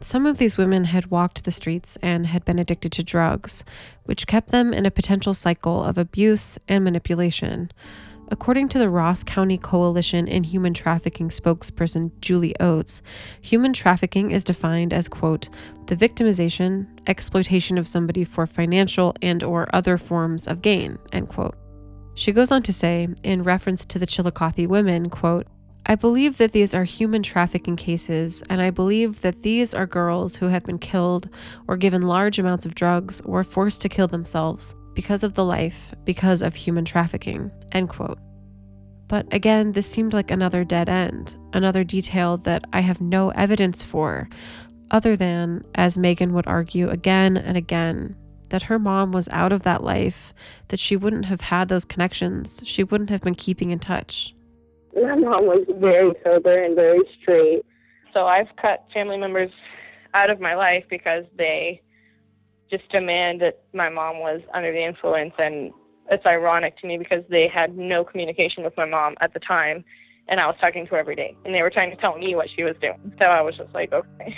Some 0.00 0.26
of 0.26 0.38
these 0.38 0.58
women 0.58 0.86
had 0.86 1.12
walked 1.12 1.44
the 1.44 1.52
streets 1.52 1.96
and 2.02 2.26
had 2.26 2.44
been 2.44 2.58
addicted 2.58 2.90
to 2.92 3.04
drugs, 3.04 3.64
which 4.04 4.26
kept 4.26 4.48
them 4.48 4.72
in 4.72 4.84
a 4.84 4.90
potential 4.90 5.32
cycle 5.32 5.84
of 5.84 5.96
abuse 5.96 6.58
and 6.66 6.82
manipulation. 6.82 7.70
According 8.28 8.68
to 8.70 8.78
the 8.78 8.90
Ross 8.90 9.22
County 9.22 9.56
Coalition 9.56 10.26
in 10.26 10.42
Human 10.42 10.74
Trafficking 10.74 11.28
spokesperson 11.28 12.10
Julie 12.20 12.58
Oates, 12.58 13.00
human 13.40 13.72
trafficking 13.72 14.32
is 14.32 14.42
defined 14.42 14.92
as 14.92 15.06
quote, 15.06 15.48
the 15.86 15.94
victimization, 15.94 16.88
exploitation 17.06 17.78
of 17.78 17.86
somebody 17.86 18.24
for 18.24 18.44
financial 18.46 19.14
and 19.22 19.44
or 19.44 19.68
other 19.72 19.96
forms 19.96 20.48
of 20.48 20.60
gain, 20.60 20.98
end 21.12 21.28
quote. 21.28 21.54
She 22.14 22.32
goes 22.32 22.50
on 22.50 22.62
to 22.64 22.72
say, 22.72 23.06
in 23.22 23.44
reference 23.44 23.84
to 23.84 23.98
the 23.98 24.06
Chillicothe 24.06 24.66
women, 24.66 25.08
quote, 25.08 25.46
I 25.88 25.94
believe 25.94 26.38
that 26.38 26.50
these 26.50 26.74
are 26.74 26.82
human 26.82 27.22
trafficking 27.22 27.76
cases, 27.76 28.42
and 28.50 28.60
I 28.60 28.70
believe 28.70 29.20
that 29.20 29.44
these 29.44 29.72
are 29.72 29.86
girls 29.86 30.34
who 30.36 30.48
have 30.48 30.64
been 30.64 30.80
killed 30.80 31.28
or 31.68 31.76
given 31.76 32.02
large 32.02 32.40
amounts 32.40 32.66
of 32.66 32.74
drugs 32.74 33.20
or 33.20 33.44
forced 33.44 33.82
to 33.82 33.88
kill 33.88 34.08
themselves 34.08 34.74
because 34.96 35.22
of 35.22 35.34
the 35.34 35.44
life, 35.44 35.94
because 36.04 36.42
of 36.42 36.56
human 36.56 36.84
trafficking. 36.84 37.52
End 37.70 37.88
quote. 37.88 38.18
But 39.06 39.32
again, 39.32 39.70
this 39.70 39.86
seemed 39.86 40.12
like 40.12 40.32
another 40.32 40.64
dead 40.64 40.88
end, 40.88 41.36
another 41.52 41.84
detail 41.84 42.38
that 42.38 42.64
I 42.72 42.80
have 42.80 43.00
no 43.00 43.30
evidence 43.30 43.84
for, 43.84 44.28
other 44.90 45.14
than, 45.14 45.64
as 45.76 45.96
Megan 45.96 46.32
would 46.32 46.48
argue 46.48 46.88
again 46.88 47.36
and 47.36 47.56
again, 47.56 48.16
that 48.48 48.62
her 48.62 48.78
mom 48.78 49.12
was 49.12 49.28
out 49.28 49.52
of 49.52 49.62
that 49.62 49.84
life, 49.84 50.32
that 50.68 50.80
she 50.80 50.96
wouldn't 50.96 51.26
have 51.26 51.42
had 51.42 51.68
those 51.68 51.84
connections, 51.84 52.62
she 52.64 52.82
wouldn't 52.82 53.10
have 53.10 53.20
been 53.20 53.34
keeping 53.34 53.70
in 53.70 53.78
touch. 53.78 54.34
My 54.94 55.14
mom 55.14 55.46
was 55.46 55.66
very 55.78 56.12
sober 56.24 56.64
and 56.64 56.74
very 56.74 57.00
straight. 57.20 57.64
So 58.14 58.26
I've 58.26 58.48
cut 58.60 58.86
family 58.94 59.18
members 59.18 59.50
out 60.14 60.30
of 60.30 60.40
my 60.40 60.54
life 60.54 60.84
because 60.88 61.24
they 61.36 61.82
just 62.70 62.88
demand 62.90 63.40
that 63.40 63.60
my 63.72 63.88
mom 63.88 64.18
was 64.18 64.40
under 64.54 64.72
the 64.72 64.84
influence 64.84 65.32
and 65.38 65.72
it's 66.10 66.26
ironic 66.26 66.78
to 66.78 66.86
me 66.86 66.98
because 66.98 67.24
they 67.28 67.48
had 67.52 67.76
no 67.76 68.04
communication 68.04 68.64
with 68.64 68.76
my 68.76 68.84
mom 68.84 69.14
at 69.20 69.32
the 69.34 69.40
time 69.40 69.84
and 70.28 70.40
I 70.40 70.46
was 70.46 70.56
talking 70.60 70.84
to 70.86 70.90
her 70.92 70.98
every 70.98 71.16
day 71.16 71.36
and 71.44 71.54
they 71.54 71.62
were 71.62 71.70
trying 71.70 71.90
to 71.90 71.96
tell 71.96 72.18
me 72.18 72.34
what 72.34 72.48
she 72.54 72.64
was 72.64 72.74
doing. 72.80 73.12
So 73.18 73.26
I 73.26 73.40
was 73.40 73.56
just 73.56 73.72
like, 73.74 73.92
okay. 73.92 74.36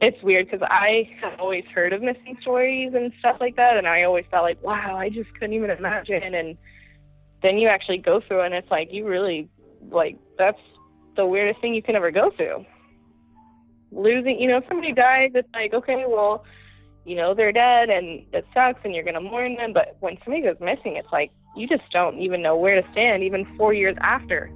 It's 0.00 0.20
weird 0.20 0.50
because 0.50 0.66
I 0.68 1.08
have 1.20 1.38
always 1.38 1.62
heard 1.72 1.92
of 1.92 2.02
missing 2.02 2.36
stories 2.40 2.90
and 2.92 3.12
stuff 3.20 3.36
like 3.38 3.54
that, 3.54 3.76
and 3.76 3.86
I 3.86 4.02
always 4.02 4.24
felt 4.32 4.42
like, 4.42 4.60
wow, 4.60 4.96
I 4.96 5.08
just 5.08 5.32
couldn't 5.34 5.52
even 5.52 5.70
imagine. 5.70 6.34
And 6.34 6.58
then 7.40 7.56
you 7.56 7.68
actually 7.68 7.98
go 7.98 8.20
through, 8.26 8.40
and 8.40 8.52
it's 8.52 8.68
like 8.68 8.88
you 8.90 9.06
really, 9.06 9.48
like, 9.92 10.16
that's 10.36 10.58
the 11.14 11.24
weirdest 11.24 11.60
thing 11.60 11.72
you 11.72 11.84
can 11.84 11.94
ever 11.94 12.10
go 12.10 12.32
through 12.36 12.66
losing, 13.92 14.40
you 14.40 14.48
know, 14.48 14.58
if 14.58 14.64
somebody 14.68 14.92
dies, 14.92 15.30
it's 15.34 15.48
like, 15.54 15.74
okay, 15.74 16.04
well, 16.06 16.44
you 17.04 17.16
know, 17.16 17.34
they're 17.34 17.52
dead 17.52 17.90
and 17.90 18.24
it 18.32 18.46
sucks 18.54 18.80
and 18.84 18.94
you're 18.94 19.04
going 19.04 19.14
to 19.14 19.20
mourn 19.20 19.56
them. 19.56 19.72
But 19.72 19.96
when 20.00 20.16
somebody 20.24 20.42
goes 20.42 20.56
missing, 20.60 20.96
it's 20.96 21.12
like 21.12 21.30
you 21.56 21.68
just 21.68 21.82
don't 21.92 22.18
even 22.18 22.42
know 22.42 22.56
where 22.56 22.80
to 22.80 22.92
stand, 22.92 23.22
even 23.22 23.46
four 23.56 23.74
years 23.74 23.96
after. 24.00 24.50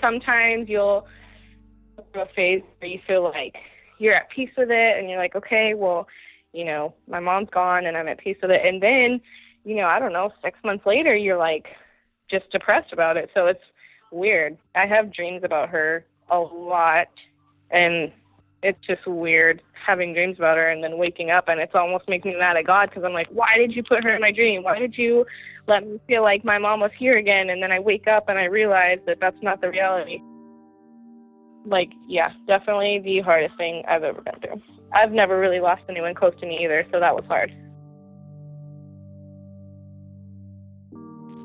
Sometimes 0.00 0.68
you'll 0.68 1.06
go 1.96 2.04
through 2.12 2.22
a 2.22 2.26
phase 2.34 2.62
where 2.80 2.90
you 2.90 3.00
feel 3.06 3.22
like 3.22 3.56
you're 3.98 4.14
at 4.14 4.30
peace 4.30 4.50
with 4.56 4.70
it 4.70 4.98
and 4.98 5.08
you're 5.08 5.18
like, 5.18 5.36
okay, 5.36 5.74
well, 5.74 6.08
you 6.52 6.64
know, 6.64 6.94
my 7.08 7.20
mom's 7.20 7.48
gone 7.50 7.86
and 7.86 7.96
I'm 7.96 8.08
at 8.08 8.18
peace 8.18 8.36
with 8.42 8.50
it. 8.50 8.60
And 8.64 8.82
then, 8.82 9.20
you 9.64 9.76
know, 9.76 9.86
I 9.86 9.98
don't 9.98 10.12
know, 10.12 10.30
six 10.42 10.58
months 10.64 10.84
later, 10.84 11.14
you're 11.14 11.38
like 11.38 11.66
just 12.30 12.50
depressed 12.50 12.92
about 12.92 13.16
it. 13.16 13.30
So 13.34 13.46
it's, 13.46 13.62
weird. 14.12 14.58
I 14.74 14.86
have 14.86 15.12
dreams 15.12 15.42
about 15.44 15.68
her 15.70 16.04
a 16.30 16.38
lot, 16.38 17.08
and 17.70 18.12
it's 18.62 18.78
just 18.86 19.06
weird 19.06 19.60
having 19.86 20.14
dreams 20.14 20.36
about 20.38 20.56
her 20.56 20.70
and 20.70 20.82
then 20.82 20.96
waking 20.96 21.30
up 21.30 21.48
and 21.48 21.60
it's 21.60 21.74
almost 21.74 22.08
making 22.08 22.32
me 22.32 22.38
mad 22.38 22.56
at 22.56 22.66
God 22.66 22.88
because 22.88 23.04
I'm 23.04 23.12
like, 23.12 23.28
why 23.28 23.58
did 23.58 23.74
you 23.74 23.82
put 23.82 24.04
her 24.04 24.14
in 24.14 24.20
my 24.20 24.30
dream? 24.30 24.62
Why 24.62 24.78
did 24.78 24.96
you 24.96 25.26
let 25.66 25.86
me 25.86 26.00
feel 26.06 26.22
like 26.22 26.44
my 26.44 26.58
mom 26.58 26.80
was 26.80 26.92
here 26.96 27.18
again? 27.18 27.50
And 27.50 27.62
then 27.62 27.72
I 27.72 27.80
wake 27.80 28.06
up 28.06 28.28
and 28.28 28.38
I 28.38 28.44
realize 28.44 28.98
that 29.06 29.18
that's 29.20 29.36
not 29.42 29.60
the 29.60 29.70
reality. 29.70 30.20
Like, 31.66 31.90
yeah, 32.08 32.30
definitely 32.46 33.00
the 33.04 33.20
hardest 33.20 33.56
thing 33.56 33.82
I've 33.88 34.04
ever 34.04 34.20
been 34.20 34.40
through. 34.40 34.62
I've 34.94 35.12
never 35.12 35.38
really 35.38 35.60
lost 35.60 35.82
anyone 35.88 36.14
close 36.14 36.34
to 36.40 36.46
me 36.46 36.62
either, 36.64 36.86
so 36.92 37.00
that 37.00 37.14
was 37.14 37.24
hard. 37.26 37.50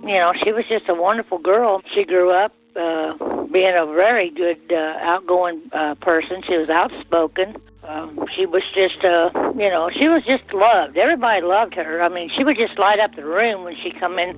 You 0.04 0.14
know, 0.14 0.34
she 0.44 0.52
was 0.52 0.66
just 0.70 0.90
a 0.90 0.94
wonderful 0.94 1.38
girl. 1.38 1.82
She 1.94 2.04
grew 2.06 2.32
up 2.32 2.54
uh, 2.78 3.46
being 3.52 3.74
a 3.76 3.86
very 3.86 4.30
good, 4.30 4.60
uh, 4.72 4.98
outgoing 5.02 5.62
uh, 5.74 5.96
person. 5.96 6.44
She 6.48 6.58
was 6.58 6.70
outspoken. 6.70 7.58
Um, 7.84 8.26
she 8.36 8.46
was 8.46 8.64
just, 8.76 9.04
uh, 9.04 9.30
you 9.58 9.70
know, 9.70 9.90
she 9.92 10.08
was 10.08 10.24
just 10.26 10.44
loved. 10.54 10.98
Everybody 10.98 11.42
loved 11.42 11.74
her. 11.76 12.02
I 12.02 12.10
mean, 12.10 12.30
she 12.36 12.44
would 12.44 12.58
just 12.58 12.78
light 12.78 13.00
up 13.00 13.16
the 13.16 13.26
room 13.26 13.64
when 13.64 13.76
she 13.82 13.92
come 13.98 14.20
in. 14.20 14.36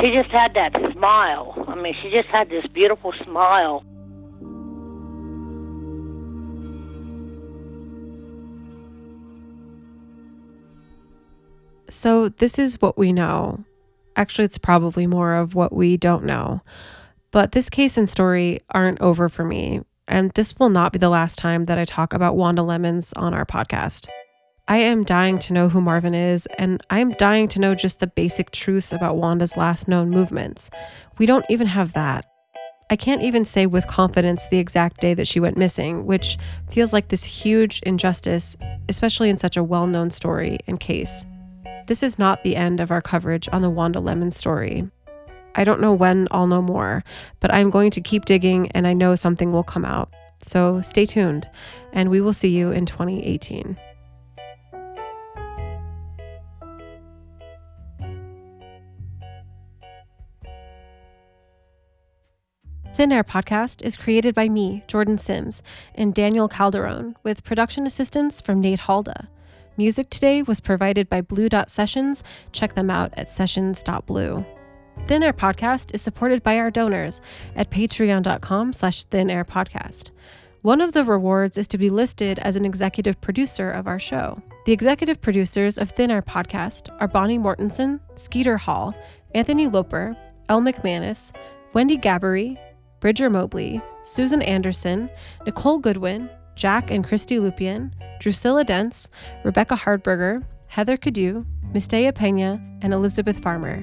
She 0.00 0.12
just 0.12 0.30
had 0.30 0.54
that 0.54 0.72
smile. 0.92 1.64
I 1.68 1.74
mean, 1.74 1.94
she 2.02 2.10
just 2.10 2.28
had 2.28 2.48
this 2.48 2.66
beautiful 2.72 3.12
smile. 3.24 3.84
So, 11.90 12.28
this 12.28 12.58
is 12.58 12.80
what 12.80 12.96
we 12.96 13.12
know 13.12 13.64
Actually, 14.16 14.44
it's 14.44 14.58
probably 14.58 15.06
more 15.06 15.34
of 15.34 15.54
what 15.54 15.72
we 15.72 15.96
don't 15.96 16.24
know. 16.24 16.62
But 17.30 17.52
this 17.52 17.68
case 17.68 17.98
and 17.98 18.08
story 18.08 18.60
aren't 18.70 19.00
over 19.00 19.28
for 19.28 19.44
me, 19.44 19.80
and 20.06 20.30
this 20.32 20.58
will 20.58 20.68
not 20.68 20.92
be 20.92 20.98
the 20.98 21.08
last 21.08 21.36
time 21.36 21.64
that 21.64 21.78
I 21.78 21.84
talk 21.84 22.12
about 22.12 22.36
Wanda 22.36 22.62
Lemons 22.62 23.12
on 23.14 23.34
our 23.34 23.44
podcast. 23.44 24.08
I 24.66 24.78
am 24.78 25.04
dying 25.04 25.38
to 25.40 25.52
know 25.52 25.68
who 25.68 25.80
Marvin 25.80 26.14
is, 26.14 26.46
and 26.58 26.82
I 26.88 27.00
am 27.00 27.10
dying 27.12 27.48
to 27.48 27.60
know 27.60 27.74
just 27.74 28.00
the 28.00 28.06
basic 28.06 28.50
truths 28.50 28.92
about 28.92 29.16
Wanda's 29.16 29.56
last 29.56 29.88
known 29.88 30.10
movements. 30.10 30.70
We 31.18 31.26
don't 31.26 31.44
even 31.50 31.66
have 31.66 31.92
that. 31.94 32.24
I 32.90 32.96
can't 32.96 33.22
even 33.22 33.44
say 33.44 33.66
with 33.66 33.86
confidence 33.86 34.46
the 34.48 34.58
exact 34.58 35.00
day 35.00 35.14
that 35.14 35.26
she 35.26 35.40
went 35.40 35.56
missing, 35.56 36.06
which 36.06 36.38
feels 36.70 36.92
like 36.92 37.08
this 37.08 37.24
huge 37.24 37.80
injustice, 37.80 38.56
especially 38.88 39.28
in 39.28 39.38
such 39.38 39.56
a 39.56 39.64
well 39.64 39.86
known 39.86 40.10
story 40.10 40.58
and 40.66 40.78
case. 40.78 41.26
This 41.86 42.02
is 42.02 42.18
not 42.18 42.42
the 42.42 42.56
end 42.56 42.80
of 42.80 42.90
our 42.90 43.02
coverage 43.02 43.46
on 43.52 43.60
the 43.60 43.68
Wanda 43.68 44.00
Lemon 44.00 44.30
story. 44.30 44.88
I 45.54 45.64
don't 45.64 45.80
know 45.80 45.92
when 45.92 46.26
I'll 46.30 46.46
know 46.46 46.62
more, 46.62 47.04
but 47.40 47.52
I'm 47.52 47.68
going 47.68 47.90
to 47.92 48.00
keep 48.00 48.24
digging 48.24 48.70
and 48.72 48.86
I 48.86 48.94
know 48.94 49.14
something 49.14 49.52
will 49.52 49.62
come 49.62 49.84
out. 49.84 50.10
So 50.42 50.80
stay 50.80 51.04
tuned, 51.06 51.48
and 51.92 52.10
we 52.10 52.20
will 52.20 52.32
see 52.32 52.48
you 52.48 52.70
in 52.70 52.86
2018. 52.86 53.78
Thin 62.94 63.12
Air 63.12 63.24
Podcast 63.24 63.82
is 63.82 63.96
created 63.96 64.34
by 64.34 64.48
me, 64.48 64.84
Jordan 64.86 65.18
Sims, 65.18 65.62
and 65.94 66.14
Daniel 66.14 66.48
Calderon, 66.48 67.16
with 67.22 67.44
production 67.44 67.86
assistance 67.86 68.40
from 68.40 68.60
Nate 68.60 68.80
Halda. 68.80 69.28
Music 69.76 70.08
today 70.08 70.42
was 70.42 70.60
provided 70.60 71.08
by 71.08 71.20
Blue 71.20 71.48
Dot 71.48 71.68
Sessions. 71.68 72.22
Check 72.52 72.74
them 72.74 72.90
out 72.90 73.12
at 73.16 73.28
sessions.blue. 73.28 74.44
Thin 75.06 75.22
Air 75.22 75.32
Podcast 75.32 75.92
is 75.94 76.00
supported 76.02 76.42
by 76.42 76.58
our 76.58 76.70
donors 76.70 77.20
at 77.56 77.70
patreon.com 77.70 78.72
slash 78.72 79.04
thinairpodcast. 79.06 80.12
One 80.62 80.80
of 80.80 80.92
the 80.92 81.04
rewards 81.04 81.58
is 81.58 81.66
to 81.68 81.78
be 81.78 81.90
listed 81.90 82.38
as 82.38 82.56
an 82.56 82.64
executive 82.64 83.20
producer 83.20 83.70
of 83.70 83.86
our 83.86 83.98
show. 83.98 84.40
The 84.64 84.72
executive 84.72 85.20
producers 85.20 85.76
of 85.76 85.90
Thin 85.90 86.10
Air 86.10 86.22
Podcast 86.22 86.88
are 87.00 87.08
Bonnie 87.08 87.38
Mortensen, 87.38 88.00
Skeeter 88.14 88.56
Hall, 88.56 88.94
Anthony 89.34 89.68
Loper, 89.68 90.16
Elle 90.48 90.62
McManus, 90.62 91.34
Wendy 91.74 91.98
Gabbery, 91.98 92.56
Bridger 93.00 93.28
Mobley, 93.28 93.82
Susan 94.02 94.40
Anderson, 94.40 95.10
Nicole 95.44 95.78
Goodwin, 95.78 96.30
Jack 96.54 96.90
and 96.90 97.04
Christy 97.04 97.36
Lupian, 97.36 97.92
Drusilla 98.20 98.64
Dents, 98.64 99.08
Rebecca 99.44 99.76
Hardberger, 99.76 100.44
Heather 100.68 100.96
Cadu, 100.96 101.44
Mistea 101.72 102.14
Pena, 102.14 102.60
and 102.82 102.92
Elizabeth 102.92 103.40
Farmer. 103.40 103.82